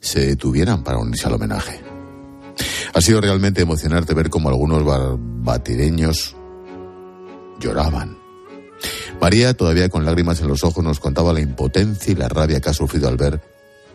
se 0.00 0.26
detuvieran 0.26 0.84
para 0.84 0.98
unirse 0.98 1.26
al 1.26 1.34
homenaje. 1.34 1.93
Ha 2.94 3.00
sido 3.00 3.20
realmente 3.20 3.60
emocionante 3.60 4.14
ver 4.14 4.30
cómo 4.30 4.48
algunos 4.48 4.84
barbatireños 4.84 6.36
lloraban. 7.58 8.16
María, 9.20 9.54
todavía 9.54 9.88
con 9.88 10.04
lágrimas 10.04 10.40
en 10.40 10.46
los 10.46 10.62
ojos, 10.62 10.84
nos 10.84 11.00
contaba 11.00 11.32
la 11.32 11.40
impotencia 11.40 12.12
y 12.12 12.14
la 12.14 12.28
rabia 12.28 12.60
que 12.60 12.70
ha 12.70 12.72
sufrido 12.72 13.08
al 13.08 13.16
ver 13.16 13.40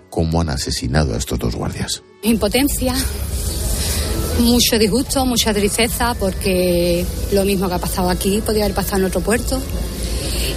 cómo 0.09 0.41
han 0.41 0.49
asesinado 0.49 1.13
a 1.13 1.17
estos 1.17 1.39
dos 1.39 1.55
guardias. 1.55 2.03
Impotencia, 2.23 2.93
mucho 4.39 4.77
disgusto, 4.77 5.25
mucha 5.25 5.53
tristeza, 5.53 6.13
porque 6.19 7.05
lo 7.31 7.45
mismo 7.45 7.69
que 7.69 7.75
ha 7.75 7.79
pasado 7.79 8.09
aquí 8.09 8.41
podría 8.41 8.65
haber 8.65 8.75
pasado 8.75 8.97
en 8.97 9.05
otro 9.05 9.21
puerto 9.21 9.61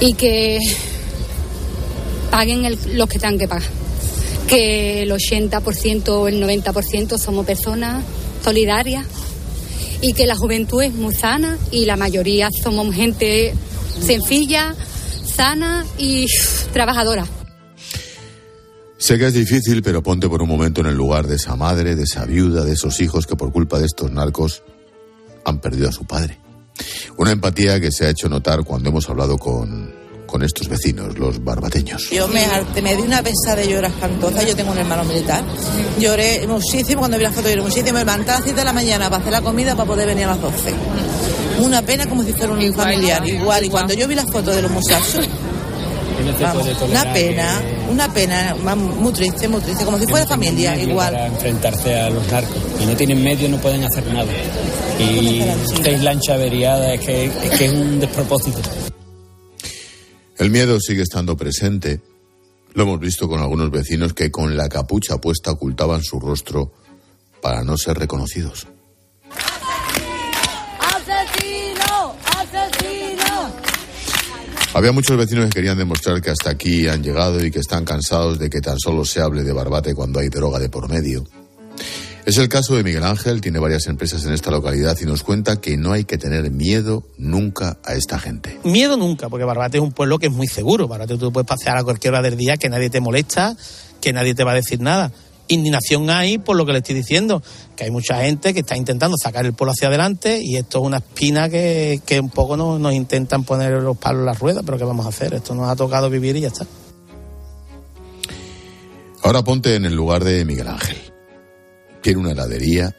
y 0.00 0.14
que 0.14 0.59
paguen 2.33 2.76
los 2.96 3.09
que 3.09 3.20
tengan 3.20 3.38
que 3.38 3.46
pagar. 3.46 3.68
Que 4.48 5.05
el 5.05 5.12
80% 5.12 6.09
o 6.09 6.26
el 6.26 6.42
90% 6.42 7.18
somos 7.18 7.46
personas 7.46 8.02
solidaria 8.42 9.05
y 10.00 10.12
que 10.14 10.26
la 10.26 10.37
juventud 10.37 10.83
es 10.83 10.92
muy 10.92 11.14
sana 11.14 11.59
y 11.70 11.85
la 11.85 11.96
mayoría 11.96 12.48
somos 12.62 12.94
gente 12.94 13.55
sencilla, 14.00 14.74
sana 15.24 15.87
y 15.98 16.26
trabajadora. 16.72 17.26
Sé 18.98 19.18
que 19.18 19.26
es 19.26 19.35
difícil, 19.35 19.83
pero 19.83 20.02
ponte 20.02 20.28
por 20.28 20.42
un 20.42 20.48
momento 20.48 20.81
en 20.81 20.87
el 20.87 20.94
lugar 20.94 21.26
de 21.26 21.37
esa 21.37 21.57
madre, 21.57 21.96
de 21.96 22.05
esa 22.05 22.24
viuda, 22.24 22.64
de 22.64 22.72
esos 22.72 23.00
hijos 23.00 23.26
que 23.26 23.37
por 23.37 23.52
culpa 23.52 23.78
de 23.78 23.87
estos 23.87 24.12
narcos 24.12 24.62
han 25.44 25.61
perdido 25.61 25.88
a 25.88 25.92
su 25.92 26.05
padre. 26.05 26.38
Una 27.16 27.33
empatía 27.33 27.81
que 27.81 27.90
se 27.90 28.07
ha 28.07 28.11
hecho 28.11 28.28
notar 28.28 28.64
cuando 28.64 28.90
hemos 28.90 29.09
hablado 29.09 29.38
con 29.38 30.01
con 30.33 30.42
estos 30.42 30.66
vecinos, 30.66 31.18
los 31.18 31.45
barbateños. 31.45 32.09
Yo 32.09 32.27
me, 32.27 32.47
me 32.81 32.97
di 32.97 33.03
una 33.03 33.23
pesa 33.23 33.55
de 33.55 33.68
llorar 33.68 33.90
espantosa, 33.90 34.42
yo 34.42 34.57
tengo 34.57 34.73
un 34.73 34.79
hermano 34.79 35.05
militar. 35.05 35.45
Lloré 35.99 36.47
muchísimo 36.49 37.01
cuando 37.01 37.18
vi 37.18 37.25
la 37.25 37.31
foto, 37.31 37.51
lloré 37.51 37.61
muchísimo. 37.61 37.92
Me 37.92 37.99
levantaba 37.99 38.37
a 38.37 38.38
las 38.38 38.45
7 38.45 38.59
de 38.59 38.64
la 38.64 38.73
mañana 38.73 39.11
para 39.11 39.21
hacer 39.21 39.33
la 39.33 39.42
comida 39.42 39.77
para 39.77 39.87
poder 39.87 40.07
venir 40.07 40.25
a 40.25 40.29
las 40.29 40.40
12. 40.40 40.73
Una 41.61 41.83
pena 41.83 42.07
como 42.07 42.23
si 42.25 42.33
fuera 42.33 42.51
un 42.51 42.75
familiar, 42.75 43.29
igual. 43.29 43.62
Y 43.62 43.68
cuando 43.68 43.92
yo 43.92 44.09
vi 44.09 44.14
la 44.14 44.25
foto 44.25 44.53
de 44.53 44.62
los 44.62 44.71
muchachos, 44.71 45.29
una 46.88 47.12
pena, 47.12 47.61
una 47.90 48.09
pena, 48.14 48.57
muy 48.75 49.12
triste, 49.12 49.49
muy 49.49 49.61
triste, 49.61 49.85
como 49.85 49.99
si 49.99 50.07
fuera 50.07 50.27
familia, 50.27 50.81
igual. 50.81 51.12
Para 51.12 51.27
enfrentarse 51.27 52.01
a 52.01 52.09
los 52.09 52.27
narcos 52.33 52.57
y 52.81 52.87
no 52.87 52.97
tienen 52.97 53.23
medios, 53.23 53.51
no 53.51 53.59
pueden 53.59 53.85
hacer 53.85 54.07
nada. 54.07 54.33
Y 54.99 55.42
seis 55.85 56.03
lancha 56.03 56.35
averiada, 56.35 56.95
es 56.95 57.01
que, 57.03 57.27
es 57.27 57.59
que 57.59 57.66
es 57.66 57.73
un 57.73 58.01
despropósito. 58.01 58.91
El 60.42 60.50
miedo 60.50 60.81
sigue 60.81 61.02
estando 61.02 61.37
presente. 61.37 62.00
Lo 62.74 62.83
hemos 62.83 62.98
visto 62.98 63.28
con 63.28 63.40
algunos 63.40 63.70
vecinos 63.70 64.12
que 64.12 64.33
con 64.33 64.57
la 64.57 64.68
capucha 64.68 65.18
puesta 65.18 65.52
ocultaban 65.52 66.02
su 66.02 66.18
rostro 66.18 66.72
para 67.40 67.62
no 67.62 67.76
ser 67.76 67.96
reconocidos. 67.96 68.66
¡Asesino! 70.81 72.16
¡Asesino! 72.26 73.52
Había 74.74 74.90
muchos 74.90 75.16
vecinos 75.16 75.44
que 75.44 75.52
querían 75.52 75.78
demostrar 75.78 76.20
que 76.20 76.31
hasta 76.31 76.50
aquí 76.50 76.88
han 76.88 77.05
llegado 77.05 77.44
y 77.44 77.52
que 77.52 77.61
están 77.61 77.85
cansados 77.85 78.40
de 78.40 78.50
que 78.50 78.61
tan 78.61 78.81
solo 78.81 79.05
se 79.05 79.20
hable 79.20 79.44
de 79.44 79.52
barbate 79.52 79.94
cuando 79.94 80.18
hay 80.18 80.28
droga 80.28 80.59
de 80.59 80.68
por 80.68 80.88
medio. 80.88 81.22
Es 82.24 82.38
el 82.38 82.48
caso 82.48 82.76
de 82.76 82.85
Miguel 82.85 83.02
Ángel, 83.02 83.40
tiene 83.40 83.58
varias 83.58 83.88
empresas 83.88 84.24
en 84.24 84.32
esta 84.32 84.52
localidad 84.52 84.96
y 85.00 85.06
nos 85.06 85.24
cuenta 85.24 85.61
que 85.61 85.76
no 85.76 85.90
hay 85.90 86.04
que 86.04 86.18
tener 86.18 86.52
miedo 86.52 87.02
nunca 87.18 87.78
a 87.85 87.94
esta 87.94 88.20
gente. 88.20 88.61
Miedo 88.62 88.96
nunca, 88.96 89.28
porque 89.28 89.44
Barbate 89.44 89.78
es 89.78 89.82
un 89.82 89.90
pueblo 89.90 90.20
que 90.20 90.26
es 90.26 90.32
muy 90.32 90.46
seguro. 90.46 90.87
Barbate 90.87 91.18
tú 91.18 91.32
puedes 91.32 91.48
pasear 91.48 91.78
a 91.78 91.82
cualquier 91.82 92.12
hora 92.12 92.22
del 92.22 92.37
día 92.37 92.56
que 92.56 92.68
nadie 92.68 92.90
te 92.90 93.00
molesta, 93.00 93.56
que 94.00 94.12
nadie 94.12 94.37
te 94.37 94.44
va 94.44 94.52
a 94.52 94.54
decir 94.54 94.80
nada. 94.80 95.11
Indignación 95.48 96.11
hay 96.11 96.38
por 96.38 96.54
lo 96.54 96.64
que 96.64 96.70
le 96.70 96.78
estoy 96.78 96.94
diciendo, 96.94 97.42
que 97.74 97.85
hay 97.85 97.90
mucha 97.90 98.22
gente 98.22 98.54
que 98.54 98.61
está 98.61 98.76
intentando 98.76 99.16
sacar 99.18 99.44
el 99.44 99.52
pueblo 99.52 99.72
hacia 99.72 99.88
adelante 99.88 100.40
y 100.40 100.56
esto 100.56 100.78
es 100.78 100.85
una 100.85 100.98
espina 100.98 101.48
que, 101.48 102.00
que 102.06 102.20
un 102.20 102.30
poco 102.30 102.56
nos, 102.56 102.78
nos 102.78 102.94
intentan 102.94 103.42
poner 103.42 103.72
los 103.82 103.96
palos 103.96 104.20
en 104.20 104.26
la 104.26 104.35
rueda, 104.35 104.62
pero 104.62 104.78
¿qué 104.78 104.85
vamos 104.85 105.06
a 105.06 105.08
hacer? 105.08 105.35
Esto 105.35 105.56
nos 105.56 105.68
ha 105.68 105.74
tocado 105.74 106.08
vivir 106.08 106.37
y 106.37 106.42
ya 106.42 106.48
está. 106.48 106.66
Ahora 109.24 109.42
ponte 109.42 109.74
en 109.74 109.87
el 109.87 109.94
lugar 109.94 110.22
de 110.22 110.44
Miguel 110.44 110.68
Ángel 110.68 111.12
tiene 112.02 112.20
una 112.20 112.32
heladería. 112.32 112.94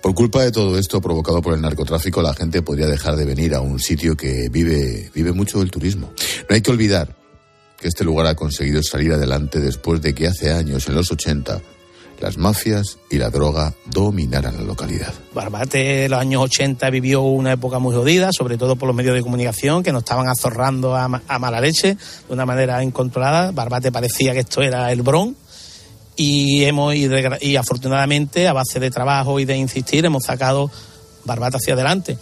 Por 0.00 0.14
culpa 0.14 0.42
de 0.42 0.52
todo 0.52 0.78
esto 0.78 1.00
provocado 1.00 1.42
por 1.42 1.54
el 1.54 1.60
narcotráfico, 1.60 2.22
la 2.22 2.32
gente 2.32 2.62
podría 2.62 2.86
dejar 2.86 3.16
de 3.16 3.26
venir 3.26 3.54
a 3.54 3.60
un 3.60 3.78
sitio 3.78 4.16
que 4.16 4.48
vive, 4.50 5.10
vive 5.14 5.32
mucho 5.32 5.58
del 5.58 5.70
turismo. 5.70 6.12
No 6.48 6.54
hay 6.54 6.62
que 6.62 6.70
olvidar 6.70 7.14
que 7.78 7.88
este 7.88 8.04
lugar 8.04 8.26
ha 8.26 8.34
conseguido 8.34 8.82
salir 8.82 9.12
adelante 9.12 9.60
después 9.60 10.00
de 10.00 10.14
que 10.14 10.26
hace 10.26 10.52
años, 10.52 10.88
en 10.88 10.94
los 10.94 11.12
80, 11.12 11.60
las 12.20 12.36
mafias 12.36 12.98
y 13.10 13.18
la 13.18 13.30
droga 13.30 13.74
dominaran 13.86 14.56
la 14.56 14.64
localidad. 14.64 15.12
Barbate 15.34 16.06
en 16.06 16.10
los 16.10 16.20
años 16.20 16.42
80 16.42 16.90
vivió 16.90 17.22
una 17.22 17.52
época 17.52 17.78
muy 17.78 17.94
jodida, 17.94 18.30
sobre 18.32 18.56
todo 18.56 18.76
por 18.76 18.88
los 18.88 18.96
medios 18.96 19.14
de 19.14 19.22
comunicación 19.22 19.82
que 19.82 19.92
nos 19.92 20.02
estaban 20.02 20.26
azorrando 20.28 20.96
a, 20.96 21.04
a 21.04 21.38
mala 21.38 21.60
leche 21.60 21.94
de 21.94 22.32
una 22.34 22.46
manera 22.46 22.82
incontrolada. 22.82 23.52
Barbate 23.52 23.92
parecía 23.92 24.32
que 24.32 24.40
esto 24.40 24.62
era 24.62 24.90
el 24.90 25.02
Bron 25.02 25.36
y 26.18 26.64
hemos 26.64 26.94
y, 26.96 27.56
afortunadamente 27.56 28.48
a 28.48 28.52
base 28.52 28.80
de 28.80 28.90
trabajo 28.90 29.38
y 29.38 29.44
de 29.44 29.56
insistir 29.56 30.04
hemos 30.04 30.24
sacado 30.24 30.68
Barbata 31.24 31.58
hacia 31.58 31.74
adelante. 31.74 32.18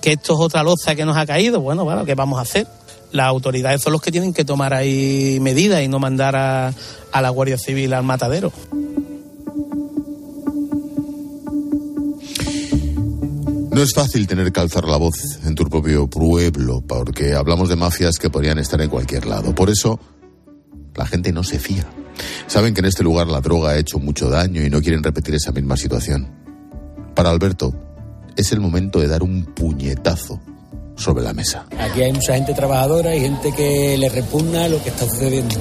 Que 0.00 0.12
esto 0.12 0.34
es 0.34 0.40
otra 0.40 0.62
loza 0.62 0.94
que 0.94 1.04
nos 1.04 1.16
ha 1.16 1.26
caído, 1.26 1.60
bueno, 1.60 1.82
bueno, 1.84 2.04
¿qué 2.04 2.14
vamos 2.14 2.38
a 2.38 2.42
hacer? 2.42 2.68
Las 3.10 3.26
autoridades 3.26 3.82
son 3.82 3.92
los 3.92 4.00
que 4.00 4.12
tienen 4.12 4.32
que 4.32 4.44
tomar 4.44 4.72
ahí 4.72 5.38
medidas 5.40 5.82
y 5.82 5.88
no 5.88 5.98
mandar 5.98 6.36
a, 6.36 6.72
a 7.10 7.22
la 7.22 7.30
Guardia 7.30 7.58
Civil 7.58 7.92
al 7.92 8.04
matadero. 8.04 8.52
No 13.72 13.82
es 13.82 13.92
fácil 13.92 14.28
tener 14.28 14.52
que 14.52 14.60
alzar 14.60 14.84
la 14.84 14.96
voz 14.96 15.40
en 15.44 15.56
tu 15.56 15.64
propio 15.64 16.06
pueblo, 16.06 16.82
porque 16.86 17.34
hablamos 17.34 17.68
de 17.68 17.74
mafias 17.74 18.18
que 18.20 18.30
podrían 18.30 18.58
estar 18.58 18.80
en 18.80 18.90
cualquier 18.90 19.26
lado. 19.26 19.52
Por 19.56 19.70
eso, 19.70 19.98
la 20.94 21.06
gente 21.06 21.32
no 21.32 21.42
se 21.42 21.58
fía. 21.58 21.84
Saben 22.46 22.74
que 22.74 22.80
en 22.80 22.86
este 22.86 23.02
lugar 23.02 23.26
la 23.26 23.40
droga 23.40 23.70
ha 23.70 23.78
hecho 23.78 23.98
mucho 23.98 24.28
daño 24.28 24.62
y 24.62 24.70
no 24.70 24.80
quieren 24.80 25.02
repetir 25.02 25.34
esa 25.34 25.52
misma 25.52 25.76
situación. 25.76 26.28
Para 27.14 27.30
Alberto, 27.30 27.74
es 28.36 28.52
el 28.52 28.60
momento 28.60 29.00
de 29.00 29.08
dar 29.08 29.22
un 29.22 29.44
puñetazo 29.44 30.40
sobre 30.96 31.24
la 31.24 31.32
mesa. 31.32 31.66
Aquí 31.78 32.02
hay 32.02 32.12
mucha 32.12 32.34
gente 32.34 32.54
trabajadora 32.54 33.14
y 33.14 33.20
gente 33.20 33.52
que 33.52 33.96
le 33.98 34.08
repugna 34.08 34.68
lo 34.68 34.82
que 34.82 34.90
está 34.90 35.06
sucediendo. 35.06 35.56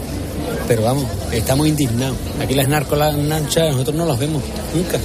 Pero 0.67 0.83
vamos, 0.83 1.05
estamos 1.31 1.67
indignados. 1.67 2.17
Aquí 2.41 2.53
las 2.53 2.67
nanchas, 2.67 3.71
nosotros 3.71 3.95
no 3.95 4.05
las 4.05 4.19
vemos, 4.19 4.41
nunca. 4.73 4.99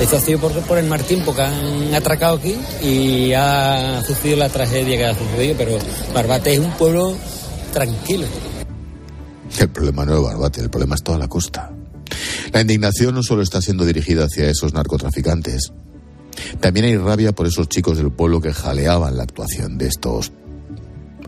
Esto 0.00 0.16
ha 0.16 0.20
sido 0.20 0.38
por, 0.38 0.52
por 0.62 0.78
el 0.78 0.86
mal 0.86 1.02
tiempo 1.02 1.34
que 1.34 1.42
han 1.42 1.94
atracado 1.94 2.36
aquí 2.36 2.54
y 2.82 3.32
ha 3.32 4.02
sucedido 4.06 4.36
la 4.36 4.48
tragedia 4.48 4.96
que 4.96 5.06
ha 5.06 5.14
sucedido, 5.14 5.54
pero 5.56 5.78
Barbate 6.14 6.54
es 6.54 6.58
un 6.58 6.70
pueblo 6.72 7.16
tranquilo. 7.72 8.26
El 9.58 9.68
problema 9.70 10.04
no 10.04 10.16
es 10.16 10.22
Barbate, 10.22 10.60
el 10.60 10.70
problema 10.70 10.94
es 10.94 11.02
toda 11.02 11.18
la 11.18 11.28
costa. 11.28 11.72
La 12.52 12.60
indignación 12.60 13.14
no 13.14 13.22
solo 13.22 13.42
está 13.42 13.60
siendo 13.60 13.84
dirigida 13.84 14.24
hacia 14.24 14.48
esos 14.48 14.72
narcotraficantes, 14.72 15.72
también 16.60 16.86
hay 16.86 16.96
rabia 16.96 17.32
por 17.32 17.46
esos 17.46 17.68
chicos 17.68 17.98
del 17.98 18.12
pueblo 18.12 18.40
que 18.40 18.52
jaleaban 18.52 19.16
la 19.16 19.22
actuación 19.22 19.78
de 19.78 19.86
estos 19.86 20.32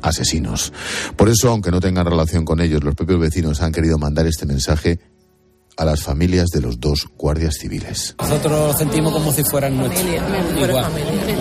asesinos. 0.03 0.73
Por 1.17 1.29
eso, 1.29 1.51
aunque 1.51 1.71
no 1.71 1.81
tengan 1.81 2.07
relación 2.07 2.45
con 2.45 2.61
ellos, 2.61 2.85
los 2.85 2.95
propios 2.95 3.21
vecinos 3.21 3.63
han 3.63 3.73
querido 3.73 3.99
mandar 3.99 4.27
este 4.27 4.47
mensaje 4.47 5.01
a 5.79 5.85
las 5.85 6.03
familias 6.03 6.47
de 6.49 6.61
los 6.61 6.81
dos 6.81 7.07
guardias 7.17 7.55
civiles. 7.61 8.17
Nosotros 8.19 8.77
sentimos 8.79 9.13
como 9.13 9.33
si 9.33 9.45
fueran 9.45 9.77
nuestros. 9.77 10.05
Igual, 10.05 10.87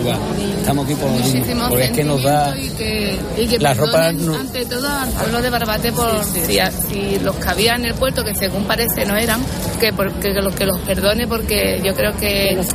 igual. 0.00 0.18
Estamos 0.60 0.84
aquí 0.84 0.94
por 0.94 1.10
lo 1.10 1.16
mismo, 1.18 1.68
porque 1.68 1.84
es 1.86 1.90
que 1.90 2.04
nos 2.04 2.22
da 2.22 2.56
y 2.56 2.68
que, 2.70 3.18
y 3.36 3.46
que 3.48 3.58
la 3.58 3.74
ropa 3.74 4.12
no- 4.12 4.34
ante 4.36 4.64
todo 4.66 4.88
al 4.88 5.08
pueblo 5.10 5.42
de 5.42 5.50
Barbate 5.50 5.92
por 5.92 6.24
si, 6.24 6.56
si 6.88 7.18
los 7.18 7.34
que 7.36 7.48
había 7.48 7.74
en 7.74 7.86
el 7.86 7.94
puerto 7.94 8.22
que 8.22 8.34
según 8.34 8.64
parece 8.64 9.04
no 9.06 9.16
eran 9.16 9.40
que 9.80 9.92
porque 9.92 10.32
que 10.32 10.40
los 10.40 10.54
que 10.54 10.66
los 10.66 10.78
perdone 10.80 11.26
porque 11.26 11.80
yo 11.84 11.94
creo 11.96 12.12
que 12.16 12.52
Los 12.54 12.66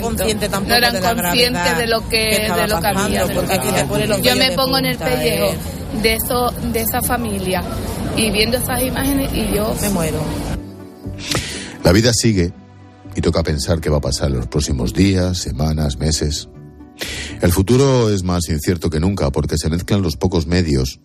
consciente 0.00 0.48
tampoco 0.48 0.70
no 0.70 0.76
eran 0.76 0.92
de 0.94 1.00
la 1.00 1.12
conscientes 1.12 1.78
de 1.78 1.86
lo 1.86 2.00
que, 2.08 2.28
que 2.28 2.52
de 2.52 2.68
lo 2.68 2.76
que 2.76 2.82
pasando, 2.82 3.00
había 3.00 3.26
de 3.26 3.34
lo 3.34 3.40
porque 3.40 3.48
que 3.48 3.54
aquí 3.58 3.68
te 3.68 3.74
había. 3.80 3.86
ponen 3.86 4.08
los 4.10 4.20
yo 4.22 4.36
me 4.36 4.52
pongo 4.52 4.78
en 4.78 4.84
el 4.86 4.98
pellejo 4.98 5.54
de 6.02 6.14
eso 6.14 6.52
de 6.72 6.80
esa 6.80 7.00
familia 7.02 7.62
y 8.16 8.30
viendo 8.30 8.56
esas 8.56 8.82
imágenes 8.82 9.32
y 9.32 9.54
yo 9.54 9.74
me 9.80 9.88
muero 9.90 10.22
La 11.82 11.92
vida 11.92 12.12
sigue 12.12 12.52
y 13.16 13.20
toca 13.20 13.42
pensar 13.42 13.80
qué 13.80 13.90
va 13.90 13.98
a 13.98 14.00
pasar 14.00 14.30
en 14.30 14.38
los 14.38 14.48
próximos 14.48 14.92
días, 14.92 15.38
semanas, 15.38 15.98
meses. 15.98 16.48
El 17.40 17.52
futuro 17.52 18.10
es 18.10 18.24
más 18.24 18.48
incierto 18.48 18.90
que 18.90 18.98
nunca 18.98 19.30
porque 19.30 19.56
se 19.56 19.70
mezclan 19.70 20.02
los 20.02 20.16
pocos 20.16 20.46
medios, 20.46 21.00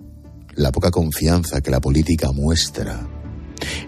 la 0.56 0.72
poca 0.72 0.90
confianza 0.90 1.62
que 1.62 1.70
la 1.70 1.82
política 1.82 2.32
muestra 2.32 3.08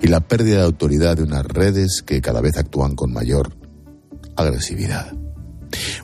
y 0.02 0.08
la 0.08 0.20
pérdida 0.20 0.58
de 0.58 0.66
autoridad 0.66 1.18
de 1.18 1.24
unas 1.24 1.46
redes 1.46 2.04
que 2.06 2.22
cada 2.22 2.42
vez 2.42 2.58
actúan 2.58 2.96
con 2.96 3.12
mayor 3.12 3.56
agresividad. 4.36 5.14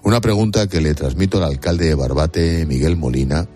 Una 0.03 0.21
pregunta 0.21 0.67
que 0.67 0.82
le 0.82 0.93
transmito 0.93 1.38
al 1.38 1.43
alcalde 1.43 1.86
de 1.86 1.95
Barbate, 1.95 2.65
Miguel 2.65 2.95
Molina, 2.95 3.47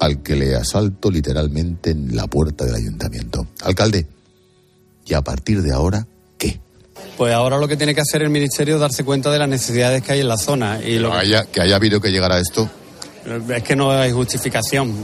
al 0.00 0.22
que 0.22 0.34
le 0.34 0.56
asalto 0.56 1.10
literalmente 1.10 1.90
en 1.90 2.16
la 2.16 2.26
puerta 2.26 2.64
del 2.64 2.74
ayuntamiento. 2.74 3.46
Alcalde, 3.62 4.06
y 5.06 5.14
a 5.14 5.22
partir 5.22 5.62
de 5.62 5.72
ahora, 5.72 6.06
Pues 7.16 7.32
ahora 7.34 7.58
lo 7.58 7.68
que 7.68 7.76
tiene 7.76 7.94
que 7.94 8.00
hacer 8.00 8.22
el 8.22 8.30
Ministerio 8.30 8.74
es 8.74 8.80
darse 8.80 9.04
cuenta 9.04 9.30
de 9.30 9.38
las 9.38 9.48
necesidades 9.48 10.02
que 10.02 10.12
hay 10.12 10.20
en 10.20 10.28
la 10.28 10.38
zona. 10.38 10.80
Y 10.82 10.98
lo 10.98 11.10
que 11.10 11.18
haya, 11.18 11.44
que 11.44 11.60
haya 11.60 11.76
habido 11.76 12.00
que 12.00 12.10
llegar 12.10 12.32
a 12.32 12.38
esto. 12.38 12.68
Es 13.54 13.62
que 13.62 13.76
no 13.76 13.90
hay 13.90 14.12
justificación. 14.12 14.94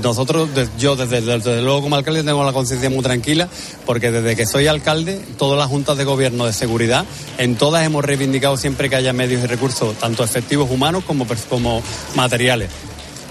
Nosotros, 0.00 0.48
yo 0.78 0.94
desde, 0.94 1.20
desde 1.20 1.62
luego 1.62 1.82
como 1.82 1.96
alcalde 1.96 2.22
tengo 2.22 2.44
la 2.44 2.52
conciencia 2.52 2.88
muy 2.88 3.02
tranquila 3.02 3.48
porque 3.84 4.12
desde 4.12 4.36
que 4.36 4.46
soy 4.46 4.68
alcalde, 4.68 5.20
todas 5.36 5.58
las 5.58 5.68
juntas 5.68 5.96
de 5.96 6.04
gobierno 6.04 6.46
de 6.46 6.52
seguridad, 6.52 7.04
en 7.38 7.56
todas 7.56 7.84
hemos 7.84 8.04
reivindicado 8.04 8.56
siempre 8.56 8.88
que 8.88 8.96
haya 8.96 9.12
medios 9.12 9.42
y 9.42 9.46
recursos, 9.46 9.96
tanto 9.98 10.22
efectivos 10.22 10.70
humanos 10.70 11.02
como, 11.04 11.26
como 11.48 11.82
materiales. 12.14 12.70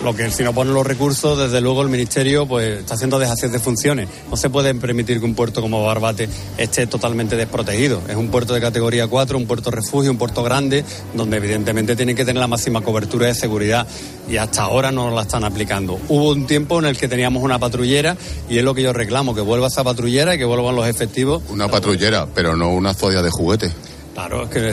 Lo 0.03 0.13
que 0.13 0.29
si 0.31 0.43
no 0.43 0.53
ponen 0.53 0.73
los 0.73 0.85
recursos, 0.85 1.39
desde 1.39 1.61
luego 1.61 1.81
el 1.81 1.87
Ministerio 1.87 2.45
pues 2.45 2.79
está 2.79 2.95
haciendo 2.95 3.19
dejación 3.19 3.53
de 3.53 3.59
funciones. 3.59 4.09
No 4.29 4.35
se 4.35 4.49
puede 4.49 4.75
permitir 4.75 5.19
que 5.19 5.25
un 5.25 5.33
puerto 5.33 5.61
como 5.61 5.81
Barbate 5.85 6.27
esté 6.57 6.87
totalmente 6.87 7.37
desprotegido. 7.37 8.01
Es 8.09 8.17
un 8.17 8.27
puerto 8.27 8.53
de 8.53 8.59
categoría 8.59 9.07
4, 9.07 9.37
un 9.37 9.47
puerto 9.47 9.71
refugio, 9.71 10.11
un 10.11 10.17
puerto 10.17 10.43
grande, 10.43 10.83
donde 11.13 11.37
evidentemente 11.37 11.95
tienen 11.95 12.17
que 12.17 12.25
tener 12.25 12.41
la 12.41 12.47
máxima 12.47 12.81
cobertura 12.81 13.27
de 13.27 13.33
seguridad 13.33 13.87
y 14.29 14.35
hasta 14.35 14.63
ahora 14.63 14.91
no 14.91 15.09
la 15.09 15.21
están 15.21 15.45
aplicando. 15.45 15.97
Hubo 16.09 16.31
un 16.31 16.47
tiempo 16.47 16.79
en 16.79 16.85
el 16.85 16.97
que 16.97 17.07
teníamos 17.07 17.41
una 17.41 17.57
patrullera 17.57 18.17
y 18.49 18.57
es 18.57 18.63
lo 18.65 18.75
que 18.75 18.81
yo 18.81 18.91
reclamo, 18.91 19.33
que 19.33 19.39
vuelva 19.39 19.67
esa 19.67 19.85
patrullera 19.85 20.35
y 20.35 20.37
que 20.37 20.43
vuelvan 20.45 20.75
los 20.75 20.85
efectivos. 20.85 21.43
Una 21.49 21.69
patrullera, 21.69 22.27
pero 22.35 22.57
no 22.57 22.73
una 22.73 22.93
zodia 22.93 23.21
de 23.21 23.29
juguete. 23.29 23.71
Claro, 24.13 24.43
es 24.43 24.49
que 24.49 24.69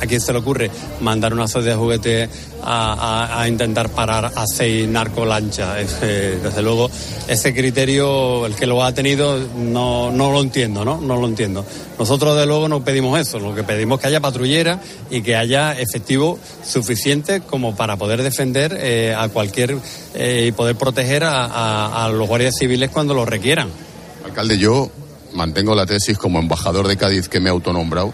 a 0.00 0.06
quién 0.06 0.20
se 0.20 0.32
le 0.32 0.38
ocurre 0.38 0.70
mandar 1.00 1.32
una 1.34 1.48
zodia 1.48 1.70
de 1.72 1.76
juguete 1.76 2.28
a, 2.62 3.44
intentar 3.48 3.88
parar 3.88 4.26
a 4.26 4.44
seis 4.46 4.86
narcolanchas. 4.88 5.78
Es, 5.80 6.00
desde 6.00 6.62
luego, 6.62 6.88
ese 7.26 7.52
criterio, 7.52 8.46
el 8.46 8.54
que 8.54 8.66
lo 8.66 8.84
ha 8.84 8.92
tenido, 8.94 9.38
no, 9.56 10.12
no 10.12 10.30
lo 10.30 10.40
entiendo, 10.40 10.84
¿no? 10.84 11.00
No 11.00 11.16
lo 11.16 11.26
entiendo. 11.26 11.64
Nosotros, 11.98 12.36
de 12.36 12.46
luego, 12.46 12.68
no 12.68 12.84
pedimos 12.84 13.18
eso. 13.18 13.40
Lo 13.40 13.56
que 13.56 13.64
pedimos 13.64 13.98
es 13.98 14.02
que 14.02 14.06
haya 14.06 14.20
patrullera 14.20 14.80
y 15.10 15.20
que 15.22 15.34
haya 15.34 15.72
efectivo 15.72 16.38
suficiente 16.64 17.40
como 17.40 17.74
para 17.74 17.96
poder 17.96 18.22
defender 18.22 18.78
eh, 18.80 19.14
a 19.18 19.28
cualquier 19.30 19.76
eh, 20.14 20.44
y 20.48 20.52
poder 20.52 20.76
proteger 20.76 21.24
a- 21.24 22.04
a 22.04 22.08
los 22.08 22.28
guardias 22.28 22.54
civiles 22.56 22.90
cuando 22.90 23.14
lo 23.14 23.24
requieran. 23.26 23.68
Alcalde, 24.24 24.58
yo 24.58 24.90
mantengo 25.32 25.74
la 25.74 25.86
tesis 25.86 26.16
como 26.16 26.38
embajador 26.38 26.86
de 26.86 26.96
Cádiz 26.96 27.28
que 27.28 27.40
me 27.40 27.48
he 27.48 27.52
autonombrado. 27.52 28.12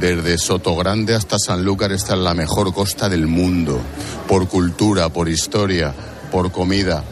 Desde 0.00 0.36
Sotogrande 0.38 1.14
hasta 1.14 1.38
Sanlúcar 1.38 1.90
esta 1.92 2.14
es 2.14 2.20
la 2.20 2.34
mejor 2.34 2.72
costa 2.74 3.08
del 3.08 3.26
mundo. 3.26 3.80
Por 4.28 4.46
cultura, 4.48 5.08
por 5.08 5.28
historia, 5.28 5.92
por 6.30 6.52
comida. 6.52 7.02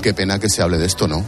Qué 0.00 0.14
pena 0.14 0.38
que 0.38 0.48
se 0.48 0.62
hable 0.62 0.78
de 0.78 0.86
esto, 0.86 1.08
¿no? 1.08 1.24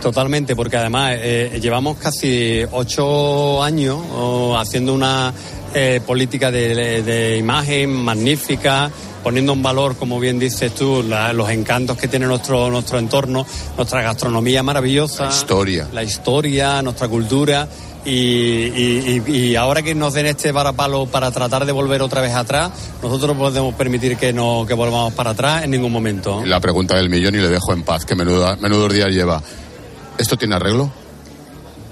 Totalmente, 0.00 0.54
porque 0.56 0.76
además 0.76 1.12
eh, 1.18 1.58
llevamos 1.60 1.98
casi 1.98 2.62
ocho 2.70 3.62
años 3.62 3.98
oh, 4.14 4.56
haciendo 4.56 4.94
una 4.94 5.32
eh, 5.74 6.00
política 6.06 6.50
de, 6.50 7.02
de 7.02 7.36
imagen 7.36 7.90
magnífica, 7.92 8.90
poniendo 9.22 9.52
en 9.52 9.62
valor, 9.62 9.96
como 9.96 10.18
bien 10.20 10.38
dices 10.38 10.72
tú, 10.74 11.02
la- 11.02 11.32
los 11.32 11.50
encantos 11.50 11.96
que 11.98 12.08
tiene 12.08 12.26
nuestro, 12.26 12.70
nuestro 12.70 12.98
entorno, 12.98 13.44
nuestra 13.76 14.00
gastronomía 14.02 14.62
maravillosa, 14.62 15.24
La 15.24 15.30
historia. 15.30 15.88
la 15.92 16.02
historia, 16.02 16.80
nuestra 16.82 17.08
cultura. 17.08 17.68
Y, 18.06 19.56
ahora 19.56 19.82
que 19.82 19.94
nos 19.94 20.14
den 20.14 20.26
este 20.26 20.52
varapalo 20.52 21.06
para 21.06 21.30
tratar 21.30 21.66
de 21.66 21.72
volver 21.72 22.02
otra 22.02 22.20
vez 22.20 22.34
atrás, 22.34 22.70
nosotros 23.02 23.34
no 23.34 23.38
podemos 23.38 23.74
permitir 23.74 24.16
que, 24.16 24.32
no, 24.32 24.64
que 24.66 24.74
volvamos 24.74 25.12
para 25.14 25.30
atrás 25.30 25.64
en 25.64 25.72
ningún 25.72 25.92
momento. 25.92 26.44
La 26.44 26.60
pregunta 26.60 26.96
del 26.96 27.10
millón 27.10 27.34
y 27.34 27.38
le 27.38 27.48
dejo 27.48 27.72
en 27.72 27.82
paz, 27.82 28.04
que 28.04 28.14
menuda, 28.14 28.56
menudos 28.56 28.92
días 28.92 29.10
lleva. 29.10 29.42
¿Esto 30.18 30.36
tiene 30.36 30.54
arreglo? 30.54 30.90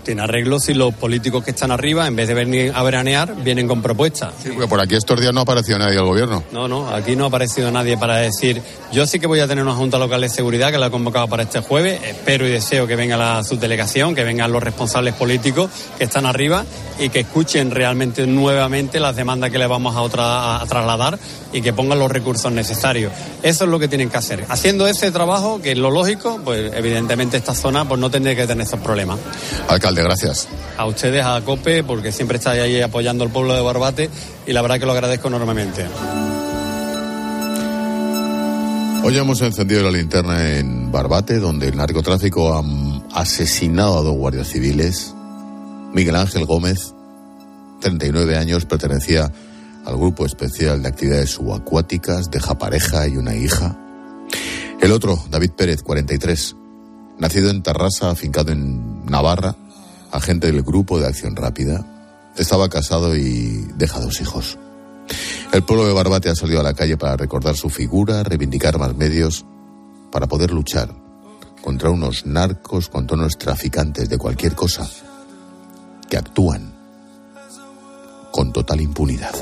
Tiene 0.04 0.22
arreglo 0.22 0.60
si 0.60 0.74
los 0.74 0.94
políticos 0.94 1.42
que 1.42 1.52
están 1.52 1.70
arriba, 1.70 2.06
en 2.06 2.14
vez 2.14 2.28
de 2.28 2.34
venir 2.34 2.72
a 2.74 2.82
veranear, 2.82 3.34
vienen 3.42 3.66
con 3.66 3.80
propuestas. 3.82 4.34
Sí, 4.42 4.50
porque 4.50 4.68
por 4.68 4.80
aquí 4.80 4.94
estos 4.94 5.20
días 5.20 5.32
no 5.32 5.40
ha 5.40 5.42
aparecido 5.44 5.78
nadie 5.78 5.94
del 5.94 6.04
gobierno. 6.04 6.44
No, 6.52 6.68
no, 6.68 6.88
aquí 6.88 7.16
no 7.16 7.24
ha 7.24 7.28
aparecido 7.28 7.70
nadie 7.70 7.96
para 7.96 8.18
decir, 8.18 8.60
yo 8.92 9.06
sí 9.06 9.18
que 9.18 9.26
voy 9.26 9.40
a 9.40 9.48
tener 9.48 9.64
una 9.64 9.74
Junta 9.74 9.98
Local 9.98 10.20
de 10.20 10.28
Seguridad 10.28 10.70
que 10.70 10.78
la 10.78 10.86
he 10.86 10.90
convocado 10.90 11.26
para 11.28 11.44
este 11.44 11.60
jueves, 11.60 12.00
espero 12.04 12.46
y 12.46 12.50
deseo 12.50 12.86
que 12.86 12.96
venga 12.96 13.16
la 13.16 13.42
subdelegación, 13.42 14.14
que 14.14 14.24
vengan 14.24 14.52
los 14.52 14.62
responsables 14.62 15.14
políticos 15.14 15.70
que 15.98 16.04
están 16.04 16.26
arriba 16.26 16.64
y 16.98 17.08
que 17.08 17.20
escuchen 17.20 17.70
realmente 17.70 18.26
nuevamente 18.26 19.00
las 19.00 19.16
demandas 19.16 19.50
que 19.50 19.58
le 19.58 19.66
vamos 19.66 19.96
a, 19.96 20.02
otra, 20.02 20.60
a 20.60 20.66
trasladar 20.66 21.18
y 21.52 21.62
que 21.62 21.72
pongan 21.72 21.98
los 21.98 22.10
recursos 22.10 22.52
necesarios. 22.52 23.12
Eso 23.42 23.64
es 23.64 23.70
lo 23.70 23.78
que 23.78 23.88
tienen 23.88 24.10
que 24.10 24.16
hacer. 24.16 24.44
Haciendo 24.48 24.86
ese 24.86 25.10
trabajo, 25.10 25.60
que 25.62 25.72
es 25.72 25.78
lo 25.78 25.90
lógico, 25.90 26.40
pues 26.44 26.72
evidentemente 26.74 27.36
esta 27.36 27.54
zona 27.54 27.86
pues 27.86 28.00
no 28.00 28.10
tendría 28.10 28.34
que 28.36 28.46
tener 28.46 28.66
esos 28.66 28.80
problemas. 28.80 29.18
Alcalde, 29.94 30.02
gracias. 30.02 30.48
A 30.76 30.86
ustedes, 30.86 31.24
a 31.24 31.40
COPE, 31.40 31.84
porque 31.84 32.10
siempre 32.10 32.38
estáis 32.38 32.60
ahí 32.60 32.80
apoyando 32.80 33.24
al 33.24 33.30
pueblo 33.30 33.54
de 33.54 33.60
Barbate 33.60 34.10
y 34.46 34.52
la 34.52 34.62
verdad 34.62 34.78
que 34.78 34.86
lo 34.86 34.92
agradezco 34.92 35.28
enormemente. 35.28 35.86
Hoy 39.04 39.16
hemos 39.18 39.40
encendido 39.42 39.82
la 39.82 39.90
linterna 39.90 40.56
en 40.56 40.90
Barbate, 40.90 41.38
donde 41.38 41.68
el 41.68 41.76
narcotráfico 41.76 42.54
ha 42.54 43.20
asesinado 43.20 43.98
a 43.98 44.02
dos 44.02 44.16
guardias 44.16 44.48
civiles. 44.48 45.14
Miguel 45.92 46.16
Ángel 46.16 46.46
Gómez, 46.46 46.94
39 47.80 48.36
años, 48.36 48.64
pertenecía 48.64 49.30
al 49.84 49.96
Grupo 49.96 50.24
Especial 50.24 50.82
de 50.82 50.88
Actividades 50.88 51.30
Subacuáticas, 51.30 52.30
deja 52.30 52.58
pareja 52.58 53.06
y 53.06 53.16
una 53.18 53.34
hija. 53.34 53.76
El 54.80 54.90
otro, 54.90 55.22
David 55.30 55.50
Pérez, 55.50 55.82
43, 55.82 56.56
nacido 57.18 57.50
en 57.50 57.62
Tarrasa, 57.62 58.10
afincado 58.10 58.52
en 58.52 59.04
Navarra, 59.04 59.54
agente 60.14 60.46
del 60.46 60.62
Grupo 60.62 61.00
de 61.00 61.06
Acción 61.06 61.34
Rápida, 61.34 61.84
estaba 62.36 62.68
casado 62.68 63.16
y 63.16 63.66
deja 63.76 64.00
dos 64.00 64.20
hijos. 64.20 64.58
El 65.52 65.62
pueblo 65.64 65.86
de 65.86 65.92
Barbate 65.92 66.30
ha 66.30 66.34
salido 66.34 66.60
a 66.60 66.62
la 66.62 66.74
calle 66.74 66.96
para 66.96 67.16
recordar 67.16 67.56
su 67.56 67.68
figura, 67.68 68.22
reivindicar 68.22 68.78
más 68.78 68.94
medios, 68.96 69.44
para 70.12 70.26
poder 70.28 70.52
luchar 70.52 70.94
contra 71.62 71.90
unos 71.90 72.26
narcos, 72.26 72.88
contra 72.88 73.16
unos 73.16 73.36
traficantes 73.36 74.08
de 74.08 74.18
cualquier 74.18 74.54
cosa 74.54 74.88
que 76.08 76.16
actúan 76.16 76.72
con 78.30 78.52
total 78.52 78.80
impunidad. 78.80 79.34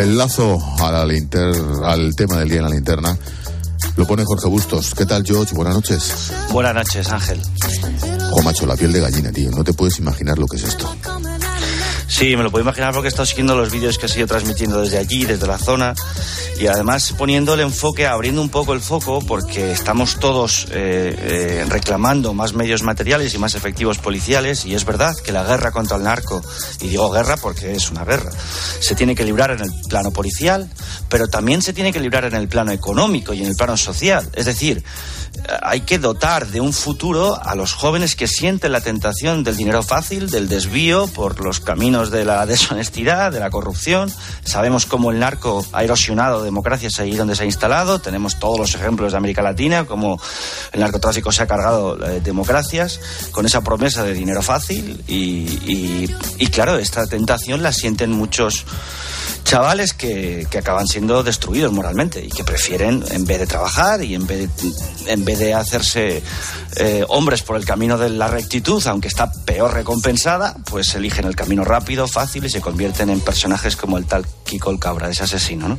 El 0.00 0.16
lazo 0.16 0.58
a 0.78 0.90
la 0.90 1.04
linter- 1.04 1.54
al 1.84 2.16
tema 2.16 2.38
del 2.38 2.48
día 2.48 2.58
en 2.58 2.64
la 2.64 2.70
linterna 2.70 3.16
lo 3.96 4.06
pone 4.06 4.24
Jorge 4.24 4.48
Bustos. 4.48 4.94
¿Qué 4.94 5.04
tal, 5.04 5.24
George? 5.26 5.54
Buenas 5.54 5.74
noches. 5.74 6.32
Buenas 6.50 6.74
noches, 6.74 7.10
Ángel. 7.10 7.40
Jo, 8.30 8.42
macho, 8.42 8.64
la 8.66 8.76
piel 8.76 8.92
de 8.92 9.00
gallina, 9.00 9.30
tío. 9.30 9.50
No 9.50 9.62
te 9.62 9.74
puedes 9.74 9.98
imaginar 9.98 10.38
lo 10.38 10.46
que 10.46 10.56
es 10.56 10.64
esto. 10.64 10.90
Sí, 12.20 12.36
me 12.36 12.42
lo 12.42 12.50
puedo 12.50 12.62
imaginar 12.62 12.92
porque 12.92 13.06
he 13.06 13.08
estado 13.08 13.24
siguiendo 13.24 13.56
los 13.56 13.72
vídeos 13.72 13.96
que 13.96 14.04
he 14.04 14.08
sido 14.10 14.26
transmitiendo 14.26 14.82
desde 14.82 14.98
allí, 14.98 15.24
desde 15.24 15.46
la 15.46 15.56
zona, 15.56 15.94
y 16.58 16.66
además 16.66 17.14
poniendo 17.16 17.54
el 17.54 17.60
enfoque, 17.60 18.06
abriendo 18.06 18.42
un 18.42 18.50
poco 18.50 18.74
el 18.74 18.82
foco, 18.82 19.20
porque 19.26 19.72
estamos 19.72 20.18
todos 20.20 20.66
eh, 20.70 21.16
eh, 21.18 21.64
reclamando 21.66 22.34
más 22.34 22.52
medios 22.52 22.82
materiales 22.82 23.32
y 23.32 23.38
más 23.38 23.54
efectivos 23.54 23.96
policiales, 23.96 24.66
y 24.66 24.74
es 24.74 24.84
verdad 24.84 25.16
que 25.16 25.32
la 25.32 25.44
guerra 25.44 25.72
contra 25.72 25.96
el 25.96 26.02
narco, 26.02 26.42
y 26.82 26.88
digo 26.88 27.10
guerra 27.10 27.38
porque 27.38 27.72
es 27.72 27.90
una 27.90 28.04
guerra, 28.04 28.30
se 28.80 28.94
tiene 28.94 29.14
que 29.14 29.24
librar 29.24 29.52
en 29.52 29.62
el 29.62 29.72
plano 29.88 30.10
policial, 30.10 30.68
pero 31.08 31.26
también 31.26 31.62
se 31.62 31.72
tiene 31.72 31.90
que 31.90 32.00
librar 32.00 32.26
en 32.26 32.34
el 32.34 32.48
plano 32.48 32.70
económico 32.70 33.32
y 33.32 33.40
en 33.40 33.46
el 33.46 33.56
plano 33.56 33.78
social. 33.78 34.28
Es 34.34 34.44
decir, 34.44 34.84
hay 35.62 35.80
que 35.80 35.98
dotar 35.98 36.46
de 36.48 36.60
un 36.60 36.72
futuro 36.72 37.40
a 37.42 37.54
los 37.54 37.72
jóvenes 37.72 38.14
que 38.14 38.26
sienten 38.26 38.72
la 38.72 38.80
tentación 38.80 39.42
del 39.42 39.56
dinero 39.56 39.82
fácil, 39.82 40.30
del 40.30 40.48
desvío 40.48 41.06
por 41.08 41.42
los 41.44 41.60
caminos 41.60 42.10
de 42.10 42.24
la 42.24 42.44
deshonestidad, 42.50 43.32
de 43.32 43.40
la 43.40 43.50
corrupción. 43.50 44.12
Sabemos 44.44 44.86
cómo 44.86 45.10
el 45.10 45.18
narco 45.18 45.64
ha 45.72 45.82
erosionado 45.82 46.42
democracias 46.42 46.98
ahí 46.98 47.14
donde 47.14 47.36
se 47.36 47.44
ha 47.44 47.46
instalado. 47.46 48.00
Tenemos 48.00 48.38
todos 48.38 48.58
los 48.58 48.74
ejemplos 48.74 49.12
de 49.12 49.18
América 49.18 49.42
Latina, 49.42 49.84
como 49.84 50.20
el 50.72 50.80
narcotráfico 50.80 51.32
se 51.32 51.42
ha 51.42 51.46
cargado 51.46 52.04
eh, 52.06 52.20
democracias 52.20 53.00
con 53.32 53.46
esa 53.46 53.62
promesa 53.62 54.02
de 54.02 54.14
dinero 54.14 54.42
fácil. 54.42 55.02
Y, 55.06 56.08
claro, 56.50 56.78
esta 56.78 57.06
tentación 57.06 57.62
la 57.62 57.72
sienten 57.72 58.12
muchos 58.12 58.64
chavales 59.44 59.94
que, 59.94 60.46
que 60.50 60.58
acaban 60.58 60.86
siendo 60.86 61.22
destruidos 61.22 61.72
moralmente 61.72 62.24
y 62.24 62.28
que 62.28 62.44
prefieren, 62.44 63.02
en 63.10 63.24
vez 63.24 63.40
de 63.40 63.46
trabajar 63.46 64.02
y 64.02 64.14
en 64.14 64.26
vez 64.26 64.50
de, 64.56 65.12
en 65.12 65.19
vez 65.24 65.38
de 65.38 65.54
hacerse 65.54 66.22
eh, 66.76 67.04
hombres 67.08 67.42
por 67.42 67.56
el 67.56 67.64
camino 67.64 67.98
de 67.98 68.10
la 68.10 68.28
rectitud, 68.28 68.84
aunque 68.86 69.08
está 69.08 69.32
peor 69.32 69.74
recompensada, 69.74 70.56
pues 70.66 70.94
eligen 70.94 71.24
el 71.24 71.36
camino 71.36 71.64
rápido, 71.64 72.08
fácil 72.08 72.44
y 72.44 72.50
se 72.50 72.60
convierten 72.60 73.10
en 73.10 73.20
personajes 73.20 73.76
como 73.76 73.98
el 73.98 74.06
tal 74.06 74.26
Kiko 74.44 74.70
el 74.70 74.78
Cabra, 74.78 75.08
ese 75.08 75.24
asesino. 75.24 75.68
¿no? 75.68 75.78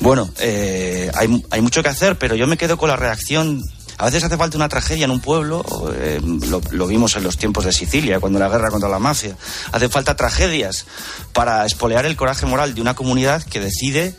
Bueno, 0.00 0.28
eh, 0.38 1.10
hay, 1.14 1.44
hay 1.50 1.60
mucho 1.60 1.82
que 1.82 1.88
hacer, 1.88 2.18
pero 2.18 2.34
yo 2.34 2.46
me 2.46 2.56
quedo 2.56 2.76
con 2.76 2.88
la 2.88 2.96
reacción 2.96 3.62
a 3.96 4.06
veces 4.06 4.24
hace 4.24 4.36
falta 4.36 4.56
una 4.56 4.68
tragedia 4.68 5.04
en 5.04 5.10
un 5.10 5.20
pueblo, 5.20 5.64
eh, 5.94 6.20
lo, 6.22 6.60
lo 6.70 6.86
vimos 6.86 7.14
en 7.16 7.22
los 7.22 7.36
tiempos 7.36 7.64
de 7.64 7.72
Sicilia, 7.72 8.18
cuando 8.18 8.38
la 8.38 8.48
guerra 8.48 8.70
contra 8.70 8.88
la 8.88 8.98
mafia. 8.98 9.36
Hace 9.70 9.88
falta 9.88 10.16
tragedias 10.16 10.86
para 11.32 11.64
espolear 11.64 12.04
el 12.04 12.16
coraje 12.16 12.44
moral 12.46 12.74
de 12.74 12.80
una 12.80 12.94
comunidad 12.94 13.42
que 13.44 13.60
decide 13.60 14.16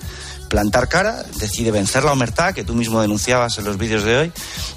plantar 0.49 0.87
cara, 0.87 1.23
decide 1.39 1.71
vencer 1.71 2.03
la 2.03 2.11
omertad 2.11 2.53
que 2.53 2.63
tú 2.63 2.73
mismo 2.73 3.01
denunciabas 3.01 3.57
en 3.57 3.65
los 3.65 3.77
vídeos 3.77 4.03
de 4.03 4.17
hoy 4.17 4.31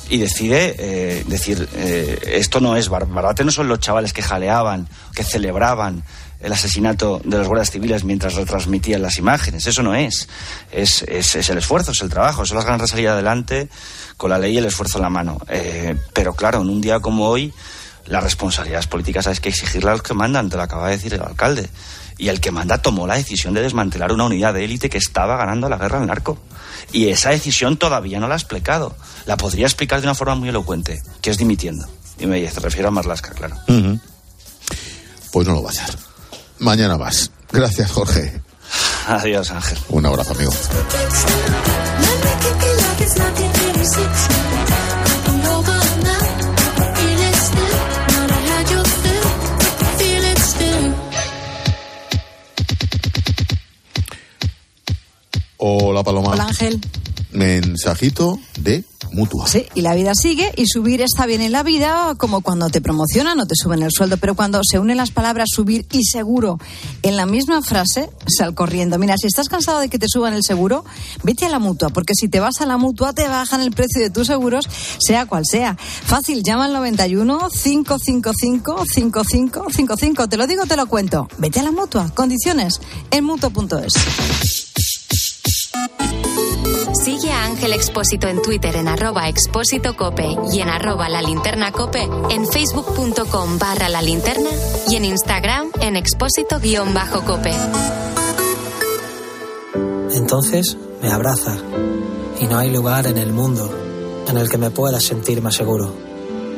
y 0.09 0.19
decide 0.19 0.75
eh, 0.79 1.25
decir 1.27 1.69
eh, 1.75 2.19
esto 2.35 2.61
no 2.61 2.77
es 2.77 2.89
bar- 2.89 3.07
barbate 3.07 3.45
no 3.45 3.51
son 3.51 3.69
los 3.69 3.79
chavales 3.81 4.13
que 4.13 4.23
jaleaban, 4.23 4.89
que 5.15 5.25
celebraban 5.25 6.03
el 6.41 6.53
asesinato 6.53 7.21
de 7.25 7.37
los 7.37 7.49
guardias 7.49 7.71
civiles 7.73 8.05
mientras 8.05 8.35
retransmitían 8.35 9.03
las 9.03 9.19
imágenes. 9.19 9.67
Eso 9.67 9.83
no 9.83 9.95
es. 9.97 10.29
Es, 10.71 11.03
es, 11.03 11.35
es 11.35 11.51
el 11.51 11.59
esfuerzo, 11.59 11.91
es 11.91 12.01
el 12.01 12.09
trabajo, 12.09 12.47
son 12.47 12.57
las 12.59 12.65
ganas 12.65 12.83
de 12.83 12.87
salir 12.87 13.09
adelante 13.09 13.69
con 14.17 14.31
la 14.31 14.39
ley 14.39 14.55
y 14.55 14.59
el 14.59 14.65
esfuerzo 14.67 14.99
en 14.99 15.03
la 15.03 15.11
mano. 15.11 15.41
Eh, 15.49 15.97
pero 16.13 16.35
claro, 16.35 16.61
en 16.63 16.69
un 16.71 16.81
día 16.81 17.01
como 17.01 17.27
hoy, 17.29 17.53
las 18.07 18.23
responsabilidades 18.23 18.87
políticas 18.87 19.27
hay 19.27 19.37
que 19.39 19.49
exigirle 19.49 19.91
a 19.91 19.95
los 19.95 20.03
que 20.03 20.15
mandan, 20.15 20.49
te 20.49 20.57
lo 20.57 20.63
acaba 20.63 20.87
de 20.87 20.97
decir 20.97 21.13
el 21.15 21.23
alcalde. 21.23 21.69
Y 22.19 22.29
el 22.29 22.41
que 22.41 22.51
manda 22.51 22.79
tomó 22.79 23.07
la 23.07 23.15
decisión 23.15 23.55
de 23.55 23.63
desmantelar 23.63 24.13
una 24.13 24.25
unidad 24.25 24.53
de 24.53 24.65
élite 24.65 24.91
que 24.91 24.99
estaba 24.99 25.37
ganando 25.37 25.69
la 25.69 25.79
guerra 25.79 26.01
al 26.01 26.07
narco. 26.07 26.39
Y 26.93 27.09
esa 27.09 27.31
decisión 27.31 27.77
todavía 27.77 28.19
no 28.19 28.29
la 28.29 28.35
ha 28.35 28.39
explicado. 28.39 28.97
La 29.25 29.37
podría 29.37 29.67
explicar 29.67 30.01
de 30.01 30.07
una 30.07 30.15
forma 30.15 30.35
muy 30.35 30.49
elocuente, 30.49 31.01
que 31.21 31.31
es 31.31 31.39
dimitiendo. 31.39 31.87
Y 32.19 32.27
me 32.27 32.51
refiero 32.51 32.89
a 32.89 32.91
Marlaska, 32.91 33.31
claro. 33.31 33.57
Pues 35.33 35.47
no 35.47 35.55
lo 35.55 35.63
va 35.63 35.71
a 35.71 35.73
hacer. 35.73 35.97
Mañana 36.59 36.99
más. 36.99 37.31
Gracias, 37.53 37.91
Jorge. 37.93 38.43
Adiós, 39.07 39.51
Ángel. 39.51 39.79
Un 39.89 40.07
abrazo, 40.07 40.35
amigo. 40.35 40.53
Hola, 55.59 56.05
Paloma. 56.05 56.31
Hola 56.31 56.47
Ángel. 56.47 56.81
Mensajito 57.33 58.39
de 58.61 58.85
mutua. 59.13 59.47
Sí, 59.47 59.67
y 59.75 59.83
la 59.83 59.95
vida 59.95 60.15
sigue 60.15 60.53
y 60.57 60.67
subir 60.67 61.03
está 61.03 61.27
bien 61.27 61.41
en 61.41 61.53
la 61.53 61.63
vida, 61.63 62.15
como 62.17 62.41
cuando 62.41 62.71
te 62.71 62.81
promocionan 62.81 63.39
o 63.41 63.47
te 63.47 63.55
suben 63.55 63.83
el 63.83 63.91
sueldo, 63.91 64.17
pero 64.19 64.35
cuando 64.35 64.61
se 64.63 64.79
unen 64.79 64.97
las 64.97 65.11
palabras 65.11 65.49
subir 65.53 65.85
y 65.91 66.05
seguro 66.05 66.59
en 67.03 67.17
la 67.17 67.27
misma 67.27 67.61
frase, 67.61 68.09
sal 68.27 68.55
corriendo. 68.55 68.99
Mira, 68.99 69.17
si 69.21 69.27
estás 69.27 69.49
cansado 69.49 69.81
de 69.81 69.89
que 69.89 69.99
te 69.99 70.07
suban 70.09 70.33
el 70.33 70.45
seguro, 70.45 70.85
vete 71.23 71.45
a 71.45 71.49
la 71.49 71.59
mutua, 71.59 71.91
porque 71.91 72.15
si 72.15 72.29
te 72.29 72.41
vas 72.41 72.61
a 72.61 72.67
la 72.67 72.77
mutua 72.77 73.13
te 73.13 73.29
bajan 73.29 73.61
el 73.61 73.73
precio 73.73 74.01
de 74.01 74.11
tus 74.11 74.29
seguros, 74.29 74.65
sea 74.99 75.27
cual 75.27 75.45
sea. 75.45 75.77
Fácil, 75.77 76.43
llama 76.43 76.67
al 76.67 76.73
91 76.73 77.49
555 77.51 78.85
5555. 78.87 80.29
Te 80.29 80.37
lo 80.37 80.47
digo, 80.47 80.67
te 80.67 80.77
lo 80.77 80.87
cuento. 80.87 81.29
Vete 81.39 81.61
a 81.61 81.65
la 81.65 81.73
mutua. 81.73 82.11
Condiciones 82.15 82.81
en 83.11 83.25
mutua.es. 83.25 84.98
Sigue 87.05 87.31
a 87.31 87.45
Ángel 87.45 87.73
Expósito 87.73 88.29
en 88.29 88.43
Twitter 88.43 88.77
en 88.77 88.89
arroba 88.89 89.29
expósito 89.29 89.97
cope 89.97 90.29
y 90.53 90.61
en 90.61 90.69
arroba 90.69 91.09
la 91.09 91.23
linterna 91.23 91.73
cope, 91.73 92.09
en 92.31 92.47
facebook.com 92.47 93.59
barra 93.59 93.89
la 93.89 94.03
linterna 94.03 94.51
y 94.89 94.97
en 94.97 95.05
Instagram 95.05 95.71
en 95.81 95.97
expósito 95.97 96.61
guion 96.61 96.95
bajo 96.95 97.25
cope. 97.25 97.53
Entonces 100.15 100.77
me 101.01 101.11
abraza 101.11 101.57
y 102.41 102.45
no 102.47 102.59
hay 102.59 102.71
lugar 102.71 103.07
en 103.07 103.17
el 103.17 103.33
mundo 103.33 103.71
en 104.29 104.37
el 104.37 104.49
que 104.49 104.59
me 104.59 104.71
pueda 104.71 105.01
sentir 105.01 105.41
más 105.41 105.55
seguro. 105.55 105.95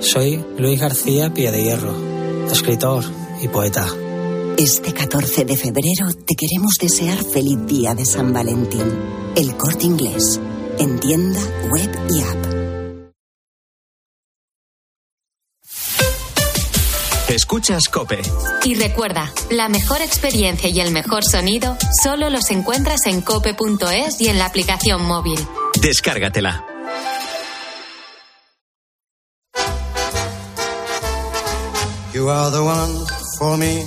Soy 0.01 0.45
Luis 0.59 0.81
García 0.81 1.33
Pie 1.33 1.51
de 1.53 1.63
Hierro, 1.63 1.95
escritor 2.51 3.05
y 3.41 3.49
poeta. 3.49 3.87
Este 4.63 4.93
14 4.93 5.47
de 5.47 5.57
febrero 5.57 6.13
te 6.27 6.35
queremos 6.35 6.75
desear 6.79 7.17
feliz 7.25 7.57
día 7.65 7.95
de 7.95 8.05
San 8.05 8.31
Valentín. 8.31 8.85
El 9.35 9.57
corte 9.57 9.87
inglés. 9.87 10.39
En 10.79 11.01
tienda, 11.01 11.41
web 11.71 11.91
y 12.11 12.21
app. 12.21 12.47
Escuchas 17.31 17.89
Cope. 17.89 18.21
Y 18.65 18.75
recuerda, 18.75 19.33
la 19.51 19.71
mejor 19.71 20.03
experiencia 20.03 20.69
y 20.69 20.79
el 20.81 20.91
mejor 20.91 21.25
sonido 21.25 21.79
solo 22.03 22.29
los 22.29 22.51
encuentras 22.51 23.07
en 23.07 23.23
cope.es 23.23 24.21
y 24.21 24.29
en 24.29 24.39
la 24.39 24.45
aplicación 24.45 25.07
móvil. 25.07 25.39
Descárgatela. 25.81 26.67
You 32.13 32.29
are 32.29 32.51
the 32.51 32.61
one 32.61 33.07
for 33.39 33.57
me, 33.57 33.87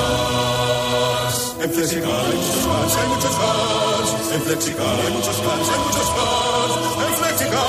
En 1.63 1.71
Flexicar 1.71 2.25
hay 2.25 2.33
muchos 2.33 2.67
más. 2.67 2.97
Hay 2.97 3.07
muchos 3.07 3.37
más. 3.37 4.33
En 4.33 4.41
Flexicar 4.41 4.99
hay 4.99 5.11
muchos 5.13 5.43
más. 5.43 5.69
En 5.69 7.13
Flexicar 7.13 7.67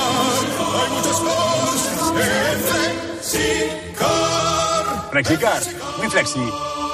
hay 0.81 0.89
muchos 0.95 1.21
más. 1.21 1.77
En 1.93 2.59
Flexicar. 2.63 3.83
Flexicar, 5.11 5.61
muy 5.99 6.09
flexi, 6.09 6.39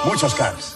muchos 0.04 0.34
cars. 0.34 0.74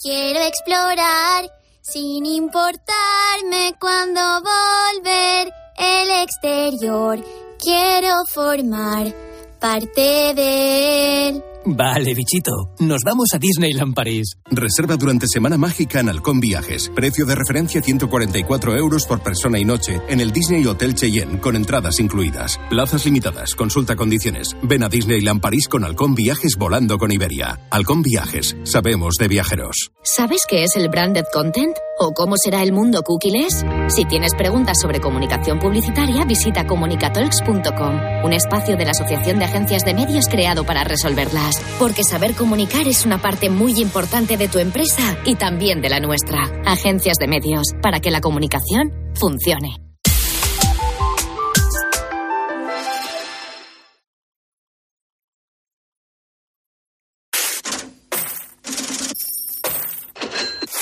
Quiero 0.00 0.40
explorar 0.40 1.50
sin 1.80 2.24
importarme 2.24 3.74
cuando 3.80 4.20
volver 4.40 5.52
el 5.76 6.10
exterior. 6.22 7.18
Quiero 7.58 8.24
formar 8.26 9.12
parte 9.58 10.32
de 10.34 11.28
él. 11.28 11.44
Vale, 11.66 12.14
bichito. 12.14 12.52
Nos 12.80 13.02
vamos 13.04 13.28
a 13.32 13.38
Disneyland 13.38 13.94
París. 13.94 14.36
Reserva 14.50 14.96
durante 14.96 15.26
Semana 15.26 15.56
Mágica 15.56 16.00
en 16.00 16.08
Halcón 16.08 16.40
Viajes. 16.40 16.90
Precio 16.94 17.24
de 17.24 17.34
referencia 17.34 17.80
144 17.80 18.76
euros 18.76 19.06
por 19.06 19.20
persona 19.20 19.58
y 19.58 19.64
noche 19.64 20.00
en 20.08 20.20
el 20.20 20.30
Disney 20.30 20.66
Hotel 20.66 20.94
Cheyenne, 20.94 21.40
con 21.40 21.56
entradas 21.56 22.00
incluidas. 22.00 22.60
Plazas 22.68 23.06
limitadas. 23.06 23.54
Consulta 23.54 23.96
condiciones. 23.96 24.56
Ven 24.62 24.82
a 24.82 24.88
Disneyland 24.88 25.40
París 25.40 25.68
con 25.68 25.84
Halcón 25.84 26.14
Viajes 26.14 26.56
volando 26.56 26.98
con 26.98 27.12
Iberia. 27.12 27.60
Halcón 27.70 28.02
Viajes. 28.02 28.56
Sabemos 28.64 29.14
de 29.18 29.28
viajeros. 29.28 29.92
¿Sabes 30.02 30.42
qué 30.48 30.64
es 30.64 30.76
el 30.76 30.88
branded 30.90 31.24
content? 31.32 31.76
¿O 31.98 32.12
cómo 32.12 32.36
será 32.36 32.62
el 32.62 32.72
mundo 32.72 33.02
cookies? 33.02 33.64
Si 33.88 34.04
tienes 34.04 34.34
preguntas 34.34 34.78
sobre 34.80 35.00
comunicación 35.00 35.60
publicitaria, 35.60 36.24
visita 36.24 36.66
comunicatalks.com, 36.66 38.24
un 38.24 38.32
espacio 38.32 38.76
de 38.76 38.84
la 38.84 38.90
Asociación 38.90 39.38
de 39.38 39.44
Agencias 39.44 39.84
de 39.84 39.94
Medios 39.94 40.26
creado 40.28 40.64
para 40.64 40.84
resolverlas. 40.84 41.53
Porque 41.78 42.04
saber 42.04 42.34
comunicar 42.34 42.86
es 42.88 43.04
una 43.04 43.20
parte 43.20 43.50
muy 43.50 43.80
importante 43.80 44.36
de 44.36 44.48
tu 44.48 44.58
empresa 44.58 45.16
y 45.24 45.36
también 45.36 45.80
de 45.80 45.88
la 45.88 46.00
nuestra. 46.00 46.42
Agencias 46.64 47.16
de 47.18 47.28
Medios, 47.28 47.68
para 47.82 48.00
que 48.00 48.10
la 48.10 48.20
comunicación 48.20 48.92
funcione. 49.14 49.84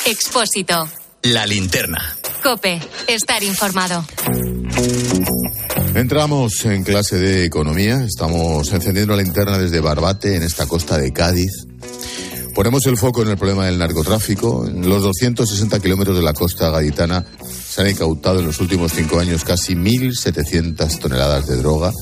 Expósito. 0.04 0.88
La 1.22 1.46
linterna. 1.46 2.16
Cope. 2.42 2.80
Estar 3.06 3.42
informado. 3.44 4.04
Entramos 5.94 6.64
en 6.64 6.84
clase 6.84 7.18
de 7.18 7.44
economía. 7.44 8.02
Estamos 8.02 8.72
encendiendo 8.72 9.14
la 9.14 9.22
linterna 9.22 9.58
desde 9.58 9.80
Barbate, 9.80 10.36
en 10.36 10.42
esta 10.42 10.66
costa 10.66 10.96
de 10.96 11.12
Cádiz. 11.12 11.66
Ponemos 12.54 12.86
el 12.86 12.96
foco 12.96 13.22
en 13.22 13.28
el 13.28 13.36
problema 13.36 13.66
del 13.66 13.78
narcotráfico. 13.78 14.66
En 14.66 14.88
los 14.88 15.02
260 15.02 15.80
kilómetros 15.80 16.16
de 16.16 16.22
la 16.22 16.32
costa 16.32 16.70
gaditana 16.70 17.26
se 17.46 17.82
han 17.82 17.90
incautado 17.90 18.40
en 18.40 18.46
los 18.46 18.58
últimos 18.60 18.92
cinco 18.92 19.20
años 19.20 19.44
casi 19.44 19.74
1.700 19.74 20.98
toneladas 20.98 21.46
de 21.46 21.56
droga. 21.56 21.92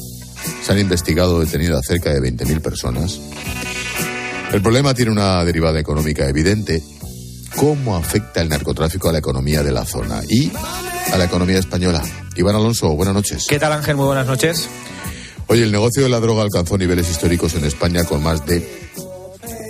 Se 0.63 0.71
han 0.71 0.79
investigado 0.79 1.37
o 1.37 1.41
detenido 1.41 1.77
a 1.77 1.83
cerca 1.83 2.13
de 2.13 2.21
20.000 2.21 2.61
personas. 2.61 3.19
El 4.53 4.63
problema 4.63 4.95
tiene 4.95 5.11
una 5.11 5.45
derivada 5.45 5.81
económica 5.81 6.29
evidente. 6.29 6.81
¿Cómo 7.57 7.97
afecta 7.97 8.41
el 8.41 8.49
narcotráfico 8.49 9.09
a 9.09 9.13
la 9.13 9.19
economía 9.19 9.65
de 9.65 9.73
la 9.73 9.85
zona 9.85 10.23
y 10.29 10.53
a 11.13 11.19
la 11.19 11.25
economía 11.25 11.59
española? 11.59 12.03
Iván 12.37 12.55
Alonso, 12.55 12.95
buenas 12.95 13.15
noches. 13.15 13.47
¿Qué 13.49 13.59
tal 13.59 13.73
Ángel? 13.73 13.97
Muy 13.97 14.07
buenas 14.07 14.27
noches. 14.27 14.69
Oye, 15.47 15.65
el 15.65 15.73
negocio 15.73 16.03
de 16.03 16.09
la 16.09 16.21
droga 16.21 16.43
alcanzó 16.43 16.79
niveles 16.79 17.11
históricos 17.11 17.55
en 17.55 17.65
España 17.65 18.05
con 18.05 18.23
más 18.23 18.47
de 18.47 18.67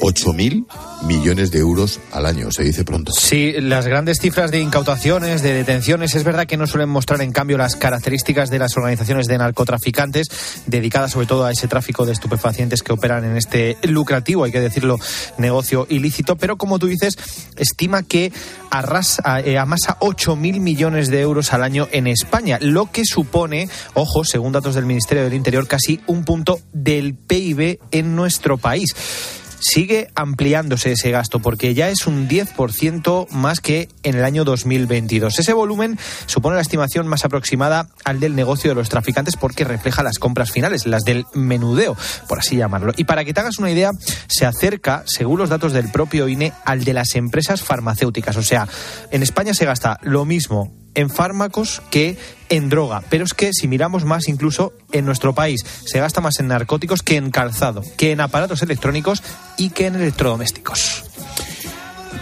8.000 0.01 0.67
millones 1.07 1.51
de 1.51 1.59
euros 1.59 2.01
al 2.13 2.27
año, 2.27 2.51
se 2.51 2.63
dice 2.63 2.85
pronto. 2.85 3.13
Sí, 3.13 3.53
las 3.61 3.87
grandes 3.87 4.19
cifras 4.19 4.51
de 4.51 4.61
incautaciones, 4.61 5.43
de 5.43 5.55
detenciones, 5.55 6.15
es 6.15 6.25
verdad 6.25 6.47
que 6.47 6.57
no 6.57 6.67
suelen 6.67 6.89
mostrar 6.89 7.21
en 7.23 7.33
cambio 7.33 7.57
las 7.59 7.77
características 7.77 8.51
de 8.51 8.59
las 8.59 8.77
organizaciones 8.77 9.27
de 9.27 9.39
narcotraficantes 9.39 10.29
dedicadas 10.67 11.13
sobre 11.13 11.27
todo 11.27 11.45
a 11.45 11.53
ese 11.53 11.69
tráfico 11.69 12.07
de 12.07 12.13
estupefacientes 12.13 12.83
que 12.83 12.93
operan 12.93 13.25
en 13.25 13.37
este 13.37 13.77
lucrativo, 13.83 14.45
hay 14.45 14.53
que 14.53 14.61
decirlo, 14.61 14.99
negocio 15.39 15.87
ilícito, 15.89 16.37
pero 16.37 16.57
como 16.57 16.79
tú 16.79 16.87
dices, 16.87 17.19
estima 17.57 18.03
que 18.03 18.33
arrasa, 18.71 19.41
eh, 19.41 19.59
amasa 19.59 19.99
8.000 20.01 20.61
millones 20.61 21.11
de 21.11 21.21
euros 21.21 21.53
al 21.53 21.63
año 21.63 21.89
en 21.93 22.07
España, 22.07 22.59
lo 22.61 22.91
que 22.91 23.05
supone, 23.05 23.69
ojo, 23.95 24.25
según 24.25 24.53
datos 24.53 24.75
del 24.75 24.87
Ministerio 24.87 25.25
del 25.25 25.35
Interior, 25.35 25.67
casi 25.67 26.01
un 26.07 26.25
punto 26.25 26.61
del 26.73 27.15
PIB 27.15 27.79
en 27.91 28.17
nuestro 28.17 28.59
país 28.59 28.95
sigue 29.61 30.11
ampliándose 30.15 30.93
ese 30.93 31.11
gasto 31.11 31.39
porque 31.39 31.75
ya 31.75 31.89
es 31.89 32.07
un 32.07 32.29
10% 32.29 33.29
más 33.31 33.61
que 33.61 33.89
en 34.03 34.17
el 34.17 34.25
año 34.25 34.45
2022. 34.45 35.39
Ese 35.39 35.53
volumen 35.53 35.99
supone 36.27 36.57
la 36.57 36.63
estimación 36.63 37.07
más 37.07 37.25
aproximada 37.25 37.89
al 38.05 38.21
del 38.21 38.35
negocio 38.35 38.71
de 38.71 38.75
los 38.75 38.89
traficantes 38.89 39.37
porque 39.37 39.65
refleja 39.65 40.03
las 40.03 40.19
compras 40.19 40.51
finales, 40.51 40.87
las 40.87 41.05
del 41.05 41.27
menudeo, 41.35 41.97
por 42.29 42.39
así 42.39 42.57
llamarlo. 42.57 42.93
Y 42.97 43.05
para 43.05 43.25
que 43.25 43.33
te 43.33 43.41
hagas 43.41 43.59
una 43.59 43.71
idea, 43.71 43.91
se 44.27 44.47
acerca, 44.47 45.05
según 45.07 45.39
los 45.39 45.51
datos 45.51 45.73
del 45.73 45.91
propio 45.91 46.29
INE, 46.29 46.53
al 46.65 46.85
de 46.85 46.95
las 46.95 47.15
empresas 47.15 47.63
farmacéuticas. 47.63 48.37
O 48.37 48.43
sea, 48.43 48.67
en 49.11 49.23
España 49.23 49.55
se 49.55 49.67
gasta 49.67 49.99
lo 50.03 50.25
mismo 50.25 50.73
en 50.95 51.11
fármacos 51.11 51.83
que 51.91 52.17
en 52.49 52.69
droga. 52.69 53.03
Pero 53.11 53.25
es 53.25 53.35
que 53.35 53.53
si 53.53 53.69
miramos 53.69 54.05
más, 54.05 54.29
incluso 54.29 54.73
en 54.93 55.05
nuestro 55.05 55.35
país, 55.35 55.65
se 55.85 56.01
gasta 56.01 56.21
más 56.21 56.41
en 56.41 56.49
narcóticos 56.49 57.03
que 57.03 57.17
en 57.17 57.31
calzado, 57.31 57.83
que 57.97 58.13
en 58.13 58.21
aparatos 58.21 58.63
electrónicos 58.63 59.23
y 59.57 59.71
que 59.71 59.87
en 59.87 59.97
electrodomésticos. 59.97 61.05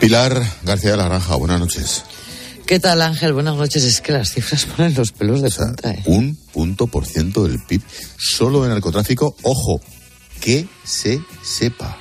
Pilar 0.00 0.40
García 0.62 0.92
de 0.92 0.96
la 0.96 1.04
Granja, 1.04 1.34
buenas 1.36 1.60
noches. 1.60 2.04
¿Qué 2.66 2.78
tal, 2.78 3.00
Ángel? 3.00 3.32
Buenas 3.32 3.56
noches. 3.56 3.82
Es 3.82 4.02
que 4.02 4.12
las 4.12 4.30
cifras 4.32 4.66
ponen 4.66 4.94
los 4.94 5.12
pelos 5.12 5.40
de 5.40 5.50
punta. 5.50 5.90
¿eh? 5.90 6.02
Un 6.04 6.36
punto 6.52 6.86
por 6.86 7.06
ciento 7.06 7.44
del 7.44 7.58
PIB 7.64 7.80
solo 8.18 8.64
en 8.64 8.70
narcotráfico. 8.70 9.34
Ojo, 9.42 9.80
que 10.40 10.68
se 10.84 11.20
sepa. 11.42 11.96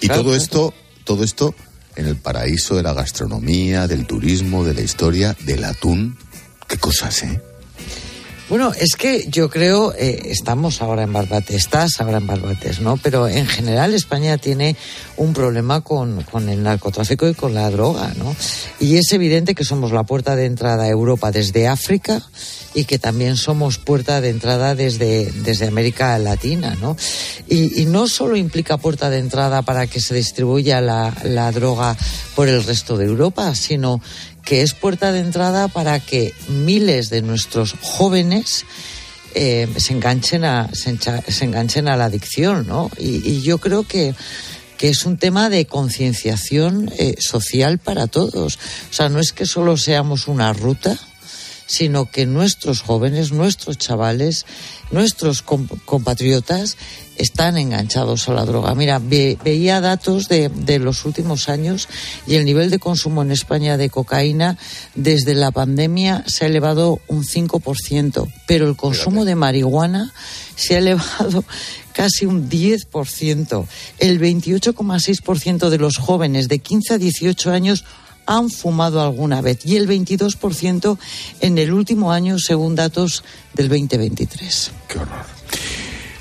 Y 0.00 0.06
Claro, 0.06 0.22
todo 0.22 0.30
claro. 0.32 0.42
esto, 0.42 0.74
todo 1.04 1.24
esto 1.24 1.54
en 1.98 2.06
el 2.06 2.16
paraíso 2.16 2.76
de 2.76 2.84
la 2.84 2.94
gastronomía, 2.94 3.88
del 3.88 4.06
turismo, 4.06 4.64
de 4.64 4.72
la 4.72 4.82
historia, 4.82 5.36
del 5.44 5.64
atún. 5.64 6.16
Qué 6.68 6.78
cosas, 6.78 7.24
¿eh? 7.24 7.42
Bueno, 8.48 8.72
es 8.72 8.96
que 8.96 9.26
yo 9.28 9.50
creo, 9.50 9.92
eh, 9.92 10.30
estamos 10.30 10.80
ahora 10.80 11.02
en 11.02 11.12
Barbate, 11.12 11.54
estás 11.54 12.00
ahora 12.00 12.16
en 12.16 12.26
Barbates, 12.26 12.80
¿no? 12.80 12.96
Pero 12.96 13.28
en 13.28 13.46
general 13.46 13.92
España 13.92 14.38
tiene 14.38 14.74
un 15.18 15.34
problema 15.34 15.82
con, 15.82 16.22
con 16.22 16.48
el 16.48 16.62
narcotráfico 16.62 17.28
y 17.28 17.34
con 17.34 17.52
la 17.52 17.68
droga, 17.70 18.14
¿no? 18.16 18.34
Y 18.80 18.96
es 18.96 19.12
evidente 19.12 19.54
que 19.54 19.64
somos 19.64 19.92
la 19.92 20.04
puerta 20.04 20.34
de 20.34 20.46
entrada 20.46 20.84
a 20.84 20.88
Europa 20.88 21.30
desde 21.30 21.68
África 21.68 22.22
y 22.72 22.86
que 22.86 22.98
también 22.98 23.36
somos 23.36 23.76
puerta 23.76 24.22
de 24.22 24.30
entrada 24.30 24.74
desde, 24.74 25.30
desde 25.30 25.66
América 25.66 26.16
Latina, 26.18 26.74
¿no? 26.80 26.96
Y, 27.50 27.82
y 27.82 27.84
no 27.84 28.08
solo 28.08 28.34
implica 28.34 28.78
puerta 28.78 29.10
de 29.10 29.18
entrada 29.18 29.60
para 29.60 29.86
que 29.86 30.00
se 30.00 30.14
distribuya 30.14 30.80
la, 30.80 31.14
la 31.22 31.52
droga 31.52 31.98
por 32.34 32.48
el 32.48 32.64
resto 32.64 32.96
de 32.96 33.04
Europa, 33.04 33.54
sino 33.54 34.00
que 34.48 34.62
es 34.62 34.72
puerta 34.72 35.12
de 35.12 35.20
entrada 35.20 35.68
para 35.68 36.00
que 36.00 36.32
miles 36.48 37.10
de 37.10 37.20
nuestros 37.20 37.74
jóvenes 37.82 38.64
eh, 39.34 39.68
se 39.76 39.92
enganchen 39.92 40.44
a 40.44 40.70
se, 40.72 40.90
encha- 40.96 41.22
se 41.28 41.44
enganchen 41.44 41.86
a 41.86 41.96
la 41.96 42.06
adicción, 42.06 42.66
¿no? 42.66 42.90
Y, 42.98 43.42
yo 43.42 43.58
creo 43.58 43.82
que 43.82 44.14
que 44.78 44.88
es 44.90 45.04
un 45.04 45.18
tema 45.18 45.50
de 45.50 45.66
concienciación 45.66 46.88
eh, 46.98 47.16
social 47.18 47.78
para 47.78 48.06
todos. 48.06 48.58
O 48.90 48.92
sea, 48.94 49.08
no 49.08 49.18
es 49.18 49.32
que 49.32 49.44
solo 49.44 49.76
seamos 49.76 50.28
una 50.28 50.52
ruta, 50.52 50.96
sino 51.68 52.10
que 52.10 52.24
nuestros 52.26 52.80
jóvenes, 52.80 53.30
nuestros 53.30 53.76
chavales, 53.78 54.46
nuestros 54.90 55.42
com- 55.42 55.68
compatriotas 55.84 56.76
están 57.18 57.58
enganchados 57.58 58.28
a 58.28 58.32
la 58.32 58.44
droga. 58.46 58.74
Mira, 58.74 58.98
ve- 59.00 59.36
veía 59.44 59.80
datos 59.82 60.28
de, 60.28 60.48
de 60.48 60.78
los 60.78 61.04
últimos 61.04 61.48
años 61.50 61.86
y 62.26 62.36
el 62.36 62.44
nivel 62.46 62.70
de 62.70 62.78
consumo 62.78 63.20
en 63.22 63.30
España 63.32 63.76
de 63.76 63.90
cocaína 63.90 64.56
desde 64.94 65.34
la 65.34 65.50
pandemia 65.50 66.24
se 66.26 66.44
ha 66.44 66.48
elevado 66.48 67.00
un 67.06 67.22
5%, 67.24 68.32
pero 68.46 68.66
el 68.68 68.76
consumo 68.76 69.24
de 69.26 69.34
marihuana 69.34 70.12
se 70.56 70.74
ha 70.76 70.78
elevado 70.78 71.44
casi 71.92 72.24
un 72.24 72.48
10%. 72.48 73.66
El 73.98 74.20
28,6% 74.20 75.68
de 75.68 75.78
los 75.78 75.98
jóvenes 75.98 76.48
de 76.48 76.60
15 76.60 76.94
a 76.94 76.98
18 76.98 77.50
años 77.50 77.84
han 78.28 78.50
fumado 78.50 79.00
alguna 79.00 79.40
vez 79.40 79.64
y 79.64 79.76
el 79.76 79.88
22% 79.88 80.98
en 81.40 81.58
el 81.58 81.72
último 81.72 82.12
año 82.12 82.38
según 82.38 82.76
datos 82.76 83.24
del 83.54 83.68
2023. 83.68 84.70
Qué 84.86 84.98
horror. 84.98 85.24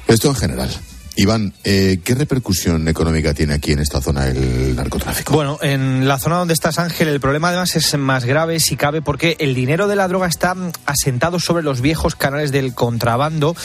Esto 0.07 0.29
en 0.29 0.35
general. 0.35 0.69
Iván, 1.17 1.53
eh, 1.63 1.99
¿qué 2.03 2.15
repercusión 2.15 2.87
económica 2.87 3.33
tiene 3.33 3.55
aquí 3.55 3.71
en 3.71 3.79
esta 3.79 4.01
zona 4.01 4.27
el 4.27 4.75
narcotráfico? 4.75 5.33
Bueno, 5.33 5.57
en 5.61 6.07
la 6.07 6.17
zona 6.19 6.37
donde 6.37 6.53
estás, 6.53 6.79
Ángel, 6.79 7.09
el 7.09 7.19
problema 7.19 7.49
además 7.49 7.75
es 7.75 7.97
más 7.97 8.23
grave 8.23 8.59
si 8.59 8.77
cabe 8.77 9.01
porque 9.01 9.35
el 9.39 9.53
dinero 9.53 9.87
de 9.87 9.95
la 9.95 10.07
droga 10.07 10.27
está 10.27 10.55
asentado 10.85 11.39
sobre 11.39 11.63
los 11.63 11.81
viejos 11.81 12.15
canales 12.15 12.51
del 12.51 12.73
contrabando. 12.73 13.55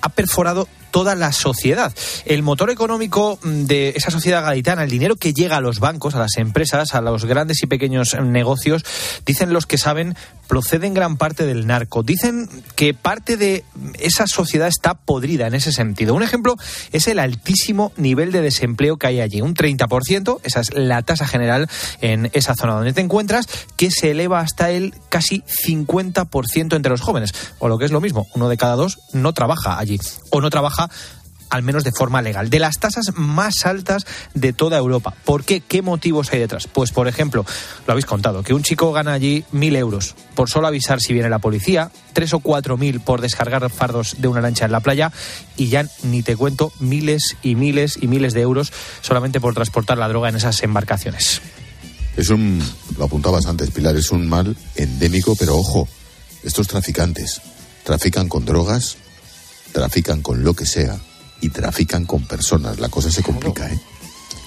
Ha 0.00 0.08
perforado 0.10 0.68
toda 0.90 1.14
la 1.14 1.32
sociedad. 1.32 1.92
El 2.24 2.42
motor 2.42 2.70
económico 2.70 3.38
mm, 3.42 3.64
de 3.64 3.90
esa 3.90 4.10
sociedad 4.10 4.44
gaditana, 4.44 4.84
el 4.84 4.90
dinero 4.90 5.16
que 5.16 5.32
llega 5.32 5.56
a 5.56 5.60
los 5.60 5.80
bancos, 5.80 6.14
a 6.14 6.18
las 6.18 6.36
empresas, 6.36 6.94
a 6.94 7.00
los 7.00 7.24
grandes 7.24 7.62
y 7.62 7.66
pequeños 7.66 8.14
mm, 8.14 8.30
negocios, 8.30 8.84
dicen 9.24 9.52
los 9.52 9.66
que 9.66 9.78
saben, 9.78 10.16
procede 10.48 10.86
en 10.86 10.94
gran 10.94 11.16
parte 11.16 11.46
del 11.46 11.66
narco. 11.66 12.02
Dicen 12.02 12.48
que 12.74 12.92
parte 12.92 13.36
de 13.36 13.64
esa 14.00 14.26
sociedad 14.26 14.68
está 14.68 14.94
podrida 14.94 15.46
en 15.46 15.54
ese 15.54 15.70
sentido. 15.70 16.14
Un 16.14 16.24
ejemplo 16.24 16.56
es 16.92 17.06
el 17.06 17.20
altísimo 17.20 17.92
nivel 17.96 18.32
de 18.32 18.40
desempleo 18.40 18.96
que 18.96 19.06
hay 19.06 19.20
allí, 19.20 19.40
un 19.40 19.54
30%, 19.54 20.40
esa 20.42 20.60
es 20.60 20.74
la 20.74 21.02
tasa 21.02 21.26
general 21.26 21.68
en 22.00 22.30
esa 22.32 22.54
zona 22.54 22.74
donde 22.74 22.92
te 22.92 23.00
encuentras, 23.00 23.46
que 23.76 23.90
se 23.90 24.10
eleva 24.10 24.40
hasta 24.40 24.70
el 24.70 24.94
casi 25.08 25.42
50% 25.42 26.74
entre 26.74 26.90
los 26.90 27.00
jóvenes. 27.00 27.32
O 27.58 27.68
lo 27.68 27.78
que 27.78 27.84
es 27.84 27.92
lo 27.92 28.00
mismo, 28.00 28.26
uno 28.34 28.48
de 28.48 28.56
cada 28.56 28.74
dos 28.74 28.98
no 29.12 29.32
trabaja 29.32 29.78
allí. 29.78 30.00
O 30.30 30.40
no 30.40 30.50
trabaja 30.50 30.79
al 31.50 31.62
menos 31.62 31.84
de 31.84 31.92
forma 31.92 32.22
legal. 32.22 32.48
De 32.48 32.58
las 32.58 32.78
tasas 32.78 33.12
más 33.16 33.66
altas 33.66 34.06
de 34.34 34.52
toda 34.52 34.78
Europa. 34.78 35.14
¿Por 35.24 35.44
qué? 35.44 35.60
¿Qué 35.60 35.82
motivos 35.82 36.32
hay 36.32 36.38
detrás? 36.38 36.68
Pues, 36.68 36.92
por 36.92 37.08
ejemplo, 37.08 37.44
lo 37.86 37.92
habéis 37.92 38.06
contado, 38.06 38.42
que 38.42 38.54
un 38.54 38.62
chico 38.62 38.92
gana 38.92 39.12
allí 39.12 39.44
mil 39.52 39.76
euros 39.76 40.14
por 40.34 40.48
solo 40.48 40.68
avisar 40.68 41.00
si 41.00 41.12
viene 41.12 41.28
la 41.28 41.40
policía, 41.40 41.90
tres 42.12 42.32
o 42.32 42.40
cuatro 42.40 42.78
mil 42.78 43.00
por 43.00 43.20
descargar 43.20 43.68
fardos 43.68 44.16
de 44.18 44.28
una 44.28 44.40
lancha 44.40 44.64
en 44.64 44.72
la 44.72 44.80
playa 44.80 45.12
y 45.56 45.68
ya 45.68 45.86
ni 46.04 46.22
te 46.22 46.36
cuento 46.36 46.72
miles 46.78 47.36
y 47.42 47.56
miles 47.56 47.98
y 48.00 48.06
miles 48.06 48.32
de 48.32 48.40
euros 48.42 48.72
solamente 49.00 49.40
por 49.40 49.54
transportar 49.54 49.98
la 49.98 50.08
droga 50.08 50.28
en 50.28 50.36
esas 50.36 50.62
embarcaciones. 50.62 51.42
Es 52.16 52.28
un, 52.30 52.62
lo 52.96 53.04
apuntabas 53.04 53.46
antes, 53.46 53.70
Pilar, 53.70 53.96
es 53.96 54.10
un 54.10 54.28
mal 54.28 54.56
endémico, 54.76 55.36
pero 55.36 55.56
ojo, 55.56 55.88
estos 56.42 56.68
traficantes 56.68 57.40
trafican 57.84 58.28
con 58.28 58.44
drogas, 58.44 58.96
trafican 59.72 60.22
con 60.22 60.44
lo 60.44 60.54
que 60.54 60.66
sea 60.66 60.98
y 61.40 61.48
trafican 61.48 62.04
con 62.04 62.24
personas. 62.26 62.78
La 62.80 62.88
cosa 62.88 63.10
se 63.10 63.22
complica, 63.22 63.70
¿eh? 63.70 63.80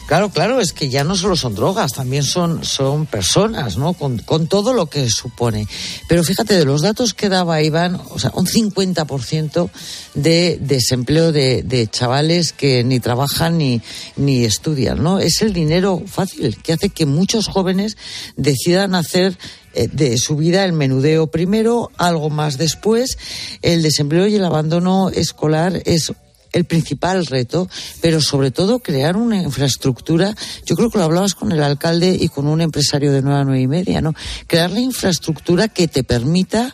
Claro, 0.08 0.30
claro, 0.30 0.60
es 0.60 0.74
que 0.74 0.90
ya 0.90 1.04
no 1.04 1.16
solo 1.16 1.36
son 1.36 1.56
drogas, 1.56 1.94
también 1.94 2.24
son, 2.24 2.66
son 2.66 3.06
personas, 3.06 3.78
¿no? 3.78 3.94
Con, 3.94 4.20
con 4.20 4.48
todo 4.48 4.74
lo 4.74 4.88
que 4.88 5.10
supone. 5.10 5.66
Pero 6.08 6.24
fíjate, 6.24 6.56
de 6.56 6.66
los 6.66 6.82
datos 6.82 7.14
que 7.14 7.30
daba 7.30 7.62
Iván, 7.62 8.00
o 8.10 8.20
sea, 8.20 8.32
un 8.36 8.46
50% 8.46 9.70
de 10.16 10.58
desempleo 10.62 11.32
de, 11.32 11.64
de 11.64 11.88
chavales 11.88 12.52
que 12.52 12.84
ni 12.84 13.00
trabajan 13.00 13.58
ni, 13.58 13.82
ni 14.18 14.44
estudian, 14.44 15.02
¿no? 15.02 15.20
Es 15.20 15.42
el 15.42 15.54
dinero 15.54 16.04
fácil 16.06 16.58
que 16.62 16.74
hace 16.74 16.90
que 16.90 17.06
muchos 17.06 17.48
jóvenes 17.48 17.98
decidan 18.36 18.96
hacer 18.96 19.38
eh, 19.74 19.88
de 19.92 20.18
su 20.18 20.36
vida 20.36 20.66
el 20.66 20.74
menudeo 20.74 21.28
primero, 21.28 21.92
algo 21.98 22.30
más 22.30 22.58
después. 22.58 23.18
El 23.62 23.82
desempleo 23.82 24.28
y 24.28 24.36
el 24.36 24.46
abandono 24.46 25.10
escolar 25.10 25.82
es 25.86 26.12
el 26.54 26.66
principal 26.66 27.26
reto, 27.26 27.68
pero 28.00 28.22
sobre 28.22 28.52
todo 28.52 28.80
crear 28.80 29.18
una 29.18 29.42
infraestructura. 29.42 30.36
Yo 30.66 30.76
creo 30.76 30.90
que 30.90 31.00
lo 31.00 31.04
hablabas 31.04 31.34
con 31.34 31.52
el 31.52 31.62
alcalde 31.62 32.18
y 32.20 32.30
con 32.30 32.48
un 32.48 32.62
empresario 32.62 33.12
de 33.12 33.22
nueva 33.22 33.44
nueve 33.44 33.62
y 33.62 33.68
media, 33.68 34.02
¿no? 34.02 34.14
Crear 34.48 34.72
la 34.72 34.80
infraestructura 34.80 35.68
que 35.68 35.88
te 35.88 36.04
permita 36.04 36.74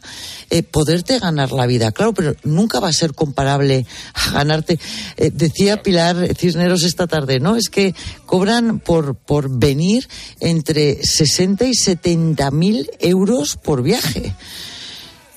eh, 0.50 0.64
poderte 0.64 1.18
ganar 1.20 1.52
la 1.52 1.66
vida. 1.66 1.92
Claro, 1.92 2.14
pero 2.14 2.36
nunca 2.44 2.80
va 2.80 2.90
a 2.90 2.94
ser 2.94 3.14
comparable 3.14 3.86
a 4.14 4.32
ganarte. 4.32 4.80
Eh, 5.18 5.32
decía 5.34 5.82
Pilar 5.82 6.36
Cisneros 6.36 6.84
esta 6.84 7.08
tarde, 7.08 7.40
¿no? 7.40 7.56
Es 7.56 7.70
que 7.70 7.96
cobran 8.26 8.80
por, 8.80 9.16
por 9.16 9.50
venir 9.50 10.08
entre 10.40 11.04
60 11.04 11.66
y 11.66 11.74
70 11.74 12.52
mil 12.52 12.90
euros 13.00 13.56
por 13.56 13.82
viaje 13.82 14.36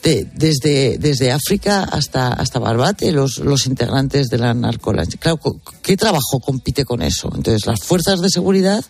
de, 0.02 0.26
desde, 0.34 0.98
desde 0.98 1.30
África 1.30 1.84
hasta, 1.84 2.28
hasta 2.28 2.58
Barbate, 2.58 3.12
los, 3.12 3.38
los 3.38 3.66
integrantes 3.66 4.28
de 4.28 4.38
la 4.38 4.52
narcolancha. 4.52 5.18
Claro, 5.18 5.38
¿qué 5.82 5.96
trabajo 5.96 6.40
compite 6.40 6.84
con 6.84 7.02
eso? 7.02 7.30
Entonces, 7.34 7.66
las 7.66 7.80
fuerzas 7.80 8.20
de 8.20 8.28
seguridad 8.28 8.84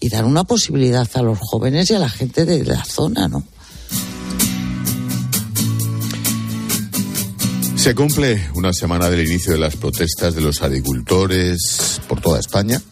y 0.00 0.08
dar 0.08 0.24
una 0.24 0.44
posibilidad 0.44 1.08
a 1.14 1.22
los 1.22 1.38
jóvenes 1.40 1.90
y 1.90 1.94
a 1.94 1.98
la 1.98 2.08
gente 2.08 2.44
de 2.44 2.64
la 2.64 2.84
zona, 2.84 3.28
¿no? 3.28 3.44
Se 7.76 7.94
cumple 7.94 8.48
una 8.54 8.72
semana 8.72 9.08
del 9.08 9.24
inicio 9.28 9.52
de 9.52 9.60
las 9.60 9.76
protestas 9.76 10.34
de 10.34 10.40
los 10.40 10.60
agricultores 10.62 12.00
por 12.08 12.20
toda 12.20 12.40
España. 12.40 12.82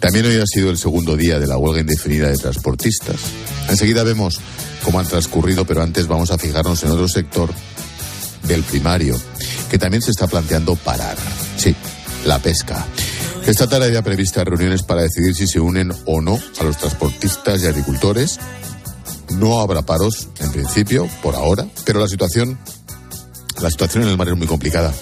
También 0.00 0.24
hoy 0.24 0.36
ha 0.36 0.46
sido 0.46 0.70
el 0.70 0.78
segundo 0.78 1.18
día 1.18 1.38
de 1.38 1.46
la 1.46 1.58
huelga 1.58 1.80
indefinida 1.80 2.28
de 2.28 2.38
transportistas. 2.38 3.16
Enseguida 3.68 4.02
vemos 4.04 4.40
cómo 4.82 5.00
han 5.00 5.06
transcurrido, 5.06 5.64
pero 5.64 5.82
antes 5.82 6.06
vamos 6.06 6.30
a 6.30 6.38
fijarnos 6.38 6.82
en 6.82 6.90
otro 6.90 7.08
sector 7.08 7.50
del 8.44 8.62
primario, 8.62 9.18
que 9.70 9.78
también 9.78 10.02
se 10.02 10.10
está 10.10 10.26
planteando 10.26 10.76
parar. 10.76 11.16
Sí, 11.56 11.74
la 12.24 12.38
pesca. 12.38 12.84
Esta 13.46 13.66
tarde 13.66 13.86
había 13.86 14.02
prevista 14.02 14.44
reuniones 14.44 14.82
para 14.82 15.02
decidir 15.02 15.34
si 15.34 15.46
se 15.46 15.58
unen 15.58 15.92
o 16.06 16.20
no 16.20 16.38
a 16.60 16.64
los 16.64 16.76
transportistas 16.76 17.62
y 17.62 17.66
agricultores. 17.66 18.38
No 19.30 19.60
habrá 19.60 19.82
paros, 19.82 20.28
en 20.38 20.52
principio, 20.52 21.08
por 21.22 21.34
ahora, 21.34 21.66
pero 21.84 21.98
la 21.98 22.08
situación, 22.08 22.58
la 23.60 23.70
situación 23.70 24.04
en 24.04 24.10
el 24.10 24.16
mar 24.16 24.28
es 24.28 24.36
muy 24.36 24.46
complicada. 24.46 24.92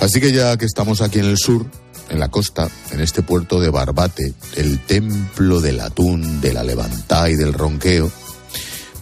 Así 0.00 0.20
que 0.20 0.32
ya 0.32 0.56
que 0.56 0.64
estamos 0.64 1.02
aquí 1.02 1.18
en 1.18 1.26
el 1.26 1.38
sur, 1.38 1.66
en 2.08 2.20
la 2.20 2.28
costa, 2.28 2.68
en 2.92 3.00
este 3.00 3.22
puerto 3.22 3.60
de 3.60 3.70
Barbate, 3.70 4.34
el 4.56 4.78
templo 4.80 5.60
del 5.60 5.80
atún, 5.80 6.40
de 6.40 6.52
la 6.52 6.62
levantá 6.62 7.28
y 7.28 7.34
del 7.34 7.52
ronqueo, 7.52 8.10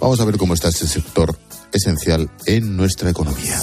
Vamos 0.01 0.21
a 0.21 0.25
ver 0.25 0.37
cómo 0.37 0.55
está 0.55 0.69
este 0.69 0.87
sector 0.87 1.39
esencial 1.73 2.31
en 2.47 2.77
nuestra 2.77 3.11
economía. 3.11 3.61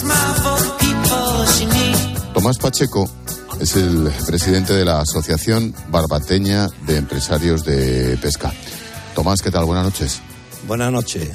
Tomás 2.33 2.57
Pacheco 2.57 3.09
es 3.59 3.75
el 3.75 4.11
presidente 4.25 4.73
de 4.73 4.85
la 4.85 5.01
Asociación 5.01 5.73
Barbateña 5.89 6.67
de 6.87 6.97
Empresarios 6.97 7.63
de 7.63 8.17
Pesca. 8.21 8.53
Tomás, 9.13 9.41
¿qué 9.41 9.51
tal? 9.51 9.65
Buenas 9.65 9.85
noches. 9.85 10.21
Buenas 10.67 10.91
noches. 10.91 11.29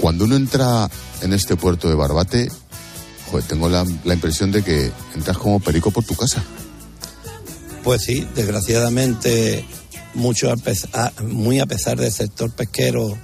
Cuando 0.00 0.24
uno 0.24 0.36
entra 0.36 0.88
en 1.22 1.32
este 1.32 1.56
puerto 1.56 1.88
de 1.88 1.94
Barbate, 1.94 2.48
tengo 3.48 3.68
la, 3.68 3.86
la 4.04 4.14
impresión 4.14 4.50
de 4.50 4.62
que 4.62 4.90
entras 5.14 5.38
como 5.38 5.60
perico 5.60 5.90
por 5.90 6.04
tu 6.04 6.14
casa. 6.14 6.42
Pues 7.84 8.02
sí, 8.02 8.26
desgraciadamente, 8.34 9.64
mucho 10.14 10.50
a 10.50 10.56
pesar, 10.56 11.12
muy 11.22 11.60
a 11.60 11.66
pesar 11.66 11.98
del 11.98 12.12
sector 12.12 12.50
pesquero 12.50 13.16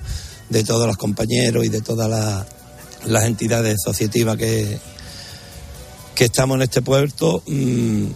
de 0.52 0.64
todos 0.64 0.86
los 0.86 0.96
compañeros 0.96 1.64
y 1.64 1.68
de 1.68 1.80
todas 1.80 2.08
las, 2.08 3.24
entidades 3.24 3.76
asociativas 3.84 4.36
que, 4.36 4.78
que 6.14 6.24
estamos 6.24 6.56
en 6.56 6.62
este 6.62 6.82
puerto, 6.82 7.42
mm, 7.46 8.06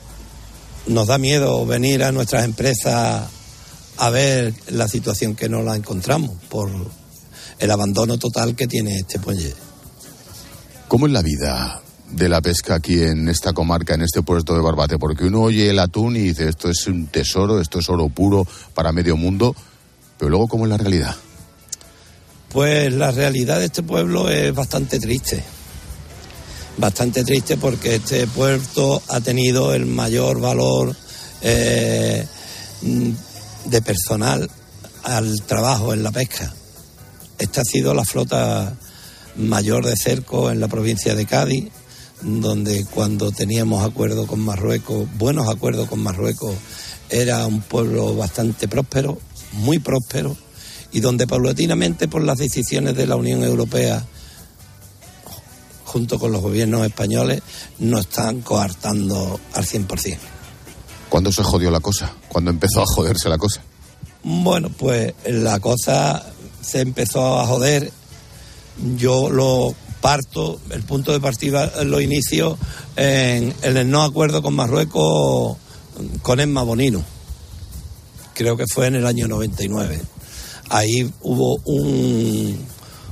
nos 0.89 1.07
da 1.07 1.19
miedo 1.19 1.67
venir 1.67 2.05
a 2.05 2.13
nuestras 2.13 2.45
empresas 2.45 3.29
a 3.99 4.11
ver 4.11 4.55
la 4.69 4.87
situación 4.87 5.35
que 5.35 5.49
nos 5.49 5.65
la 5.65 5.75
encontramos 5.75 6.37
por 6.49 6.71
el 7.59 7.71
abandono 7.71 8.19
total 8.19 8.55
que 8.55 8.67
tiene 8.67 8.99
este 8.99 9.19
puente. 9.19 9.55
¿Cómo 10.89 11.07
es 11.07 11.13
la 11.13 11.23
vida 11.23 11.83
de 12.11 12.29
la 12.29 12.41
pesca 12.41 12.77
aquí 12.77 13.03
en 13.03 13.29
esta 13.29 13.53
comarca, 13.53 13.95
en 13.95 14.03
este 14.03 14.23
puerto 14.23 14.55
de 14.55 14.61
Barbate? 14.61 14.99
Porque 14.99 15.25
uno 15.25 15.41
oye 15.41 15.71
el 15.71 15.79
atún 15.79 16.17
y 16.17 16.21
dice 16.21 16.49
esto 16.49 16.69
es 16.69 16.87
un 16.87 17.07
tesoro, 17.07 17.61
esto 17.61 17.79
es 17.79 17.89
oro 17.89 18.09
puro 18.11 18.47
para 18.75 18.93
medio 18.93 19.17
mundo, 19.17 19.57
pero 20.19 20.31
luego 20.31 20.47
¿cómo 20.47 20.67
es 20.67 20.71
la 20.71 20.77
realidad? 20.77 21.17
Pues 22.51 22.93
la 22.93 23.11
realidad 23.11 23.59
de 23.59 23.67
este 23.67 23.83
pueblo 23.83 24.29
es 24.29 24.55
bastante 24.55 24.99
triste. 24.99 25.43
Bastante 26.79 27.25
triste 27.25 27.57
porque 27.57 27.97
este 27.97 28.27
puerto 28.27 29.03
ha 29.09 29.21
tenido 29.21 29.75
el 29.75 29.87
mayor 29.87 30.41
valor 30.41 30.95
eh, 31.41 32.27
de 33.65 33.83
personal 33.83 34.51
al 35.03 35.43
trabajo 35.43 35.93
en 35.93 36.03
la 36.03 36.13
pesca. 36.13 36.53
Esta 37.39 37.61
ha 37.61 37.65
sido 37.65 37.95
la 37.95 38.05
flota 38.05 38.77
mayor 39.37 39.85
de 39.85 39.97
cerco 39.97 40.51
en 40.51 40.61
la 40.61 40.69
provincia 40.69 41.15
de 41.15 41.27
Cádiz, 41.27 41.71
donde 42.23 42.85
cuando 42.87 43.31
teníamos 43.31 43.85
acuerdo 43.85 44.27
con 44.27 44.41
Marruecos, 44.41 45.07
buenos 45.19 45.49
acuerdos 45.49 45.89
con 45.89 46.03
Marruecos, 46.03 46.55
era 47.11 47.47
un 47.47 47.61
pueblo 47.61 48.17
bastante 48.17 48.69
próspero, 48.69 49.19
muy 49.53 49.79
próspero, 49.79 50.37
y 50.97 51.01
donde 51.01 51.27
paulatinamente 51.27 52.09
por 52.09 52.23
las 52.23 52.39
decisiones 52.39 52.97
de 52.97 53.07
la 53.07 53.17
Unión 53.17 53.45
Europea 53.45 54.03
junto 55.85 56.19
con 56.19 56.33
los 56.33 56.41
gobiernos 56.41 56.87
españoles 56.87 57.43
nos 57.81 58.01
están 58.01 58.41
coartando 58.41 59.39
al 59.53 59.67
100%. 59.67 60.17
¿Cuándo 61.11 61.31
se 61.31 61.43
jodió 61.43 61.71
la 61.71 61.81
cosa? 61.81 62.15
¿Cuándo 62.31 62.51
empezó 62.51 62.81
a 62.81 62.87
joderse 62.87 63.29
la 63.29 63.37
cosa? 63.37 63.61
Bueno, 64.23 64.71
pues 64.71 65.13
la 65.27 65.61
cosa 65.61 66.25
se 66.63 66.81
empezó 66.81 67.41
a 67.41 67.47
joder. 67.47 67.93
Yo 68.97 69.29
lo 69.29 69.75
parto, 70.01 70.59
el 70.71 70.83
punto 70.83 71.13
de 71.13 71.21
partida 71.21 71.85
lo 71.85 72.01
inicio 72.01 72.57
en, 72.97 73.55
en 73.61 73.77
el 73.77 73.91
no 73.91 74.03
acuerdo 74.03 74.41
con 74.41 74.55
Marruecos 74.55 75.59
con 76.23 76.41
Emma 76.41 76.63
Bonino. 76.63 77.05
Creo 78.33 78.57
que 78.57 78.65
fue 78.67 78.87
en 78.87 78.95
el 78.95 79.07
año 79.07 79.29
99 79.29 80.16
ahí 80.69 81.11
hubo 81.23 81.57
un, 81.65 82.59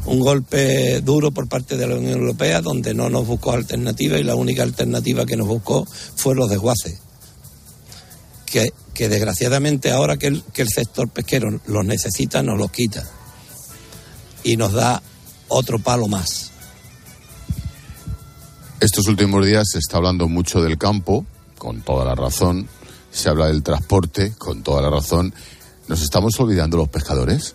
un 0.06 0.20
golpe 0.20 1.00
duro 1.00 1.30
por 1.30 1.48
parte 1.48 1.76
de 1.76 1.86
la 1.86 1.96
Unión 1.96 2.20
Europea 2.20 2.60
donde 2.60 2.94
no 2.94 3.08
nos 3.10 3.26
buscó 3.26 3.52
alternativa 3.52 4.18
y 4.18 4.24
la 4.24 4.34
única 4.34 4.62
alternativa 4.62 5.26
que 5.26 5.36
nos 5.36 5.48
buscó 5.48 5.86
fue 6.16 6.34
los 6.34 6.50
desguaces. 6.50 7.00
Que, 8.46 8.68
que 8.92 9.08
desgraciadamente 9.08 9.90
ahora 9.90 10.16
que 10.16 10.28
el, 10.28 10.42
que 10.52 10.62
el 10.62 10.68
sector 10.68 11.08
pesquero 11.08 11.60
los 11.66 11.84
necesita, 11.84 12.42
nos 12.42 12.58
los 12.58 12.70
quita. 12.70 13.08
Y 14.42 14.56
nos 14.56 14.72
da 14.72 15.02
otro 15.48 15.78
palo 15.78 16.06
más. 16.06 16.52
Estos 18.80 19.08
últimos 19.08 19.46
días 19.46 19.64
se 19.72 19.78
está 19.78 19.96
hablando 19.96 20.28
mucho 20.28 20.60
del 20.60 20.76
campo, 20.76 21.24
con 21.56 21.80
toda 21.80 22.04
la 22.04 22.14
razón. 22.14 22.68
Se 23.10 23.30
habla 23.30 23.46
del 23.46 23.62
transporte, 23.62 24.34
con 24.36 24.62
toda 24.62 24.82
la 24.82 24.90
razón. 24.90 25.32
¿Nos 25.88 26.02
estamos 26.02 26.38
olvidando 26.40 26.76
los 26.76 26.88
pescadores? 26.88 27.54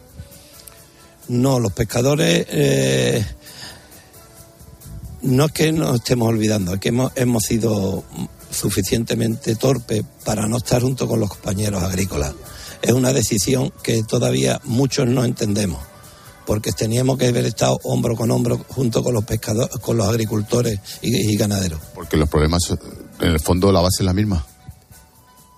No, 1.27 1.59
los 1.59 1.73
pescadores 1.73 2.45
eh, 2.49 3.25
no 5.21 5.45
es 5.45 5.51
que 5.51 5.71
nos 5.71 5.95
estemos 5.95 6.27
olvidando, 6.27 6.73
es 6.73 6.80
que 6.80 6.89
hemos, 6.89 7.11
hemos 7.15 7.43
sido 7.43 8.03
suficientemente 8.51 9.55
torpe 9.55 10.03
para 10.25 10.47
no 10.47 10.57
estar 10.57 10.82
junto 10.82 11.07
con 11.07 11.19
los 11.19 11.30
compañeros 11.30 11.84
agrícolas. 11.84 12.34
Es 12.82 12.93
una 12.93 13.13
decisión 13.13 13.71
que 13.84 14.03
todavía 14.03 14.59
muchos 14.63 15.07
no 15.07 15.25
entendemos, 15.25 15.80
porque 16.45 16.71
teníamos 16.71 17.17
que 17.17 17.27
haber 17.27 17.45
estado 17.45 17.77
hombro 17.84 18.15
con 18.15 18.32
hombro 18.32 18.65
junto 18.69 19.03
con 19.03 19.13
los 19.13 19.25
pescadores, 19.25 19.75
con 19.77 19.97
los 19.97 20.07
agricultores 20.07 20.80
y, 21.01 21.32
y 21.32 21.36
ganaderos. 21.36 21.80
Porque 21.93 22.17
los 22.17 22.30
problemas, 22.30 22.61
en 23.19 23.32
el 23.32 23.39
fondo, 23.39 23.71
la 23.71 23.82
base 23.82 23.97
es 23.99 24.05
la 24.05 24.13
misma. 24.13 24.45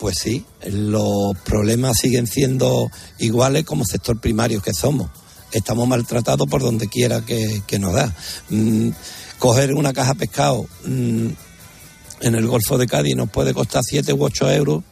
Pues 0.02 0.16
sí, 0.20 0.44
los 0.66 1.38
problemas 1.46 1.96
siguen 1.96 2.26
siendo 2.26 2.90
iguales 3.20 3.66
como 3.66 3.86
sector 3.86 4.20
primario 4.20 4.60
que 4.60 4.74
somos. 4.74 5.12
Estamos 5.52 5.88
maltratados 5.88 6.48
por 6.48 6.64
donde 6.64 6.88
quiera 6.88 7.22
que, 7.24 7.62
nos 7.80 7.94
da. 7.94 8.12
Mm, 8.50 8.90
coger 9.38 9.76
una 9.76 9.94
caja 9.94 10.14
de 10.14 10.20
pescado 10.22 10.66
mm, 10.86 11.28
en 12.22 12.36
el 12.36 12.48
Golfo 12.48 12.80
de 12.80 12.88
Cádiz 12.88 13.16
nos 13.16 13.30
puede 13.30 13.54
costar 13.54 13.84
7 13.84 14.12
u 14.14 14.24
8 14.24 14.52
euros 14.52 14.84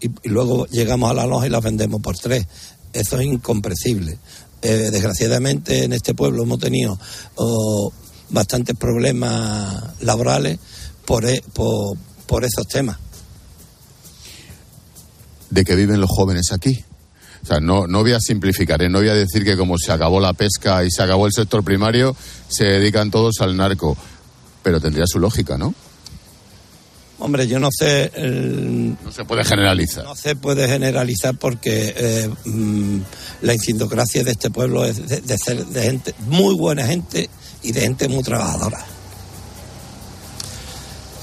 y, 0.00 0.10
luego 0.28 0.66
llegamos 0.66 1.12
a 1.12 1.14
la 1.14 1.26
loja 1.26 1.46
y 1.46 1.50
las 1.50 1.62
vendemos 1.62 2.02
por 2.02 2.18
3. 2.18 2.44
Eso 2.92 3.20
es 3.20 3.26
incomprensible. 3.26 4.18
Eh, 4.60 4.88
desgraciadamente 4.90 5.84
en 5.84 5.92
este 5.92 6.14
pueblo 6.14 6.42
hemos 6.42 6.58
tenido 6.58 6.98
oh, 7.36 7.92
bastantes 8.28 8.76
problemas 8.76 10.00
laborales 10.00 10.58
por, 11.06 11.24
e- 11.26 11.44
por 11.54 12.44
esos 12.44 12.66
temas. 12.66 12.98
¿De 15.52 15.64
qué 15.64 15.76
viven 15.76 16.00
los 16.00 16.08
jóvenes 16.10 16.50
aquí? 16.50 16.82
O 17.42 17.46
sea, 17.46 17.60
no, 17.60 17.86
no 17.86 18.00
voy 18.00 18.12
a 18.12 18.20
simplificar, 18.20 18.80
¿eh? 18.82 18.88
no 18.88 19.00
voy 19.00 19.08
a 19.10 19.14
decir 19.14 19.44
que 19.44 19.54
como 19.56 19.76
se 19.76 19.92
acabó 19.92 20.18
la 20.18 20.32
pesca 20.32 20.82
y 20.82 20.90
se 20.90 21.02
acabó 21.02 21.26
el 21.26 21.32
sector 21.32 21.62
primario, 21.62 22.16
se 22.48 22.64
dedican 22.64 23.10
todos 23.10 23.34
al 23.40 23.54
narco. 23.56 23.96
Pero 24.62 24.80
tendría 24.80 25.04
su 25.06 25.18
lógica, 25.18 25.58
¿no? 25.58 25.74
Hombre, 27.18 27.46
yo 27.46 27.58
no 27.58 27.68
sé. 27.70 28.10
el- 28.14 28.96
No 29.04 29.12
se 29.12 29.24
puede 29.26 29.44
generalizar. 29.44 30.04
No 30.04 30.14
se 30.16 30.36
puede 30.36 30.66
generalizar 30.68 31.36
porque 31.36 31.92
eh, 31.96 32.30
mm, 32.46 32.98
la 33.42 33.52
incidiocracia 33.54 34.24
de 34.24 34.30
este 34.30 34.48
pueblo 34.50 34.84
es 34.86 35.06
de, 35.06 35.20
de 35.20 35.36
ser 35.36 35.66
de 35.66 35.82
gente 35.82 36.14
muy 36.28 36.54
buena 36.54 36.86
gente 36.86 37.28
y 37.62 37.72
de 37.72 37.80
gente 37.82 38.08
muy 38.08 38.22
trabajadora. 38.22 38.84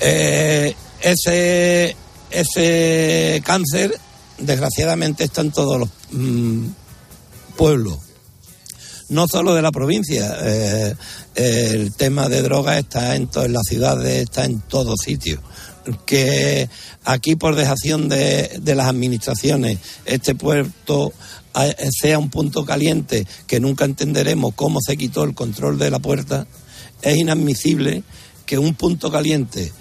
Eh, 0.02 0.76
ese, 1.02 1.96
ese 2.32 3.42
cáncer, 3.46 3.98
desgraciadamente, 4.40 5.24
está 5.24 5.42
en 5.42 5.52
todos 5.52 5.80
los 5.80 5.90
mm, 6.12 6.68
pueblos. 7.58 7.98
No 9.10 9.28
solo 9.28 9.56
de 9.56 9.62
la 9.62 9.72
provincia, 9.72 10.38
eh, 10.42 10.96
el 11.36 11.94
tema 11.96 12.30
de 12.30 12.44
drogas 12.44 12.78
está 12.78 13.16
en 13.16 13.28
todas 13.28 13.50
las 13.50 13.64
ciudades, 13.68 14.24
está 14.24 14.46
en 14.46 14.62
todos 14.62 15.00
sitios. 15.04 15.40
Que 16.06 16.70
aquí, 17.06 17.36
por 17.36 17.56
dejación 17.56 18.08
de, 18.08 18.60
de 18.62 18.76
las 18.76 18.88
administraciones, 18.88 19.80
este 20.06 20.36
puerto 20.36 21.12
eh, 21.56 21.90
sea 21.90 22.20
un 22.20 22.30
punto 22.30 22.64
caliente 22.64 23.26
que 23.48 23.60
nunca 23.60 23.86
entenderemos 23.86 24.54
cómo 24.54 24.80
se 24.86 24.98
quitó 24.98 25.24
el 25.24 25.34
control 25.34 25.80
de 25.80 25.90
la 25.90 26.00
puerta, 26.00 26.46
es 27.02 27.18
inadmisible 27.18 28.04
que 28.46 28.60
un 28.60 28.76
punto 28.76 29.12
caliente 29.12 29.72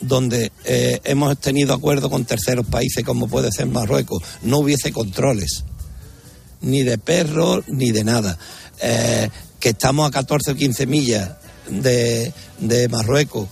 donde 0.00 0.52
eh, 0.64 1.00
hemos 1.04 1.38
tenido 1.38 1.74
acuerdo 1.74 2.10
con 2.10 2.24
terceros 2.24 2.66
países 2.66 3.04
como 3.04 3.28
puede 3.28 3.50
ser 3.52 3.66
Marruecos, 3.66 4.22
no 4.42 4.58
hubiese 4.58 4.92
controles, 4.92 5.64
ni 6.60 6.82
de 6.82 6.98
perros 6.98 7.64
ni 7.68 7.90
de 7.92 8.04
nada. 8.04 8.38
Eh, 8.80 9.28
que 9.60 9.70
estamos 9.70 10.06
a 10.06 10.10
14 10.10 10.50
o 10.52 10.54
15 10.54 10.86
millas 10.86 11.30
de, 11.70 12.32
de 12.60 12.88
Marruecos 12.88 13.48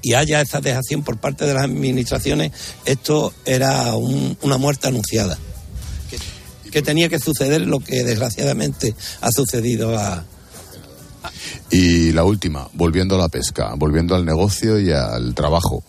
y 0.00 0.14
haya 0.14 0.40
esa 0.40 0.60
dejación 0.60 1.02
por 1.04 1.18
parte 1.18 1.44
de 1.44 1.54
las 1.54 1.64
administraciones, 1.64 2.52
esto 2.84 3.34
era 3.44 3.94
un- 3.94 4.38
una 4.42 4.56
muerte 4.56 4.88
anunciada. 4.88 5.38
Que, 6.10 6.70
que 6.70 6.82
tenía 6.82 7.08
que 7.08 7.18
suceder 7.18 7.62
lo 7.62 7.80
que 7.80 8.04
desgraciadamente 8.04 8.94
ha 9.20 9.30
sucedido 9.32 9.98
a, 9.98 10.24
Y 11.70 12.12
la 12.12 12.24
última, 12.24 12.68
volviendo 12.72 13.16
a 13.16 13.18
la 13.18 13.28
pesca, 13.28 13.74
volviendo 13.76 14.14
al 14.14 14.24
negocio 14.24 14.78
y 14.80 14.90
al 14.92 15.34
trabajo. 15.34 15.82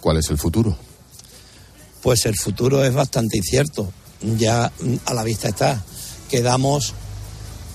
¿Cuál 0.00 0.18
es 0.18 0.28
el 0.30 0.38
futuro? 0.38 0.76
Pues 2.02 2.26
el 2.26 2.36
futuro 2.36 2.84
es 2.84 2.92
bastante 2.92 3.38
incierto. 3.38 3.90
Ya 4.36 4.70
a 5.06 5.14
la 5.14 5.24
vista 5.24 5.48
está. 5.48 5.82
Quedamos 6.28 6.94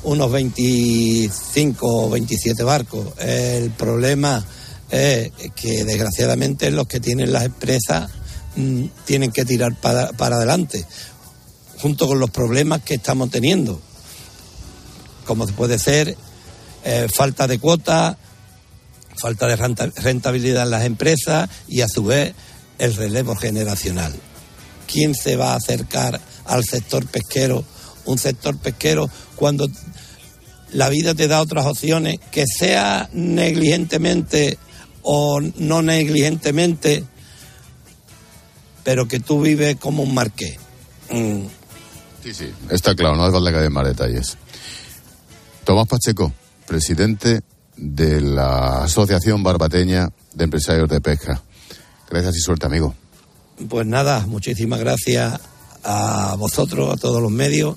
unos 0.03 0.31
25 0.31 2.05
o 2.05 2.09
27 2.09 2.63
barcos. 2.63 3.07
El 3.19 3.71
problema 3.71 4.45
es 4.89 5.31
que 5.55 5.83
desgraciadamente 5.85 6.71
los 6.71 6.87
que 6.87 6.99
tienen 6.99 7.31
las 7.31 7.45
empresas 7.45 8.09
mm, 8.55 8.85
tienen 9.05 9.31
que 9.31 9.45
tirar 9.45 9.79
para, 9.79 10.11
para 10.13 10.37
adelante, 10.37 10.85
junto 11.79 12.07
con 12.07 12.19
los 12.19 12.31
problemas 12.31 12.81
que 12.81 12.95
estamos 12.95 13.29
teniendo, 13.29 13.79
como 15.25 15.45
puede 15.47 15.77
ser 15.77 16.17
eh, 16.83 17.07
falta 17.13 17.47
de 17.47 17.59
cuotas, 17.59 18.17
falta 19.15 19.47
de 19.47 19.55
renta- 19.57 19.91
rentabilidad 19.97 20.63
en 20.63 20.71
las 20.71 20.85
empresas 20.85 21.49
y 21.67 21.81
a 21.81 21.87
su 21.87 22.03
vez 22.03 22.33
el 22.77 22.95
relevo 22.95 23.35
generacional. 23.35 24.13
¿Quién 24.87 25.13
se 25.15 25.35
va 25.35 25.53
a 25.53 25.57
acercar 25.57 26.19
al 26.45 26.63
sector 26.63 27.05
pesquero? 27.05 27.63
Un 28.05 28.17
sector 28.17 28.57
pesquero 28.57 29.09
cuando 29.35 29.67
la 30.71 30.89
vida 30.89 31.13
te 31.15 31.27
da 31.27 31.41
otras 31.41 31.65
opciones, 31.65 32.19
que 32.31 32.45
sea 32.47 33.09
negligentemente 33.13 34.57
o 35.01 35.39
no 35.41 35.81
negligentemente, 35.81 37.03
pero 38.83 39.07
que 39.07 39.19
tú 39.19 39.41
vives 39.41 39.75
como 39.77 40.03
un 40.03 40.13
marqués. 40.13 40.57
Mm, 41.11 41.45
Sí, 42.23 42.33
sí. 42.33 42.51
Está 42.69 42.95
claro, 42.95 43.15
no 43.15 43.23
hace 43.23 43.31
falta 43.33 43.51
que 43.51 43.69
más 43.69 43.85
detalles. 43.87 44.37
Tomás 45.63 45.87
Pacheco, 45.87 46.33
presidente 46.69 47.41
de 47.75 48.21
la 48.21 48.83
Asociación 48.83 49.41
Barbateña 49.43 50.09
de 50.35 50.43
Empresarios 50.43 50.87
de 50.87 51.01
Pesca. 51.01 51.41
Gracias 52.09 52.35
y 52.37 52.39
suerte, 52.39 52.67
amigo. 52.67 52.93
Pues 53.67 53.85
nada, 53.87 54.25
muchísimas 54.27 54.79
gracias 54.79 55.39
a 55.83 56.35
vosotros, 56.37 56.93
a 56.93 56.97
todos 56.97 57.21
los 57.21 57.31
medios, 57.31 57.75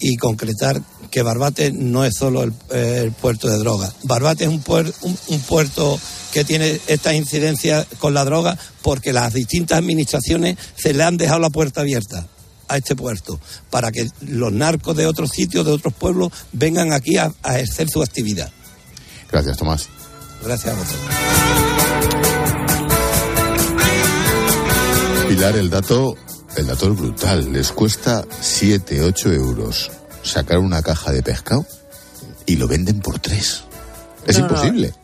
y 0.00 0.16
concretar 0.16 0.80
que 1.10 1.22
Barbate 1.22 1.72
no 1.72 2.04
es 2.04 2.14
solo 2.16 2.42
el, 2.44 2.52
eh, 2.70 3.10
puerto 3.20 3.48
de 3.48 3.58
droga. 3.58 3.92
Barbate 4.04 4.44
es 4.44 4.50
un, 4.50 4.62
puer- 4.64 4.94
un- 5.02 5.40
puerto 5.40 6.00
que 6.32 6.44
tiene 6.44 6.80
esta 6.86 7.12
incidencia 7.14 7.86
con 7.98 8.14
la 8.14 8.24
droga 8.24 8.56
porque 8.82 9.12
las 9.12 9.34
distintas 9.34 9.78
administraciones 9.78 10.56
se 10.76 10.94
le 10.94 11.02
han 11.02 11.16
dejado 11.16 11.40
la 11.40 11.50
puerta 11.50 11.80
abierta 11.82 12.26
a 12.70 12.76
este 12.78 12.96
puerto 12.96 13.38
para 13.70 13.90
que 13.92 14.08
los 14.22 14.52
narcos 14.52 14.96
de 14.96 15.06
otros 15.06 15.30
sitios, 15.30 15.66
de 15.66 15.72
otros 15.72 15.92
pueblos, 15.92 16.32
vengan 16.52 16.92
aquí 16.92 17.16
a, 17.18 17.32
a 17.42 17.58
ejercer 17.58 17.88
su 17.90 18.02
actividad. 18.02 18.50
Gracias, 19.30 19.56
Tomás. 19.56 19.88
Gracias 20.42 20.74
a 20.74 20.78
vosotros. 20.78 21.10
Pilar, 25.28 25.56
el 25.56 25.70
dato, 25.70 26.16
el 26.56 26.66
dato 26.66 26.90
es 26.92 26.98
brutal. 26.98 27.52
Les 27.52 27.70
cuesta 27.72 28.24
7, 28.40 29.02
8 29.02 29.32
euros 29.32 29.90
sacar 30.22 30.58
una 30.58 30.82
caja 30.82 31.12
de 31.12 31.22
pescado 31.22 31.64
y 32.46 32.56
lo 32.56 32.66
venden 32.66 33.00
por 33.00 33.18
3. 33.20 33.64
Es 34.26 34.38
No, 34.38 34.46
no. 34.46 34.48
imposible. 34.50 34.94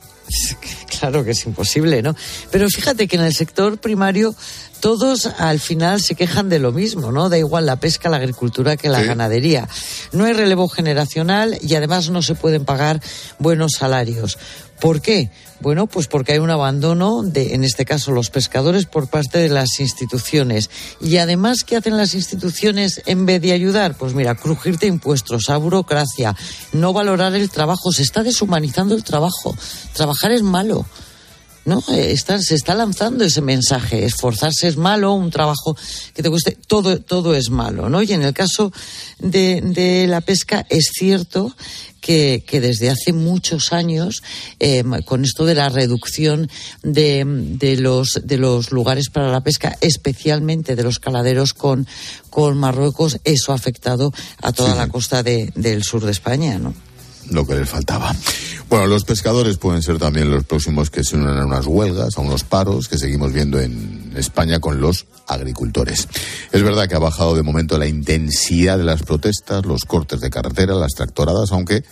Claro 0.98 1.22
que 1.24 1.32
es 1.32 1.44
imposible, 1.44 2.00
¿no? 2.00 2.16
Pero 2.50 2.66
fíjate 2.70 3.06
que 3.06 3.16
en 3.16 3.22
el 3.22 3.34
sector 3.34 3.76
primario 3.76 4.34
todos 4.80 5.26
al 5.26 5.60
final 5.60 6.00
se 6.00 6.14
quejan 6.14 6.48
de 6.48 6.58
lo 6.58 6.72
mismo, 6.72 7.12
¿no? 7.12 7.28
Da 7.28 7.38
igual 7.38 7.66
la 7.66 7.76
pesca, 7.76 8.08
la 8.08 8.16
agricultura 8.18 8.76
que 8.76 8.88
la 8.88 9.00
Sí. 9.00 9.06
ganadería. 9.06 9.68
No 10.12 10.24
hay 10.24 10.32
relevo 10.32 10.68
generacional 10.68 11.58
y 11.62 11.74
además 11.74 12.10
no 12.10 12.22
se 12.22 12.34
pueden 12.34 12.64
pagar 12.64 13.00
buenos 13.38 13.72
salarios. 13.78 14.38
¿Por 14.80 15.00
qué? 15.00 15.30
Bueno, 15.60 15.86
pues 15.86 16.06
porque 16.06 16.32
hay 16.32 16.38
un 16.38 16.50
abandono 16.50 17.22
de, 17.22 17.54
en 17.54 17.64
este 17.64 17.86
caso, 17.86 18.12
los 18.12 18.28
pescadores 18.28 18.84
por 18.84 19.08
parte 19.08 19.38
de 19.38 19.48
las 19.48 19.80
instituciones. 19.80 20.68
Y 21.00 21.16
además, 21.16 21.64
¿qué 21.66 21.76
hacen 21.76 21.96
las 21.96 22.12
instituciones 22.12 23.00
en 23.06 23.24
vez 23.24 23.40
de 23.40 23.52
ayudar? 23.52 23.96
Pues 23.96 24.12
mira, 24.12 24.34
crujirte 24.34 24.86
impuestos, 24.86 25.48
a 25.48 25.56
burocracia, 25.56 26.36
no 26.72 26.92
valorar 26.92 27.34
el 27.34 27.48
trabajo. 27.48 27.90
Se 27.90 28.02
está 28.02 28.22
deshumanizando 28.22 28.94
el 28.94 29.02
trabajo. 29.02 29.56
Trabajar 29.94 30.32
es 30.32 30.42
malo. 30.42 30.84
¿No? 31.66 31.82
Está- 31.94 32.40
se 32.40 32.54
está 32.54 32.74
lanzando 32.74 33.24
ese 33.24 33.42
mensaje. 33.42 34.04
Esforzarse 34.06 34.68
es 34.68 34.76
malo, 34.78 35.12
un 35.12 35.30
trabajo 35.30 35.76
que 36.14 36.22
te 36.22 36.30
cueste, 36.30 36.56
todo, 36.66 36.98
todo 37.00 37.34
es 37.34 37.50
malo, 37.50 37.90
¿no? 37.90 38.02
Y 38.02 38.12
en 38.12 38.22
el 38.22 38.32
caso 38.32 38.72
de, 39.18 39.60
de 39.60 40.06
la 40.06 40.22
pesca 40.22 40.64
es 40.70 40.90
cierto 40.94 41.54
que, 42.00 42.44
que 42.46 42.60
desde 42.60 42.88
hace 42.88 43.12
muchos 43.12 43.72
años, 43.72 44.22
eh, 44.60 44.84
con 45.04 45.24
esto 45.24 45.44
de 45.44 45.56
la 45.56 45.68
reducción 45.68 46.48
de, 46.84 47.24
de 47.26 47.76
los, 47.78 48.20
de 48.22 48.38
los 48.38 48.70
lugares 48.70 49.10
para 49.10 49.32
la 49.32 49.40
pesca, 49.42 49.76
especialmente 49.80 50.76
de 50.76 50.84
los 50.84 51.00
caladeros 51.00 51.52
con, 51.52 51.86
con 52.30 52.56
Marruecos, 52.58 53.18
eso 53.24 53.50
ha 53.50 53.56
afectado 53.56 54.12
a 54.40 54.52
toda 54.52 54.72
Sí. 54.72 54.78
la 54.78 54.86
costa 54.88 55.22
de- 55.24 55.50
del 55.56 55.82
sur 55.82 56.04
de 56.04 56.12
España, 56.12 56.58
¿no? 56.60 56.74
Lo 57.30 57.46
que 57.46 57.54
les 57.54 57.68
faltaba. 57.68 58.14
Bueno, 58.68 58.86
los 58.86 59.04
pescadores 59.04 59.58
pueden 59.58 59.82
ser 59.82 59.98
también 59.98 60.30
los 60.30 60.44
próximos 60.44 60.90
que 60.90 61.04
se 61.04 61.16
unan 61.16 61.38
a 61.38 61.46
unas 61.46 61.66
huelgas, 61.66 62.16
a 62.16 62.20
unos 62.20 62.44
paros 62.44 62.88
que 62.88 62.98
seguimos 62.98 63.32
viendo 63.32 63.60
en 63.60 64.12
España 64.16 64.58
con 64.58 64.80
los 64.80 65.06
agricultores. 65.28 66.08
Es 66.50 66.62
verdad 66.62 66.88
que 66.88 66.96
ha 66.96 67.00
bajado 67.00 67.36
de 67.36 67.42
momento 67.42 67.78
la 67.78 67.86
intensidad 67.86 68.78
de 68.78 68.84
las 68.84 69.02
protestas, 69.02 69.64
los 69.66 69.84
cortes 69.84 70.20
de 70.20 70.30
carretera, 70.30 70.74
las 70.74 70.92
tractoradas, 70.94 71.52
aunque 71.52 71.84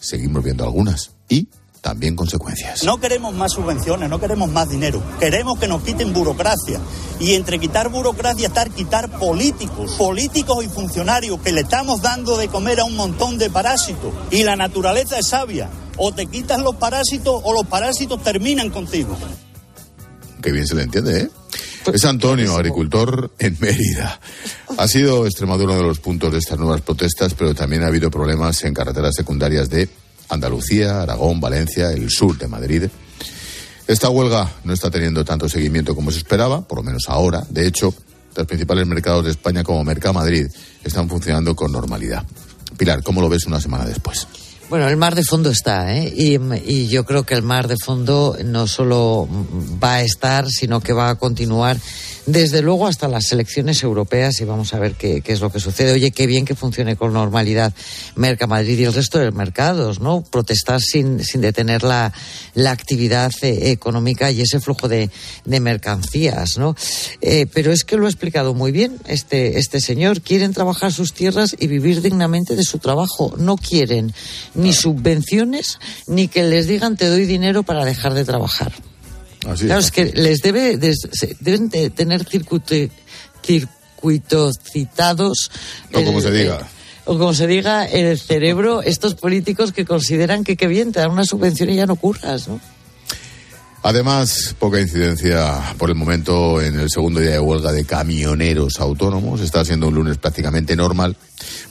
seguimos 0.00 0.42
viendo 0.42 0.64
algunas. 0.64 1.12
Y 1.28 1.48
también 1.86 2.16
consecuencias. 2.16 2.82
No 2.82 2.98
queremos 2.98 3.32
más 3.32 3.52
subvenciones, 3.52 4.10
no 4.10 4.18
queremos 4.18 4.50
más 4.50 4.68
dinero. 4.68 5.00
Queremos 5.20 5.56
que 5.56 5.68
nos 5.68 5.84
quiten 5.84 6.12
burocracia. 6.12 6.80
Y 7.20 7.34
entre 7.34 7.60
quitar 7.60 7.90
burocracia 7.90 8.48
está 8.48 8.64
quitar 8.64 9.08
políticos, 9.20 9.92
políticos 9.92 10.64
y 10.64 10.68
funcionarios 10.68 11.40
que 11.42 11.52
le 11.52 11.60
estamos 11.60 12.02
dando 12.02 12.36
de 12.38 12.48
comer 12.48 12.80
a 12.80 12.84
un 12.84 12.96
montón 12.96 13.38
de 13.38 13.50
parásitos. 13.50 14.12
Y 14.32 14.42
la 14.42 14.56
naturaleza 14.56 15.16
es 15.20 15.28
sabia. 15.28 15.70
O 15.96 16.10
te 16.10 16.26
quitas 16.26 16.60
los 16.60 16.74
parásitos 16.74 17.40
o 17.44 17.52
los 17.52 17.66
parásitos 17.66 18.20
terminan 18.20 18.70
contigo. 18.70 19.16
Qué 20.42 20.50
bien 20.50 20.66
se 20.66 20.74
le 20.74 20.82
entiende, 20.82 21.20
¿eh? 21.20 21.30
Es 21.94 22.04
Antonio, 22.04 22.56
agricultor 22.56 23.30
en 23.38 23.56
Mérida. 23.60 24.18
Ha 24.76 24.88
sido 24.88 25.24
Extremadura 25.24 25.74
uno 25.74 25.82
de 25.82 25.88
los 25.88 26.00
puntos 26.00 26.32
de 26.32 26.38
estas 26.38 26.58
nuevas 26.58 26.80
protestas, 26.80 27.34
pero 27.34 27.54
también 27.54 27.84
ha 27.84 27.86
habido 27.86 28.10
problemas 28.10 28.64
en 28.64 28.74
carreteras 28.74 29.14
secundarias 29.14 29.70
de 29.70 29.88
Andalucía, 30.28 31.02
Aragón, 31.02 31.40
Valencia, 31.40 31.90
el 31.90 32.10
sur 32.10 32.36
de 32.38 32.48
Madrid. 32.48 32.84
Esta 33.86 34.10
huelga 34.10 34.52
no 34.64 34.72
está 34.72 34.90
teniendo 34.90 35.24
tanto 35.24 35.48
seguimiento 35.48 35.94
como 35.94 36.10
se 36.10 36.18
esperaba, 36.18 36.62
por 36.62 36.78
lo 36.78 36.82
menos 36.82 37.04
ahora. 37.08 37.44
De 37.48 37.66
hecho, 37.66 37.94
los 38.34 38.46
principales 38.46 38.86
mercados 38.86 39.24
de 39.24 39.30
España 39.30 39.62
como 39.62 39.84
Mercamadrid 39.84 40.48
están 40.82 41.08
funcionando 41.08 41.54
con 41.54 41.72
normalidad. 41.72 42.24
Pilar, 42.76 43.02
¿cómo 43.02 43.20
lo 43.20 43.28
ves 43.28 43.46
una 43.46 43.60
semana 43.60 43.86
después? 43.86 44.26
Bueno, 44.68 44.88
el 44.88 44.96
mar 44.96 45.14
de 45.14 45.22
fondo 45.22 45.48
está, 45.50 45.94
¿eh? 45.94 46.12
Y, 46.14 46.38
y, 46.64 46.88
yo 46.88 47.04
creo 47.04 47.22
que 47.22 47.34
el 47.34 47.42
mar 47.42 47.68
de 47.68 47.76
fondo 47.76 48.36
no 48.44 48.66
solo 48.66 49.28
va 49.82 49.94
a 49.94 50.02
estar, 50.02 50.48
sino 50.48 50.80
que 50.80 50.92
va 50.92 51.10
a 51.10 51.14
continuar 51.14 51.78
desde 52.26 52.60
luego 52.60 52.86
hasta 52.86 53.08
las 53.08 53.30
elecciones 53.32 53.82
europeas 53.82 54.40
y 54.40 54.44
vamos 54.44 54.74
a 54.74 54.78
ver 54.78 54.94
qué, 54.94 55.20
qué, 55.20 55.32
es 55.32 55.40
lo 55.40 55.50
que 55.50 55.60
sucede. 55.60 55.92
Oye, 55.92 56.10
qué 56.10 56.26
bien 56.26 56.44
que 56.44 56.54
funcione 56.54 56.96
con 56.96 57.12
normalidad 57.12 57.72
Mercamadrid 58.16 58.78
y 58.78 58.84
el 58.84 58.92
resto 58.92 59.18
de 59.18 59.30
mercados, 59.30 60.00
¿no? 60.00 60.22
Protestar 60.22 60.80
sin, 60.80 61.22
sin 61.22 61.40
detener 61.40 61.84
la, 61.84 62.12
la 62.54 62.72
actividad 62.72 63.32
eh, 63.42 63.70
económica 63.70 64.30
y 64.30 64.40
ese 64.40 64.60
flujo 64.60 64.88
de, 64.88 65.10
de 65.44 65.60
mercancías, 65.60 66.58
¿no? 66.58 66.74
Eh, 67.20 67.46
pero 67.52 67.72
es 67.72 67.84
que 67.84 67.96
lo 67.96 68.06
ha 68.06 68.10
explicado 68.10 68.54
muy 68.54 68.72
bien 68.72 68.98
este, 69.06 69.58
este 69.58 69.80
señor. 69.80 70.20
Quieren 70.20 70.52
trabajar 70.52 70.92
sus 70.92 71.12
tierras 71.12 71.54
y 71.58 71.68
vivir 71.68 72.02
dignamente 72.02 72.56
de 72.56 72.64
su 72.64 72.78
trabajo. 72.78 73.34
No 73.38 73.56
quieren 73.56 74.12
ni 74.54 74.72
subvenciones 74.72 75.78
ni 76.06 76.28
que 76.28 76.42
les 76.42 76.66
digan 76.66 76.96
te 76.96 77.08
doy 77.08 77.24
dinero 77.24 77.62
para 77.62 77.84
dejar 77.84 78.14
de 78.14 78.24
trabajar. 78.24 78.72
Así 79.48 79.66
claro, 79.66 79.80
es 79.80 79.90
que 79.90 80.06
les 80.06 80.40
debe, 80.40 80.78
deben 81.40 81.68
de 81.68 81.90
tener 81.90 82.24
circuito, 82.24 82.74
circuitos 83.44 84.56
citados. 84.62 85.50
O 85.92 86.02
como 86.02 86.20
se 86.20 86.30
diga. 86.30 86.68
o 87.04 87.18
como 87.18 87.34
se 87.34 87.46
diga, 87.46 87.86
en 87.88 88.06
el 88.06 88.18
cerebro, 88.18 88.82
estos 88.82 89.14
políticos 89.14 89.72
que 89.72 89.84
consideran 89.84 90.44
que 90.44 90.56
qué 90.56 90.66
bien, 90.66 90.92
te 90.92 91.00
dan 91.00 91.10
una 91.10 91.24
subvención 91.24 91.70
y 91.70 91.76
ya 91.76 91.86
no 91.86 91.96
curras, 91.96 92.48
¿no? 92.48 92.60
Además, 93.82 94.56
poca 94.58 94.80
incidencia 94.80 95.62
por 95.78 95.90
el 95.90 95.94
momento 95.94 96.60
en 96.60 96.80
el 96.80 96.90
segundo 96.90 97.20
día 97.20 97.30
de 97.30 97.38
huelga 97.38 97.70
de 97.70 97.84
camioneros 97.84 98.80
autónomos. 98.80 99.40
Está 99.40 99.64
siendo 99.64 99.86
un 99.86 99.94
lunes 99.94 100.18
prácticamente 100.18 100.74
normal. 100.74 101.16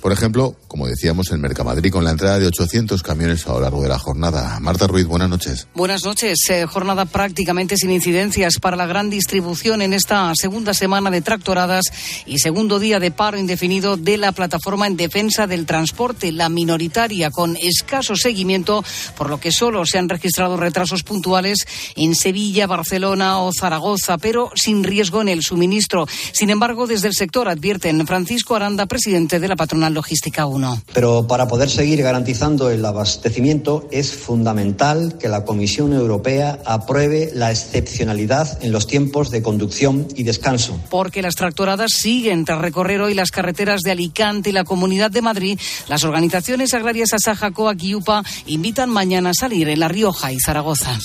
Por 0.01 0.11
ejemplo, 0.11 0.55
como 0.67 0.87
decíamos, 0.87 1.31
en 1.31 1.41
Mercamadrid 1.41 1.91
con 1.91 2.03
la 2.03 2.11
entrada 2.11 2.39
de 2.39 2.47
800 2.47 3.01
camiones 3.01 3.47
a 3.47 3.53
lo 3.53 3.61
largo 3.61 3.81
de 3.81 3.89
la 3.89 3.97
jornada. 3.97 4.59
Marta 4.59 4.87
Ruiz, 4.87 5.05
buenas 5.05 5.29
noches. 5.29 5.67
Buenas 5.73 6.03
noches. 6.03 6.37
Eh, 6.49 6.65
jornada 6.65 7.05
prácticamente 7.05 7.77
sin 7.77 7.91
incidencias 7.91 8.59
para 8.59 8.75
la 8.75 8.85
gran 8.85 9.09
distribución 9.09 9.81
en 9.81 9.93
esta 9.93 10.31
segunda 10.35 10.73
semana 10.73 11.09
de 11.11 11.21
tractoradas 11.21 11.85
y 12.25 12.39
segundo 12.39 12.79
día 12.79 12.99
de 12.99 13.11
paro 13.11 13.37
indefinido 13.37 13.97
de 13.97 14.17
la 14.17 14.31
plataforma 14.31 14.87
en 14.87 14.97
defensa 14.97 15.47
del 15.47 15.65
transporte, 15.65 16.31
la 16.31 16.49
minoritaria, 16.49 17.31
con 17.31 17.57
escaso 17.57 18.15
seguimiento, 18.15 18.83
por 19.17 19.29
lo 19.29 19.39
que 19.39 19.51
solo 19.51 19.85
se 19.85 19.97
han 19.97 20.09
registrado 20.09 20.57
retrasos 20.57 21.03
puntuales 21.03 21.59
en 21.95 22.15
Sevilla, 22.15 22.67
Barcelona 22.67 23.39
o 23.39 23.51
Zaragoza, 23.53 24.17
pero 24.17 24.51
sin 24.55 24.83
riesgo 24.83 25.21
en 25.21 25.29
el 25.29 25.41
suministro. 25.41 26.07
Sin 26.31 26.49
embargo, 26.49 26.87
desde 26.87 27.07
el 27.07 27.15
sector 27.15 27.47
advierten 27.47 28.05
Francisco 28.05 28.55
Aranda, 28.55 28.85
presidente 28.85 29.39
de 29.39 29.47
la 29.47 29.54
patronal 29.55 29.93
logística 29.93 30.45
1. 30.45 30.83
Pero 30.93 31.27
para 31.27 31.47
poder 31.47 31.69
seguir 31.69 32.01
garantizando 32.01 32.69
el 32.69 32.83
abastecimiento 32.85 33.87
es 33.91 34.13
fundamental 34.13 35.17
que 35.17 35.27
la 35.27 35.45
Comisión 35.45 35.93
Europea 35.93 36.59
apruebe 36.65 37.31
la 37.33 37.51
excepcionalidad 37.51 38.63
en 38.63 38.71
los 38.71 38.87
tiempos 38.87 39.31
de 39.31 39.41
conducción 39.41 40.07
y 40.15 40.23
descanso. 40.23 40.79
Porque 40.89 41.21
las 41.21 41.35
tractoradas 41.35 41.91
siguen 41.93 42.45
tras 42.45 42.59
recorrer 42.59 43.01
hoy 43.01 43.13
las 43.13 43.31
carreteras 43.31 43.81
de 43.81 43.91
Alicante 43.91 44.49
y 44.49 44.53
la 44.53 44.63
Comunidad 44.63 45.11
de 45.11 45.21
Madrid. 45.21 45.59
Las 45.87 46.03
organizaciones 46.03 46.73
agrarias 46.73 47.13
Asaja, 47.13 47.51
Coac 47.51 47.81
y 47.83 47.95
UPA 47.95 48.23
invitan 48.45 48.89
mañana 48.89 49.31
a 49.31 49.33
salir 49.33 49.69
en 49.69 49.79
La 49.79 49.87
Rioja 49.87 50.31
y 50.31 50.39
Zaragoza. 50.39 50.97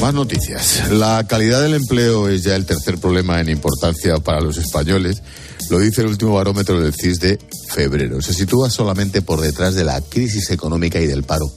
Más 0.00 0.12
noticias. 0.12 0.90
La 0.90 1.26
calidad 1.26 1.62
del 1.62 1.74
empleo 1.74 2.28
es 2.28 2.42
ya 2.42 2.54
el 2.54 2.66
tercer 2.66 2.98
problema 2.98 3.40
en 3.40 3.48
importancia 3.48 4.18
para 4.18 4.40
los 4.40 4.58
españoles. 4.58 5.22
Lo 5.70 5.78
dice 5.78 6.02
el 6.02 6.08
último 6.08 6.34
barómetro 6.34 6.80
del 6.80 6.94
CIS 6.94 7.18
de 7.18 7.38
febrero. 7.72 8.20
Se 8.20 8.34
sitúa 8.34 8.68
solamente 8.70 9.22
por 9.22 9.40
detrás 9.40 9.74
de 9.74 9.84
la 9.84 10.00
crisis 10.02 10.50
económica 10.50 11.00
y 11.00 11.06
del 11.06 11.22
paro. 11.22 11.50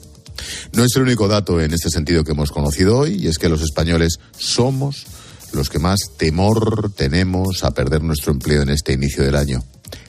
No 0.74 0.86
es 0.86 0.96
el 0.96 1.04
único 1.04 1.28
dato 1.28 1.60
en 1.60 1.74
este 1.74 1.90
sentido 1.90 2.24
que 2.24 2.32
hemos 2.32 2.52
conocido 2.52 2.98
hoy, 2.98 3.16
y 3.16 3.28
es 3.28 3.38
que 3.38 3.50
los 3.50 3.62
españoles 3.62 4.20
somos 4.38 5.06
los 5.52 5.70
que 5.70 5.80
más 5.80 6.00
temor 6.18 6.92
tenemos 6.96 7.64
a 7.64 7.72
perder 7.72 8.04
nuestro 8.04 8.32
empleo 8.32 8.62
en 8.62 8.70
este 8.70 8.94
inicio 8.94 9.24
del 9.24 9.36
año. 9.36 9.64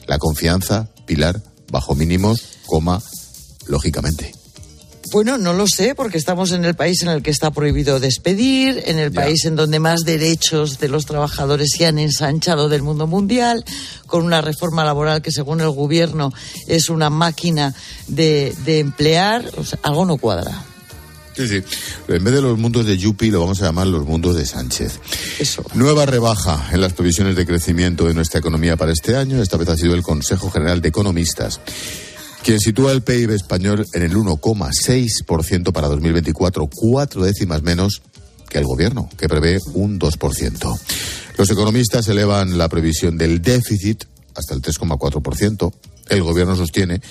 La 0.07 0.19
confianza, 0.19 0.87
Pilar, 1.05 1.41
bajo 1.69 1.95
mínimos, 1.95 2.43
coma, 2.65 3.01
lógicamente. 3.67 4.40
Bueno, 5.11 5.37
no 5.37 5.51
lo 5.51 5.67
sé, 5.67 5.93
porque 5.93 6.17
estamos 6.17 6.53
en 6.53 6.63
el 6.63 6.73
país 6.73 7.01
en 7.01 7.09
el 7.09 7.21
que 7.21 7.31
está 7.31 7.51
prohibido 7.51 7.99
despedir, 7.99 8.81
en 8.85 8.97
el 8.97 9.11
país 9.11 9.43
en 9.43 9.57
donde 9.57 9.77
más 9.77 10.05
derechos 10.05 10.79
de 10.79 10.87
los 10.87 11.05
trabajadores 11.05 11.71
se 11.77 11.85
han 11.85 11.99
ensanchado 11.99 12.69
del 12.69 12.81
mundo 12.81 13.07
mundial, 13.07 13.65
con 14.07 14.23
una 14.23 14.39
reforma 14.39 14.85
laboral 14.85 15.21
que 15.21 15.31
según 15.31 15.59
el 15.59 15.69
gobierno 15.71 16.31
es 16.65 16.87
una 16.89 17.09
máquina 17.09 17.75
de, 18.07 18.55
de 18.63 18.79
emplear. 18.79 19.43
O 19.57 19.65
sea, 19.65 19.79
algo 19.83 20.05
no 20.05 20.15
cuadra. 20.15 20.63
Sí, 21.35 21.45
sí. 21.45 21.61
En 22.07 22.23
vez 22.23 22.33
de 22.33 22.41
los 22.41 22.57
mundos 22.57 22.85
de 22.85 22.97
Yupi, 22.97 23.31
lo 23.31 23.41
vamos 23.41 23.61
a 23.61 23.65
llamar 23.65 23.87
los 23.87 24.05
mundos 24.05 24.37
de 24.37 24.45
Sánchez. 24.45 24.99
Eso. 25.39 25.65
Nueva 25.73 26.05
rebaja 26.05 26.69
en 26.71 26.79
las 26.79 26.93
previsiones 26.93 27.35
de 27.35 27.45
crecimiento 27.45 28.05
de 28.05 28.13
nuestra 28.13 28.39
economía 28.39 28.77
para 28.77 28.93
este 28.93 29.17
año. 29.17 29.41
Esta 29.41 29.57
vez 29.57 29.67
ha 29.67 29.75
sido 29.75 29.93
el 29.93 30.03
Consejo 30.03 30.49
General 30.49 30.79
de 30.79 30.87
Economistas 30.87 31.59
quien 32.43 32.59
sitúa 32.59 32.91
el 32.91 33.01
PIB 33.01 33.31
español 33.31 33.85
en 33.93 34.03
el 34.03 34.15
1,6% 34.15 35.71
para 35.71 35.87
2024, 35.87 36.67
cuatro 36.73 37.23
décimas 37.23 37.61
menos 37.61 38.01
que 38.49 38.57
el 38.57 38.65
gobierno, 38.65 39.09
que 39.17 39.29
prevé 39.29 39.59
un 39.73 39.99
2%. 39.99 40.79
Los 41.37 41.49
economistas 41.49 42.07
elevan 42.07 42.57
la 42.57 42.67
previsión 42.67 43.17
del 43.17 43.41
déficit 43.41 44.03
hasta 44.35 44.53
el 44.53 44.61
3,4%. 44.61 45.73
El 46.09 46.23
gobierno 46.23 46.55
sostiene 46.55 47.01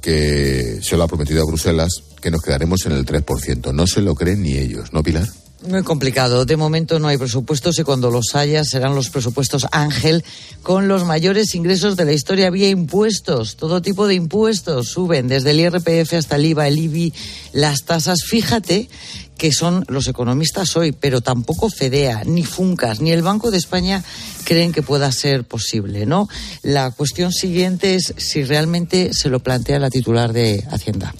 que 0.00 0.78
se 0.82 0.96
lo 0.96 1.04
ha 1.04 1.08
prometido 1.08 1.42
a 1.42 1.46
Bruselas 1.46 1.90
que 2.20 2.30
nos 2.30 2.42
quedaremos 2.42 2.86
en 2.86 2.92
el 2.92 3.04
3%. 3.04 3.72
No 3.74 3.86
se 3.86 4.00
lo 4.00 4.14
creen 4.14 4.42
ni 4.42 4.56
ellos, 4.56 4.92
¿no, 4.92 5.02
Pilar? 5.02 5.28
Muy 5.68 5.82
complicado. 5.82 6.46
De 6.46 6.56
momento 6.56 6.98
no 6.98 7.08
hay 7.08 7.18
presupuestos 7.18 7.78
y 7.78 7.82
cuando 7.82 8.10
los 8.10 8.34
haya 8.34 8.64
serán 8.64 8.94
los 8.94 9.10
presupuestos 9.10 9.66
Ángel 9.72 10.24
con 10.62 10.88
los 10.88 11.04
mayores 11.04 11.54
ingresos 11.54 11.96
de 11.96 12.06
la 12.06 12.12
historia 12.12 12.48
vía 12.48 12.70
impuestos. 12.70 13.56
Todo 13.56 13.82
tipo 13.82 14.06
de 14.06 14.14
impuestos 14.14 14.88
suben, 14.88 15.28
desde 15.28 15.50
el 15.50 15.60
IRPF 15.60 16.14
hasta 16.14 16.36
el 16.36 16.46
IVA, 16.46 16.66
el 16.66 16.78
IBI, 16.78 17.12
las 17.52 17.84
tasas. 17.84 18.22
Fíjate 18.26 18.88
que 19.36 19.52
son 19.52 19.84
los 19.88 20.08
economistas 20.08 20.76
hoy, 20.76 20.92
pero 20.92 21.20
tampoco 21.20 21.68
FEDEA, 21.68 22.24
ni 22.24 22.42
FUNCAS, 22.42 23.00
ni 23.02 23.12
el 23.12 23.22
Banco 23.22 23.50
de 23.50 23.58
España 23.58 24.02
creen 24.44 24.72
que 24.72 24.82
pueda 24.82 25.12
ser 25.12 25.44
posible, 25.44 26.06
¿no? 26.06 26.26
La 26.62 26.90
cuestión 26.90 27.32
siguiente 27.32 27.96
es 27.96 28.14
si 28.16 28.44
realmente 28.44 29.10
se 29.12 29.28
lo 29.28 29.40
plantea 29.40 29.78
la 29.78 29.90
titular 29.90 30.32
de 30.32 30.66
Hacienda. 30.70 31.14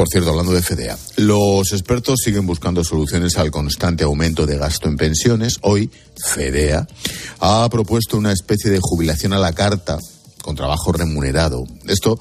Por 0.00 0.08
cierto, 0.08 0.30
hablando 0.30 0.54
de 0.54 0.62
FEDEA, 0.62 0.96
los 1.16 1.72
expertos 1.72 2.20
siguen 2.24 2.46
buscando 2.46 2.82
soluciones 2.82 3.36
al 3.36 3.50
constante 3.50 4.02
aumento 4.02 4.46
de 4.46 4.56
gasto 4.56 4.88
en 4.88 4.96
pensiones. 4.96 5.58
Hoy, 5.60 5.90
FEDEA 6.24 6.88
ha 7.38 7.68
propuesto 7.68 8.16
una 8.16 8.32
especie 8.32 8.70
de 8.70 8.78
jubilación 8.80 9.34
a 9.34 9.38
la 9.38 9.52
carta 9.52 9.98
con 10.40 10.56
trabajo 10.56 10.90
remunerado. 10.92 11.66
Esto 11.86 12.18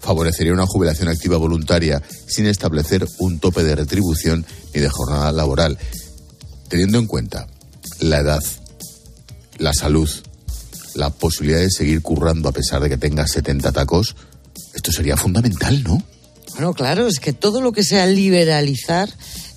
favorecería 0.00 0.52
una 0.52 0.66
jubilación 0.66 1.06
activa 1.06 1.36
voluntaria 1.36 2.02
sin 2.26 2.46
establecer 2.46 3.06
un 3.20 3.38
tope 3.38 3.62
de 3.62 3.76
retribución 3.76 4.44
ni 4.74 4.80
de 4.80 4.88
jornada 4.88 5.30
laboral, 5.30 5.78
teniendo 6.68 6.98
en 6.98 7.06
cuenta 7.06 7.46
la 8.00 8.18
edad, 8.18 8.42
la 9.58 9.72
salud, 9.72 10.10
la 10.96 11.10
posibilidad 11.10 11.60
de 11.60 11.70
seguir 11.70 12.02
currando 12.02 12.48
a 12.48 12.52
pesar 12.52 12.82
de 12.82 12.88
que 12.88 12.98
tengas 12.98 13.30
70 13.30 13.70
tacos, 13.70 14.16
esto 14.74 14.90
sería 14.90 15.16
fundamental, 15.16 15.84
¿no? 15.84 16.09
Bueno, 16.52 16.74
claro, 16.74 17.06
es 17.06 17.20
que 17.20 17.32
todo 17.32 17.60
lo 17.60 17.72
que 17.72 17.82
sea 17.82 18.06
liberalizar 18.06 19.08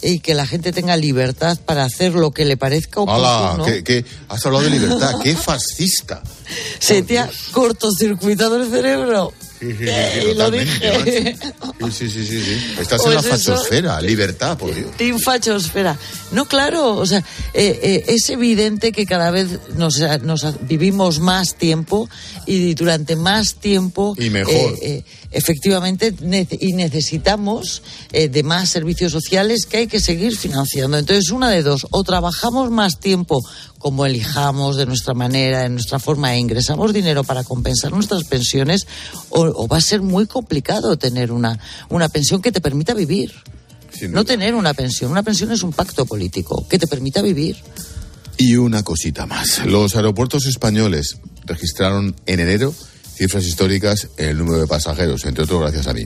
y 0.01 0.19
que 0.19 0.33
la 0.33 0.45
gente 0.45 0.71
tenga 0.71 0.97
libertad 0.97 1.57
para 1.65 1.85
hacer 1.85 2.13
lo 2.13 2.31
que 2.31 2.45
le 2.45 2.57
parezca 2.57 3.01
¡Hala! 3.01 3.53
oportuno. 3.53 3.65
¿Qué, 3.65 3.83
qué? 3.83 4.05
has 4.29 4.45
hablado 4.45 4.65
de 4.65 4.71
libertad. 4.71 5.15
¡Qué 5.23 5.35
fascista! 5.35 6.21
Se 6.79 7.01
te 7.03 7.19
ha 7.19 7.29
cortocircuitado 7.51 8.61
el 8.61 8.69
cerebro. 8.69 9.33
Sí, 9.63 9.71
sí, 9.77 9.85
sí, 9.85 10.25
lo 10.27 10.33
totalmente, 10.33 10.91
dije. 11.05 11.35
macho. 11.61 11.91
Sí, 11.91 12.09
sí, 12.09 12.09
sí, 12.09 12.25
sí, 12.27 12.41
sí. 12.43 12.81
Estás 12.81 13.01
Pues 13.01 13.05
en 13.05 13.13
la 13.13 13.19
eso- 13.19 13.29
fachosfera. 13.53 14.01
Libertad, 14.01 14.57
por 14.57 14.73
Dios. 14.75 14.91
Team 14.97 15.19
Fachosfera. 15.19 15.97
No, 16.31 16.45
claro, 16.45 16.95
o 16.97 17.05
sea, 17.05 17.19
eh, 17.53 17.79
eh, 17.81 18.03
es 18.07 18.29
evidente 18.29 18.91
que 18.91 19.05
cada 19.05 19.31
vez 19.31 19.47
nos, 19.77 19.99
nos 20.23 20.45
vivimos 20.67 21.19
más 21.19 21.55
tiempo 21.55 22.09
y 22.45 22.73
durante 22.73 23.15
más 23.15 23.55
tiempo. 23.55 24.15
Y 24.17 24.29
mejor. 24.29 24.53
eh, 24.81 25.03
efectivamente, 25.31 26.13
y 26.59 26.73
necesitamos 26.73 27.81
de 28.11 28.43
más 28.43 28.69
servicios 28.69 29.11
sociales 29.11 29.65
que 29.65 29.77
hay 29.77 29.87
que 29.87 29.99
seguir 29.99 30.35
financiando. 30.37 30.97
Entonces, 30.97 31.31
una 31.31 31.49
de 31.49 31.63
dos, 31.63 31.87
o 31.91 32.03
trabajamos 32.03 32.69
más 32.69 32.99
tiempo 32.99 33.41
como 33.83 34.05
elijamos, 34.05 34.77
de 34.77 34.85
nuestra 34.85 35.13
manera, 35.13 35.63
de 35.63 35.69
nuestra 35.69 35.99
forma, 35.99 36.33
e 36.33 36.39
ingresamos 36.39 36.93
dinero 36.93 37.25
para 37.25 37.43
compensar 37.43 37.91
nuestras 37.91 38.23
pensiones, 38.23 38.87
o, 39.29 39.41
o 39.41 39.67
va 39.67 39.77
a 39.77 39.81
ser 39.81 40.01
muy 40.01 40.25
complicado 40.25 40.95
tener 40.97 41.33
una, 41.33 41.59
una 41.89 42.07
pensión 42.07 42.41
que 42.41 42.53
te 42.53 42.61
permita 42.61 42.93
vivir. 42.93 43.33
No 44.09 44.23
tener 44.23 44.55
una 44.55 44.73
pensión. 44.73 45.11
Una 45.11 45.21
pensión 45.21 45.51
es 45.51 45.63
un 45.63 45.73
pacto 45.73 46.05
político 46.05 46.65
que 46.67 46.79
te 46.79 46.87
permita 46.87 47.21
vivir. 47.21 47.57
Y 48.37 48.55
una 48.55 48.83
cosita 48.83 49.25
más. 49.25 49.65
Los 49.65 49.95
aeropuertos 49.95 50.45
españoles 50.45 51.17
registraron 51.45 52.15
en 52.25 52.39
enero 52.39 52.73
cifras 53.15 53.43
históricas 53.45 54.07
en 54.17 54.29
el 54.29 54.37
número 54.37 54.61
de 54.61 54.67
pasajeros, 54.67 55.23
entre 55.25 55.43
otros 55.43 55.61
gracias 55.61 55.87
a 55.87 55.93
mí. 55.93 56.05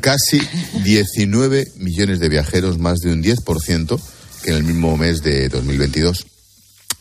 Casi 0.00 0.40
19 0.84 1.72
millones 1.76 2.20
de 2.20 2.28
viajeros, 2.28 2.78
más 2.78 3.00
de 3.00 3.12
un 3.12 3.22
10% 3.22 4.00
que 4.42 4.50
en 4.50 4.56
el 4.56 4.62
mismo 4.62 4.96
mes 4.96 5.22
de 5.22 5.48
2022. 5.48 6.26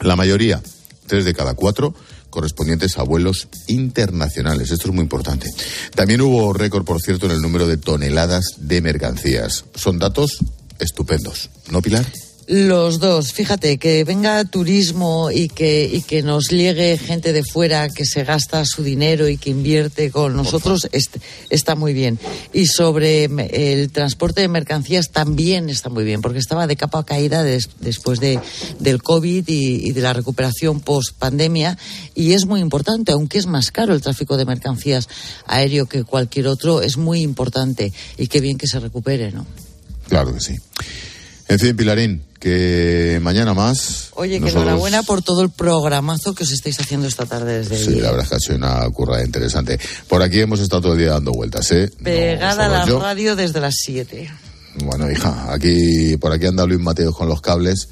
La 0.01 0.15
mayoría, 0.15 0.61
tres 1.07 1.25
de 1.25 1.33
cada 1.33 1.53
cuatro, 1.53 1.93
correspondientes 2.29 2.97
a 2.97 3.03
vuelos 3.03 3.47
internacionales. 3.67 4.71
Esto 4.71 4.87
es 4.89 4.93
muy 4.93 5.03
importante. 5.03 5.49
También 5.95 6.21
hubo 6.21 6.53
récord, 6.53 6.85
por 6.85 7.01
cierto, 7.01 7.25
en 7.25 7.33
el 7.33 7.41
número 7.41 7.67
de 7.67 7.77
toneladas 7.77 8.55
de 8.57 8.81
mercancías. 8.81 9.65
Son 9.75 9.99
datos 9.99 10.39
estupendos. 10.79 11.49
¿No, 11.69 11.81
Pilar? 11.81 12.05
Los 12.51 12.97
dos, 12.99 13.31
fíjate, 13.31 13.77
que 13.77 14.03
venga 14.03 14.43
turismo 14.43 15.29
y 15.29 15.49
que, 15.49 15.87
y 15.93 16.01
que 16.01 16.23
nos 16.23 16.47
llegue 16.49 16.97
gente 16.97 17.31
de 17.31 17.43
fuera 17.43 17.87
que 17.89 18.05
se 18.05 18.23
gasta 18.23 18.65
su 18.65 18.81
dinero 18.81 19.29
y 19.29 19.37
que 19.37 19.51
invierte 19.51 20.09
con 20.09 20.35
nosotros 20.35 20.89
est- 20.91 21.17
está 21.51 21.75
muy 21.75 21.93
bien. 21.93 22.17
Y 22.51 22.65
sobre 22.65 23.25
el 23.25 23.91
transporte 23.91 24.41
de 24.41 24.47
mercancías 24.47 25.11
también 25.11 25.69
está 25.69 25.89
muy 25.89 26.03
bien, 26.03 26.21
porque 26.23 26.39
estaba 26.39 26.65
de 26.65 26.75
capa 26.75 27.05
caída 27.05 27.43
des- 27.43 27.69
después 27.81 28.19
de, 28.19 28.39
del 28.79 29.03
COVID 29.03 29.47
y, 29.47 29.87
y 29.87 29.91
de 29.91 30.01
la 30.01 30.13
recuperación 30.13 30.79
post 30.79 31.15
pandemia. 31.19 31.77
Y 32.15 32.33
es 32.33 32.47
muy 32.47 32.61
importante, 32.61 33.11
aunque 33.11 33.37
es 33.37 33.45
más 33.45 33.69
caro 33.69 33.93
el 33.93 34.01
tráfico 34.01 34.37
de 34.37 34.45
mercancías 34.45 35.07
aéreo 35.45 35.85
que 35.85 36.03
cualquier 36.03 36.47
otro, 36.47 36.81
es 36.81 36.97
muy 36.97 37.21
importante. 37.21 37.93
Y 38.17 38.25
qué 38.25 38.41
bien 38.41 38.57
que 38.57 38.65
se 38.65 38.79
recupere, 38.79 39.31
¿no? 39.31 39.45
Claro 40.07 40.33
que 40.33 40.39
sí. 40.39 40.55
En 41.49 41.57
fin, 41.59 41.75
Pilarín, 41.75 42.23
que 42.39 43.19
mañana 43.23 43.53
más. 43.55 44.09
Oye, 44.13 44.33
que 44.35 44.39
nosotros- 44.41 44.63
enhorabuena 44.65 45.01
por 45.03 45.23
todo 45.23 45.41
el 45.41 45.49
programazo 45.49 46.35
que 46.35 46.43
os 46.43 46.51
estáis 46.51 46.79
haciendo 46.79 47.07
esta 47.07 47.25
tarde 47.25 47.59
desde 47.63 47.75
Sí, 47.83 47.95
la 47.99 48.11
verdad 48.11 48.23
es 48.25 48.29
que 48.29 48.35
ha 48.35 48.39
sido 48.39 48.55
una 48.57 48.87
currada 48.91 49.25
interesante. 49.25 49.79
Por 50.07 50.21
aquí 50.21 50.39
hemos 50.39 50.59
estado 50.59 50.83
todo 50.83 50.93
el 50.93 50.99
día 50.99 51.11
dando 51.13 51.31
vueltas, 51.31 51.71
¿eh? 51.71 51.91
Pegada 52.03 52.65
a 52.67 52.69
la 52.69 52.85
yo. 52.85 52.99
radio 52.99 53.35
desde 53.35 53.59
las 53.59 53.73
7. 53.83 54.29
Bueno, 54.83 55.09
hija, 55.09 55.51
aquí, 55.51 56.17
por 56.17 56.31
aquí 56.31 56.45
anda 56.45 56.65
Luis 56.67 56.79
Mateos 56.79 57.15
con 57.17 57.27
los 57.27 57.41
cables, 57.41 57.89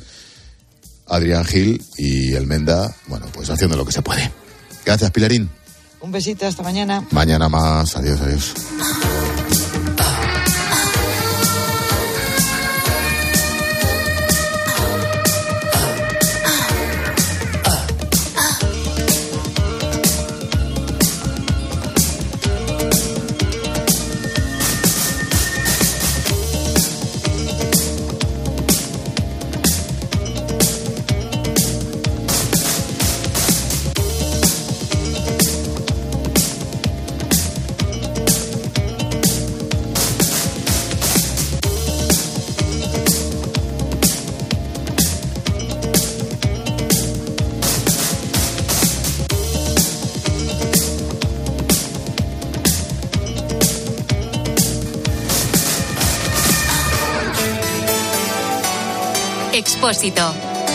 Adrián 1.08 1.43
Gil 1.43 1.84
y 1.97 2.34
el 2.34 2.45
Menda, 2.45 2.95
bueno, 3.08 3.26
pues 3.34 3.49
haciendo 3.49 3.76
lo 3.76 3.86
que 3.86 3.91
se 3.91 4.03
puede. 4.03 4.32
Gracias, 4.86 5.10
Pilarín. 5.10 5.49
Un 5.99 6.12
besito, 6.12 6.45
hasta 6.45 6.62
mañana. 6.62 7.08
Mañana 7.10 7.49
más. 7.49 7.95
Adiós, 7.97 8.22
adiós. 8.22 8.53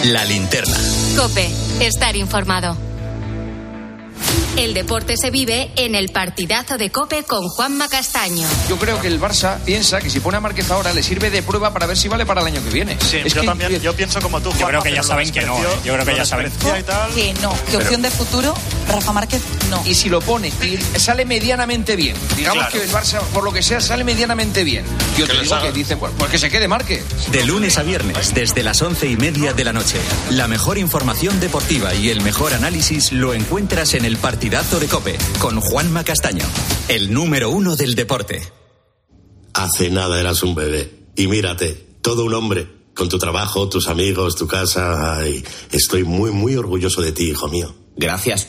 La 0.05 0.25
linterna. 0.25 0.75
Cope. 1.19 1.51
Estar 1.81 2.17
informado. 2.17 2.75
El 4.57 4.73
deporte 4.73 5.19
se 5.19 5.31
vive 5.31 5.71
en 5.77 5.95
el 5.95 6.09
partidazo 6.09 6.79
de 6.79 6.91
Cope 6.91 7.23
con 7.23 7.47
Juanma 7.47 7.89
Castaño. 7.89 8.49
Yo 8.71 8.79
creo 8.79 8.99
que 9.03 9.09
el 9.09 9.21
Barça 9.21 9.59
piensa 9.67 10.01
que 10.01 10.09
si 10.09 10.21
pone 10.21 10.39
a 10.39 10.41
Márquez 10.41 10.71
ahora 10.71 10.95
le 10.95 11.03
sirve 11.03 11.31
de 11.31 11.43
prueba 11.43 11.75
para 11.75 11.85
ver 11.85 11.99
si 11.99 12.09
vale 12.09 12.25
para 12.25 12.41
el 12.41 12.47
año 12.47 12.65
que 12.65 12.71
viene. 12.71 12.97
Sí, 13.01 13.19
yo 13.27 13.45
también, 13.45 13.79
yo 13.83 13.95
pienso 13.95 14.19
como 14.23 14.41
tú, 14.41 14.51
Yo 14.59 14.67
creo 14.67 14.83
que 14.83 14.95
ya 14.95 15.03
saben 15.03 15.31
que 15.31 15.43
no, 15.43 15.59
¿eh? 15.59 15.67
Yo 15.85 15.93
creo 15.93 16.07
que 16.07 16.17
ya 16.17 16.25
saben. 16.25 16.51
Que 17.15 17.35
no, 17.43 17.53
que 17.53 17.59
Pero- 17.67 17.79
opción 17.81 18.01
de 18.01 18.11
futuro, 18.11 18.55
Rafa 18.89 19.13
Márquez 19.13 19.43
no. 19.73 19.83
Y 19.87 19.95
si 19.95 20.09
lo 20.09 20.21
pone 20.21 20.49
y 20.63 20.79
sale 20.99 21.25
medianamente 21.25 21.97
bien, 21.97 22.17
digamos 22.37 22.69
Claro. 22.69 22.73
que 22.79 22.85
el 22.85 22.91
Barça, 22.91 23.21
por 23.33 23.43
lo 23.43 23.53
que 23.53 23.63
sea, 23.63 23.81
sale 23.81 24.05
medianamente 24.05 24.63
bien. 24.63 24.85
Yo 25.19 25.27
te 25.27 25.41
digo 25.41 25.61
que 25.61 25.73
dice, 25.73 25.97
pues, 25.97 26.13
pues 26.17 26.31
que 26.31 26.39
se 26.39 26.51
quede 26.51 26.69
Márquez. 26.69 27.05
De 27.33 27.45
lunes 27.45 27.79
a 27.79 27.83
viernes, 27.83 28.35
desde 28.35 28.63
las 28.63 28.81
once 28.83 29.09
y 29.09 29.17
media 29.17 29.53
de 29.53 29.65
la 29.65 29.73
noche. 29.73 29.99
La 30.31 30.47
mejor 30.47 30.79
información 30.79 31.41
deportiva 31.41 31.95
y 31.95 32.11
el 32.11 32.21
mejor 32.21 32.55
análisis 32.55 33.11
lo 33.13 33.35
encuentras 33.35 33.95
en 33.95 34.05
el 34.05 34.17
partidazo 34.19 34.79
de 34.79 34.87
Cope 34.87 35.19
con 35.41 35.61
Juanma 35.61 36.05
Castaño, 36.05 36.45
el 36.89 37.13
número 37.13 37.51
uno 37.51 37.75
del 37.77 37.95
deporte. 37.95 38.43
Hace 39.55 39.91
nada 39.91 40.21
eras 40.21 40.43
un 40.43 40.55
bebé. 40.55 40.91
Y 41.17 41.27
mírate, 41.27 41.75
todo 42.01 42.25
un 42.25 42.35
hombre. 42.35 42.69
Con 42.95 43.09
tu 43.09 43.19
trabajo, 43.19 43.69
tus 43.71 43.89
amigos, 43.89 44.37
tu 44.37 44.47
casa. 44.47 45.17
Ay, 45.17 45.43
estoy 45.71 46.05
muy, 46.05 46.31
muy 46.31 46.57
orgulloso 46.57 47.01
de 47.01 47.13
ti, 47.13 47.31
hijo 47.31 47.49
mío. 47.49 47.75
Gracias. 47.97 48.49